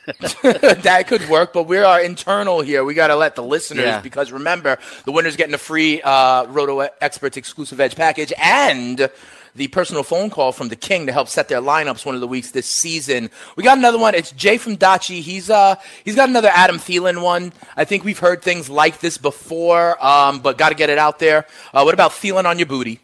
that 0.44 1.06
could 1.08 1.28
work, 1.30 1.52
but 1.52 1.64
we 1.64 1.80
are 1.80 1.86
our 1.86 2.02
internal 2.02 2.62
here. 2.62 2.84
We 2.84 2.94
got 2.94 3.08
to 3.08 3.16
let 3.16 3.36
the 3.36 3.42
listeners, 3.42 3.86
Yeah. 3.86 4.02
because 4.02 4.32
remember, 4.32 4.78
the 5.06 5.12
winner's 5.12 5.36
getting 5.36 5.56
a 5.56 5.60
free 5.60 6.00
uh, 6.00 6.46
Roto 6.46 6.80
Experts 7.02 7.38
exclusive 7.38 7.80
edge 7.80 7.96
package 7.96 8.32
and 8.38 9.10
the 9.56 9.68
personal 9.70 10.04
phone 10.04 10.30
call 10.30 10.52
from 10.52 10.68
the 10.68 10.76
King 10.76 11.06
to 11.06 11.12
help 11.14 11.28
set 11.30 11.48
their 11.48 11.62
lineups 11.62 12.06
one 12.06 12.14
of 12.16 12.22
the 12.22 12.28
weeks 12.28 12.52
this 12.52 12.66
season. 12.68 13.30
We 13.56 13.64
got 13.64 13.78
another 13.78 13.98
one. 13.98 14.14
It's 14.14 14.32
Jay 14.32 14.58
from 14.58 14.76
Dachi. 14.78 15.22
He's 15.22 15.50
uh 15.50 15.76
he's 16.04 16.16
got 16.16 16.28
another 16.30 16.50
Adam 16.54 16.78
Thielen 16.78 17.22
one. 17.22 17.54
I 17.78 17.86
think 17.86 18.04
we've 18.04 18.20
heard 18.20 18.42
things 18.42 18.70
like 18.70 19.00
this 19.00 19.18
before, 19.18 20.04
um, 20.06 20.40
but 20.40 20.58
got 20.58 20.70
to 20.70 20.76
get 20.76 20.90
it 20.90 20.98
out 20.98 21.20
there. 21.20 21.46
Uh, 21.74 21.84
what 21.84 21.94
about 21.94 22.12
Thielen 22.12 22.46
on 22.46 22.60
your 22.60 22.66
booty? 22.68 23.00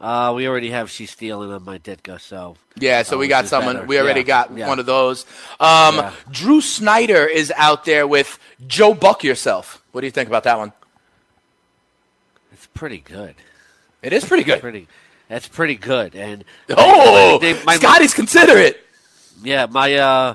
Uh, 0.00 0.32
we 0.34 0.46
already 0.46 0.70
have 0.70 0.88
she's 0.90 1.10
stealing 1.10 1.50
on 1.52 1.64
my 1.64 1.76
Ditka, 1.76 2.20
so 2.20 2.56
Yeah, 2.76 3.02
so 3.02 3.16
Oh, 3.16 3.18
we 3.18 3.26
got 3.26 3.48
someone. 3.48 3.74
better. 3.76 3.86
We 3.88 3.98
already 3.98 4.20
Yeah, 4.20 4.26
got 4.26 4.56
yeah. 4.56 4.68
one 4.68 4.78
of 4.78 4.86
those. 4.86 5.26
Um, 5.58 5.96
Yeah. 5.96 6.12
Drew 6.30 6.60
Snyder 6.60 7.26
is 7.26 7.52
out 7.56 7.84
there 7.84 8.06
with 8.06 8.38
Joe 8.68 8.94
Buck 8.94 9.24
yourself. 9.24 9.82
What 9.90 10.02
do 10.02 10.06
you 10.06 10.12
think 10.12 10.28
about 10.28 10.44
that 10.44 10.56
one? 10.56 10.72
it's 12.52 12.66
pretty 12.68 12.98
good. 12.98 13.34
It 14.02 14.12
is 14.12 14.24
pretty 14.24 14.44
good. 14.44 14.60
Pretty, 14.60 14.86
that's 15.28 15.48
pretty 15.48 15.74
good. 15.76 16.14
And 16.14 16.44
Oh, 16.70 17.38
my- 17.40 17.62
my- 17.64 17.76
Scotty's 17.76 18.14
considerate. 18.14 18.80
Yeah, 19.42 19.66
my 19.66 19.94
uh, 19.94 20.34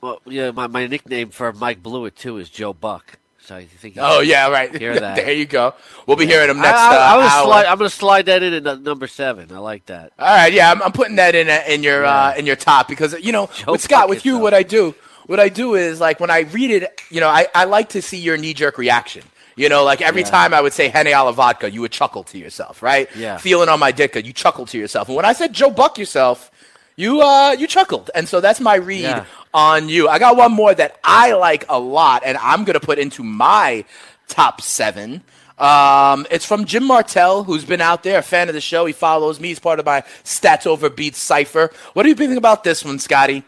well, 0.00 0.20
yeah, 0.24 0.50
my, 0.50 0.66
my 0.66 0.86
nickname 0.86 1.28
for 1.30 1.52
Mike 1.52 1.82
Blewett 1.82 2.16
too 2.16 2.38
is 2.38 2.48
Joe 2.48 2.72
Buck. 2.72 3.18
So 3.44 3.56
I 3.56 3.64
think. 3.64 3.96
you 3.96 4.02
Oh 4.04 4.20
yeah, 4.20 4.48
right. 4.48 4.74
Hear 4.74 4.98
that? 5.00 5.16
there 5.16 5.32
you 5.32 5.44
go. 5.44 5.74
We'll 6.06 6.16
be 6.16 6.24
hearing 6.26 6.48
him 6.48 6.58
next 6.58 6.78
I, 6.78 6.96
I 6.96 7.14
uh, 7.14 7.18
was 7.18 7.30
hour. 7.32 7.44
slide, 7.44 7.66
I'm 7.66 7.78
going 7.78 7.90
to 7.90 7.94
slide 7.96 8.26
that 8.26 8.42
in 8.42 8.66
at 8.66 8.80
number 8.82 9.06
seven. 9.08 9.50
I 9.52 9.58
like 9.58 9.86
that. 9.86 10.12
All 10.18 10.26
right, 10.26 10.52
yeah, 10.52 10.70
I'm, 10.70 10.80
I'm 10.82 10.92
putting 10.92 11.16
that 11.16 11.34
in 11.34 11.48
uh, 11.50 11.62
in 11.68 11.82
your 11.82 12.04
uh, 12.06 12.34
in 12.36 12.46
your 12.46 12.56
top 12.56 12.88
because 12.88 13.12
you 13.20 13.32
know 13.32 13.50
Joe 13.54 13.72
with 13.72 13.80
Scott, 13.82 14.02
Buck 14.02 14.08
with 14.10 14.24
you, 14.24 14.32
yourself. 14.32 14.42
what 14.44 14.54
I 14.54 14.62
do, 14.62 14.94
what 15.26 15.40
I 15.40 15.48
do 15.50 15.74
is 15.74 16.00
like 16.00 16.18
when 16.20 16.30
I 16.30 16.40
read 16.40 16.70
it, 16.70 17.00
you 17.10 17.20
know, 17.20 17.28
I, 17.28 17.46
I 17.54 17.64
like 17.64 17.90
to 17.90 18.00
see 18.02 18.18
your 18.18 18.36
knee 18.38 18.54
jerk 18.54 18.78
reaction. 18.78 19.22
You 19.56 19.68
know, 19.68 19.84
like 19.84 20.00
every 20.00 20.22
Yeah. 20.22 20.30
time 20.30 20.54
I 20.54 20.60
would 20.60 20.72
say 20.72 20.88
Henny 20.88 21.12
a 21.12 21.22
la 21.22 21.32
vodka, 21.32 21.70
you 21.70 21.80
would 21.82 21.92
chuckle 21.92 22.24
to 22.24 22.38
yourself, 22.38 22.82
right? 22.82 23.08
Yeah. 23.16 23.36
Feeling 23.38 23.68
on 23.68 23.78
my 23.80 23.92
dick, 23.92 24.14
you 24.16 24.32
chuckle 24.32 24.66
to 24.66 24.78
yourself. 24.78 25.08
And 25.08 25.16
when 25.16 25.24
I 25.24 25.32
said 25.32 25.52
Joe 25.52 25.70
Buck 25.70 25.98
yourself, 25.98 26.50
you 26.96 27.20
uh 27.22 27.52
you 27.52 27.66
chuckled, 27.66 28.10
and 28.14 28.28
so 28.28 28.40
that's 28.40 28.60
my 28.60 28.74
read 28.76 29.02
Yeah. 29.02 29.24
on 29.54 29.88
you. 29.88 30.08
I 30.08 30.18
got 30.18 30.36
one 30.36 30.52
more 30.52 30.74
that 30.74 30.98
I 31.04 31.32
like 31.32 31.64
a 31.68 31.78
lot, 31.78 32.22
and 32.24 32.36
I'm 32.38 32.64
gonna 32.64 32.80
put 32.80 32.98
into 32.98 33.22
my 33.22 33.84
top 34.28 34.60
seven. 34.60 35.22
Um, 35.58 36.26
it's 36.30 36.46
from 36.46 36.64
Jim 36.64 36.84
Martell, 36.84 37.44
who's 37.44 37.64
been 37.66 37.82
out 37.82 38.02
there, 38.02 38.18
a 38.18 38.22
fan 38.22 38.48
of 38.48 38.54
the 38.54 38.62
show. 38.62 38.86
He 38.86 38.94
follows 38.94 39.38
me. 39.40 39.48
He's 39.48 39.58
part 39.58 39.78
of 39.78 39.84
my 39.84 40.02
Stats 40.24 40.66
Over 40.66 40.88
Beats 40.88 41.18
cipher. 41.18 41.70
What 41.92 42.04
do 42.04 42.08
you 42.08 42.14
think 42.14 42.34
about 42.38 42.64
this 42.64 42.82
one, 42.82 42.98
Scotty? 42.98 43.42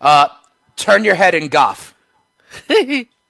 Uh, 0.00 0.26
turn 0.76 1.04
your 1.04 1.14
head 1.14 1.34
and 1.36 1.48
goff. 1.50 1.94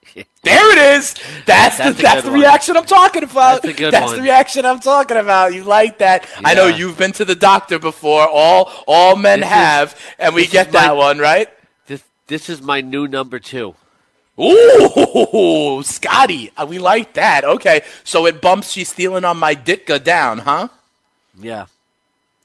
There 0.43 0.71
it 0.73 0.97
is. 0.99 1.13
That's, 1.45 1.77
That's 1.77 1.95
the 1.97 2.03
that's 2.03 2.23
the 2.23 2.31
one. 2.31 2.39
reaction 2.41 2.75
I'm 2.75 2.85
talking 2.85 3.23
about. 3.23 3.61
That's 3.61 3.79
That's 3.79 4.07
one. 4.07 4.15
the 4.17 4.21
reaction 4.21 4.65
I'm 4.65 4.79
talking 4.81 5.15
about. 5.17 5.53
You 5.53 5.63
like 5.63 5.99
that? 5.99 6.27
I 6.43 6.53
know 6.53 6.67
you've 6.67 6.97
been 6.97 7.13
to 7.13 7.23
the 7.25 7.35
doctor 7.35 7.79
before. 7.79 8.27
All 8.27 8.69
all 8.85 9.15
men 9.15 9.39
This 9.39 9.47
is- 9.47 9.53
have, 9.53 9.99
and 10.19 10.35
we 10.35 10.45
get 10.45 10.73
that 10.73 10.87
my- 10.87 10.93
one 10.93 11.19
right. 11.19 11.47
This 11.87 12.03
this 12.27 12.49
is 12.49 12.61
my 12.61 12.81
new 12.81 13.07
number 13.07 13.39
two. 13.39 13.75
Ooh, 14.39 15.81
Scotty, 15.83 16.51
uh, 16.57 16.65
we 16.67 16.79
like 16.79 17.13
that. 17.13 17.43
Okay, 17.45 17.83
so 18.03 18.25
it 18.25 18.41
bumps. 18.41 18.71
She's 18.71 18.89
stealing 18.89 19.23
on 19.25 19.37
my 19.37 19.55
Ditka 19.55 20.03
down, 20.03 20.39
huh? 20.39 20.67
Yeah. 21.39 21.67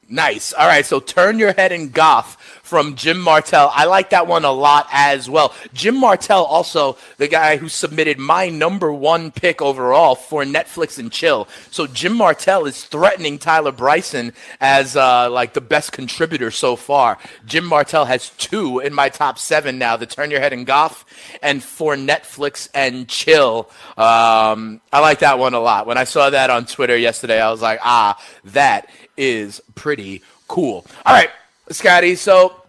Nice. 0.09 0.53
All 0.53 0.67
right, 0.67 0.87
so 0.87 1.01
turn 1.01 1.39
your 1.39 1.53
head 1.53 1.73
and 1.73 1.93
goff 1.93 2.58
from 2.69 2.97
Jim 2.97 3.19
Martell. 3.19 3.73
I 3.75 3.87
like 3.87 4.11
that 4.11 4.27
one 4.27 4.45
a 4.45 4.53
lot 4.53 4.89
as 4.93 5.29
well. 5.31 5.55
Jim 5.73 5.97
Martell, 5.99 6.45
also 6.45 6.99
the 7.17 7.27
guy 7.27 7.57
who 7.57 7.71
submitted 7.71 8.19
my 8.19 8.51
number 8.51 8.93
one 8.93 9.31
pick 9.31 9.63
overall 9.63 10.15
for 10.15 10.45
Netflix 10.45 10.99
and 10.99 11.11
Chill. 11.11 11.49
So 11.71 11.87
Jim 11.87 12.15
Martell 12.15 12.67
is 12.67 12.85
threatening 12.85 13.39
Tyler 13.39 13.73
Bryson 13.73 14.35
as 14.61 14.97
uh, 14.97 15.31
like 15.31 15.55
the 15.55 15.63
best 15.63 15.93
contributor 15.93 16.51
so 16.51 16.77
far. 16.77 17.17
Jim 17.47 17.65
Martell 17.65 18.05
has 18.05 18.29
two 18.37 18.81
in 18.81 18.93
my 18.93 19.09
top 19.09 19.39
seven 19.39 19.79
now: 19.79 19.97
the 19.97 20.05
Turn 20.05 20.31
Your 20.31 20.41
Head 20.41 20.53
and 20.53 20.67
Goff, 20.67 21.07
and 21.43 21.65
for 21.65 21.97
Netflix 21.97 22.69
and 22.75 23.09
Chill. 23.09 23.71
Um, 23.97 24.83
I 24.93 25.01
like 25.01 25.21
that 25.21 25.39
one 25.39 25.55
a 25.55 25.61
lot. 25.61 25.87
When 25.87 25.97
I 25.97 26.05
saw 26.05 26.29
that 26.29 26.51
on 26.51 26.67
Twitter 26.67 26.99
yesterday, 26.99 27.41
I 27.41 27.51
was 27.51 27.63
like, 27.63 27.81
ah, 27.83 28.23
that 28.45 28.91
is 29.17 29.63
pretty 29.75 30.23
cool. 30.49 30.85
All 31.07 31.15
right. 31.15 31.31
Scotty. 31.71 32.15
So 32.15 32.63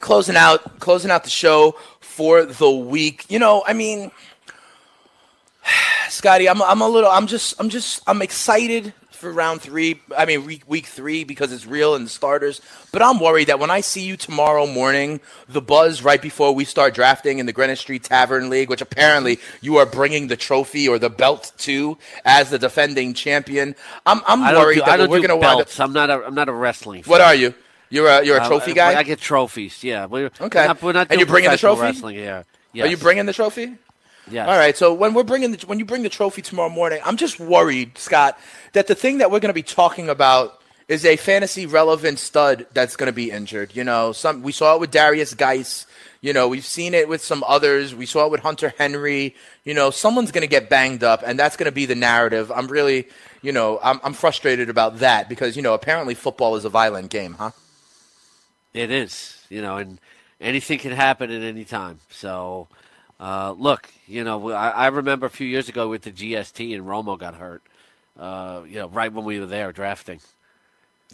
closing 0.00 0.36
out 0.36 0.78
closing 0.80 1.10
out 1.10 1.24
the 1.24 1.30
show 1.30 1.76
for 2.00 2.44
the 2.44 2.70
week. 2.70 3.24
You 3.28 3.38
know, 3.38 3.62
I 3.66 3.72
mean, 3.72 4.10
Scotty, 6.08 6.48
I'm 6.48 6.62
I'm 6.62 6.80
a 6.80 6.88
little 6.88 7.10
I'm 7.10 7.26
just 7.26 7.54
I'm 7.60 7.68
just 7.68 8.02
I'm 8.06 8.22
excited 8.22 8.92
for 9.16 9.32
round 9.32 9.62
three. 9.62 10.00
I 10.16 10.24
mean, 10.26 10.44
week 10.44 10.62
week 10.66 10.86
three 10.86 11.24
because 11.24 11.50
it's 11.52 11.66
real 11.66 11.94
and 11.94 12.06
the 12.06 12.10
starters. 12.10 12.60
But 12.92 13.02
I'm 13.02 13.18
worried 13.18 13.48
that 13.48 13.58
when 13.58 13.70
I 13.70 13.80
see 13.80 14.04
you 14.04 14.16
tomorrow 14.16 14.66
morning, 14.66 15.20
the 15.48 15.60
buzz 15.60 16.02
right 16.02 16.20
before 16.20 16.54
we 16.54 16.64
start 16.64 16.94
drafting 16.94 17.38
in 17.38 17.46
the 17.46 17.52
Greenwich 17.52 17.80
Street 17.80 18.04
Tavern 18.04 18.50
League, 18.50 18.68
which 18.68 18.82
apparently 18.82 19.38
you 19.60 19.76
are 19.76 19.86
bringing 19.86 20.28
the 20.28 20.36
trophy 20.36 20.86
or 20.86 20.98
the 20.98 21.10
belt 21.10 21.52
to 21.58 21.98
as 22.24 22.50
the 22.50 22.58
defending 22.58 23.14
champion. 23.14 23.74
I'm 24.04 24.20
I'm 24.26 24.42
worried 24.54 24.76
do, 24.76 24.80
that 24.82 25.00
we're 25.00 25.18
going 25.18 25.28
to 25.28 25.36
wind 25.36 25.60
up. 25.60 25.68
I'm 25.80 25.92
not 25.92 26.10
a 26.10 26.24
I'm 26.24 26.34
not 26.34 26.48
a 26.48 26.52
wrestling. 26.52 27.02
Fan. 27.02 27.10
What 27.10 27.20
are 27.20 27.34
you? 27.34 27.54
You're 27.90 28.08
a 28.08 28.24
you're 28.24 28.40
a 28.40 28.46
trophy 28.46 28.72
uh, 28.72 28.74
guy. 28.74 28.98
I 28.98 29.02
get 29.02 29.20
trophies. 29.20 29.82
Yeah. 29.84 30.06
We're, 30.06 30.30
okay. 30.40 30.60
We're 30.60 30.66
not, 30.66 30.82
we're 30.82 30.92
not 30.92 31.06
and 31.10 31.20
you're 31.20 31.26
bringing 31.26 31.50
the 31.50 31.56
trophy. 31.56 31.82
Wrestling 31.82 32.16
here. 32.16 32.44
Yes. 32.72 32.86
Are 32.86 32.90
you 32.90 32.96
bringing 32.96 33.26
the 33.26 33.32
trophy? 33.32 33.76
Yeah. 34.30 34.46
All 34.46 34.58
right. 34.58 34.76
So 34.76 34.92
when 34.92 35.14
we're 35.14 35.24
bringing 35.24 35.52
the, 35.52 35.66
when 35.66 35.78
you 35.78 35.84
bring 35.84 36.02
the 36.02 36.08
trophy 36.08 36.42
tomorrow 36.42 36.68
morning, 36.68 37.00
I'm 37.04 37.16
just 37.16 37.38
worried, 37.38 37.96
Scott, 37.96 38.38
that 38.72 38.86
the 38.88 38.94
thing 38.94 39.18
that 39.18 39.30
we're 39.30 39.40
going 39.40 39.50
to 39.50 39.54
be 39.54 39.62
talking 39.62 40.08
about 40.08 40.60
is 40.88 41.04
a 41.04 41.16
fantasy 41.16 41.66
relevant 41.66 42.18
stud 42.18 42.66
that's 42.72 42.96
going 42.96 43.06
to 43.06 43.12
be 43.12 43.30
injured. 43.30 43.74
You 43.74 43.84
know, 43.84 44.12
some 44.12 44.42
we 44.42 44.52
saw 44.52 44.74
it 44.74 44.80
with 44.80 44.90
Derrius 44.90 45.36
Guice. 45.36 45.86
You 46.20 46.32
know, 46.32 46.48
we've 46.48 46.64
seen 46.64 46.94
it 46.94 47.08
with 47.08 47.22
some 47.22 47.44
others. 47.46 47.94
We 47.94 48.06
saw 48.06 48.26
it 48.26 48.32
with 48.32 48.40
Hunter 48.40 48.72
Henry. 48.76 49.36
You 49.64 49.74
know, 49.74 49.90
someone's 49.90 50.32
going 50.32 50.42
to 50.42 50.48
get 50.48 50.68
banged 50.68 51.04
up, 51.04 51.22
and 51.24 51.38
that's 51.38 51.56
going 51.56 51.66
to 51.66 51.72
be 51.72 51.86
the 51.86 51.94
narrative. 51.94 52.50
I'm 52.50 52.66
really, 52.66 53.06
you 53.42 53.52
know, 53.52 53.78
I'm, 53.82 54.00
I'm 54.02 54.12
frustrated 54.12 54.68
about 54.70 54.98
that 54.98 55.28
because 55.28 55.56
you 55.56 55.62
know 55.62 55.74
apparently 55.74 56.14
football 56.14 56.56
is 56.56 56.64
a 56.64 56.68
violent 56.68 57.10
game, 57.10 57.34
huh? 57.34 57.50
It 58.76 58.90
is, 58.90 59.42
you 59.48 59.62
know, 59.62 59.78
and 59.78 59.98
anything 60.38 60.78
can 60.78 60.92
happen 60.92 61.30
at 61.30 61.40
any 61.40 61.64
time. 61.64 61.98
So, 62.10 62.68
uh, 63.18 63.52
look, 63.52 63.90
you 64.06 64.22
know, 64.22 64.50
I, 64.50 64.68
I, 64.68 64.86
remember 64.88 65.24
a 65.24 65.30
few 65.30 65.46
years 65.46 65.70
ago 65.70 65.88
with 65.88 66.02
the 66.02 66.12
GST 66.12 66.74
and 66.74 66.84
Romo 66.84 67.18
got 67.18 67.36
hurt. 67.36 67.62
Uh, 68.18 68.60
you 68.68 68.76
know, 68.76 68.88
right 68.88 69.10
when 69.10 69.24
we 69.24 69.40
were 69.40 69.46
there 69.46 69.72
drafting. 69.72 70.20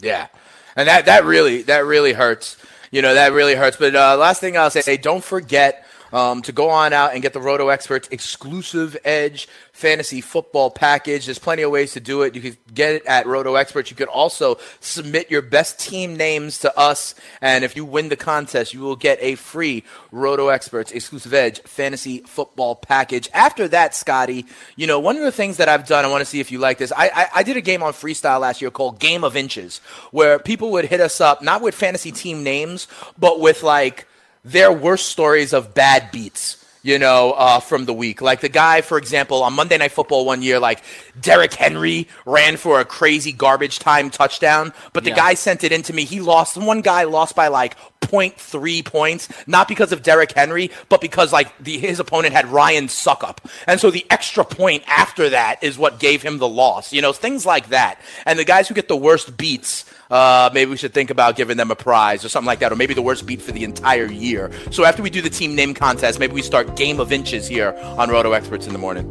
Yeah, 0.01 0.27
and 0.75 0.89
that 0.89 1.05
that 1.05 1.23
really 1.23 1.61
that 1.63 1.85
really 1.85 2.11
hurts. 2.11 2.57
You 2.91 3.01
know, 3.01 3.13
that 3.13 3.31
really 3.31 3.55
hurts. 3.55 3.77
But 3.77 3.95
uh, 3.95 4.17
last 4.17 4.41
thing 4.41 4.57
I'll 4.57 4.69
say, 4.69 4.97
don't 4.97 5.23
forget 5.23 5.85
um, 6.13 6.43
to 6.43 6.51
go 6.51 6.69
on 6.69 6.93
out 6.93 7.13
and 7.13 7.21
get 7.21 7.33
the 7.33 7.41
Roto 7.41 7.69
Experts 7.69 8.07
exclusive 8.11 8.95
Edge 9.03 9.49
fantasy 9.73 10.21
football 10.21 10.69
package. 10.69 11.25
There's 11.25 11.39
plenty 11.39 11.63
of 11.63 11.71
ways 11.71 11.93
to 11.93 11.99
do 11.99 12.21
it. 12.21 12.35
You 12.35 12.41
can 12.41 12.57
get 12.73 12.93
it 12.93 13.05
at 13.05 13.25
Roto 13.25 13.55
Experts. 13.55 13.89
You 13.89 13.97
could 13.97 14.07
also 14.07 14.59
submit 14.79 15.31
your 15.31 15.41
best 15.41 15.79
team 15.79 16.15
names 16.15 16.59
to 16.59 16.77
us, 16.77 17.15
and 17.41 17.63
if 17.63 17.75
you 17.75 17.83
win 17.83 18.09
the 18.09 18.15
contest, 18.15 18.73
you 18.73 18.81
will 18.81 18.95
get 18.95 19.17
a 19.21 19.35
free 19.35 19.83
Roto 20.11 20.49
Experts 20.49 20.91
exclusive 20.91 21.33
Edge 21.33 21.61
fantasy 21.63 22.19
football 22.19 22.75
package. 22.75 23.29
After 23.33 23.67
that, 23.69 23.95
Scotty, 23.95 24.45
you 24.75 24.85
know 24.85 24.99
one 24.99 25.17
of 25.17 25.23
the 25.23 25.31
things 25.31 25.57
that 25.57 25.67
I've 25.67 25.87
done. 25.87 26.05
I 26.05 26.07
want 26.09 26.21
to 26.21 26.25
see 26.25 26.39
if 26.39 26.51
you 26.51 26.59
like 26.59 26.77
this. 26.77 26.91
I, 26.95 27.09
I, 27.13 27.27
I 27.35 27.43
did 27.43 27.57
a 27.57 27.61
game 27.61 27.81
on 27.81 27.93
Freestyle 27.93 28.39
last 28.39 28.61
year 28.61 28.69
called 28.69 28.99
Game 28.99 29.23
of 29.23 29.35
Inches, 29.35 29.79
where 30.11 30.37
people 30.37 30.71
would 30.71 30.85
hit 30.85 31.01
us 31.01 31.19
up 31.19 31.41
not 31.41 31.61
with 31.61 31.73
fantasy 31.73 32.11
team 32.11 32.43
names, 32.43 32.87
but 33.17 33.39
with 33.39 33.63
like 33.63 34.07
their 34.43 34.71
worst 34.71 35.07
stories 35.07 35.53
of 35.53 35.73
bad 35.73 36.11
beats 36.11 36.63
you 36.83 36.99
know, 36.99 37.31
uh, 37.31 37.61
from 37.61 37.85
the 37.85 37.93
week. 37.93 38.21
Like 38.21 38.41
the 38.41 38.49
guy, 38.49 38.81
for 38.81 38.97
example, 38.97 39.41
on 39.41 39.53
Monday 39.53 39.77
Night 39.77 39.93
Football 39.93 40.25
one 40.25 40.41
year, 40.41 40.59
like 40.59 40.83
Derrick 41.19 41.53
Henry 41.53 42.09
ran 42.25 42.57
for 42.57 42.81
a 42.81 42.85
crazy 42.85 43.31
garbage 43.31 43.79
time 43.79 44.09
touchdown, 44.09 44.73
but 44.91 45.05
the 45.05 45.11
yeah. 45.11 45.15
guy 45.15 45.33
sent 45.33 45.63
it 45.63 45.71
in 45.71 45.81
to 45.83 45.93
me. 45.93 46.03
He 46.03 46.19
lost. 46.19 46.57
One 46.57 46.81
guy 46.81 47.03
lost 47.03 47.35
by 47.35 47.47
like 47.47 47.77
0.3 48.01 48.83
points, 48.83 49.29
not 49.47 49.69
because 49.69 49.93
of 49.93 50.03
Derrick 50.03 50.33
Henry, 50.33 50.71
but 50.89 50.99
because 50.99 51.31
like 51.31 51.57
the, 51.57 51.79
his 51.79 52.01
opponent 52.01 52.33
had 52.33 52.47
Ryan 52.47 52.87
Succop. 52.87 53.37
And 53.65 53.79
so 53.79 53.89
the 53.89 54.05
extra 54.09 54.43
point 54.43 54.83
after 54.85 55.29
that 55.29 55.63
is 55.63 55.77
what 55.77 55.99
gave 55.99 56.21
him 56.21 56.37
the 56.37 56.49
loss. 56.49 56.91
You 56.91 57.01
know, 57.01 57.13
things 57.13 57.45
like 57.45 57.69
that. 57.69 57.99
And 58.25 58.37
the 58.37 58.43
guys 58.43 58.67
who 58.67 58.75
get 58.75 58.89
the 58.89 58.97
worst 58.97 59.37
beats 59.37 59.85
uh, 60.13 60.51
maybe 60.53 60.69
we 60.69 60.77
should 60.77 60.93
think 60.93 61.09
about 61.09 61.35
giving 61.35 61.57
them 61.57 61.71
a 61.71 61.75
prize 61.75 62.23
or 62.23 62.29
something 62.29 62.45
like 62.45 62.59
that, 62.59 62.71
or 62.71 62.75
maybe 62.75 62.93
the 62.93 63.01
worst 63.01 63.25
beat 63.25 63.41
for 63.41 63.51
the 63.51 63.63
entire 63.63 64.05
year. 64.05 64.51
So 64.69 64.85
after 64.85 65.01
we 65.01 65.09
do 65.09 65.23
the 65.23 65.29
team 65.29 65.55
name 65.55 65.73
contest, 65.73 66.19
maybe 66.19 66.33
we 66.33 66.43
start 66.43 66.75
Game 66.75 66.99
of 66.99 67.11
Inches 67.11 67.47
here 67.47 67.73
on 67.97 68.11
Roto 68.11 68.33
Experts 68.33 68.67
in 68.67 68.73
the 68.73 68.79
morning. 68.79 69.09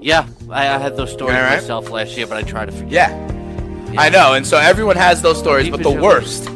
Yeah, 0.00 0.26
I, 0.50 0.68
I 0.68 0.78
had 0.78 0.96
those 0.96 1.12
stories 1.12 1.36
right? 1.36 1.56
myself 1.56 1.90
last 1.90 2.16
year, 2.16 2.28
but 2.28 2.36
I 2.36 2.42
try 2.42 2.64
to 2.64 2.70
forget. 2.70 2.92
Yeah. 2.92 3.92
yeah. 3.92 4.00
I 4.00 4.08
know, 4.08 4.34
and 4.34 4.46
so 4.46 4.56
everyone 4.56 4.94
has 4.94 5.20
those 5.20 5.36
stories, 5.36 5.64
Deep 5.64 5.72
but 5.72 5.82
the 5.82 5.90
worst 5.90 6.48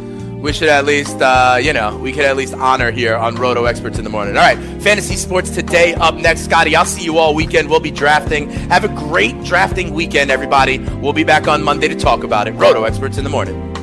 we 0.46 0.52
should 0.52 0.68
at 0.68 0.84
least, 0.84 1.20
uh, 1.20 1.58
you 1.60 1.72
know, 1.72 1.98
we 1.98 2.12
could 2.12 2.24
at 2.24 2.36
least 2.36 2.54
honor 2.54 2.92
here 2.92 3.16
on 3.16 3.34
Roto 3.34 3.64
Experts 3.64 3.98
in 3.98 4.04
the 4.04 4.10
morning. 4.10 4.36
All 4.36 4.42
right, 4.44 4.56
fantasy 4.80 5.16
sports 5.16 5.50
today 5.50 5.94
up 5.94 6.14
next. 6.14 6.44
Scotty, 6.44 6.76
I'll 6.76 6.84
see 6.84 7.02
you 7.02 7.18
all 7.18 7.34
weekend. 7.34 7.68
We'll 7.68 7.80
be 7.80 7.90
drafting. 7.90 8.48
Have 8.70 8.84
a 8.84 8.88
great 8.88 9.42
drafting 9.42 9.92
weekend, 9.92 10.30
everybody. 10.30 10.78
We'll 10.78 11.12
be 11.12 11.24
back 11.24 11.48
on 11.48 11.64
Monday 11.64 11.88
to 11.88 11.96
talk 11.96 12.22
about 12.22 12.46
it. 12.46 12.52
Roto 12.52 12.84
Experts 12.84 13.18
in 13.18 13.24
the 13.24 13.30
morning. 13.30 13.75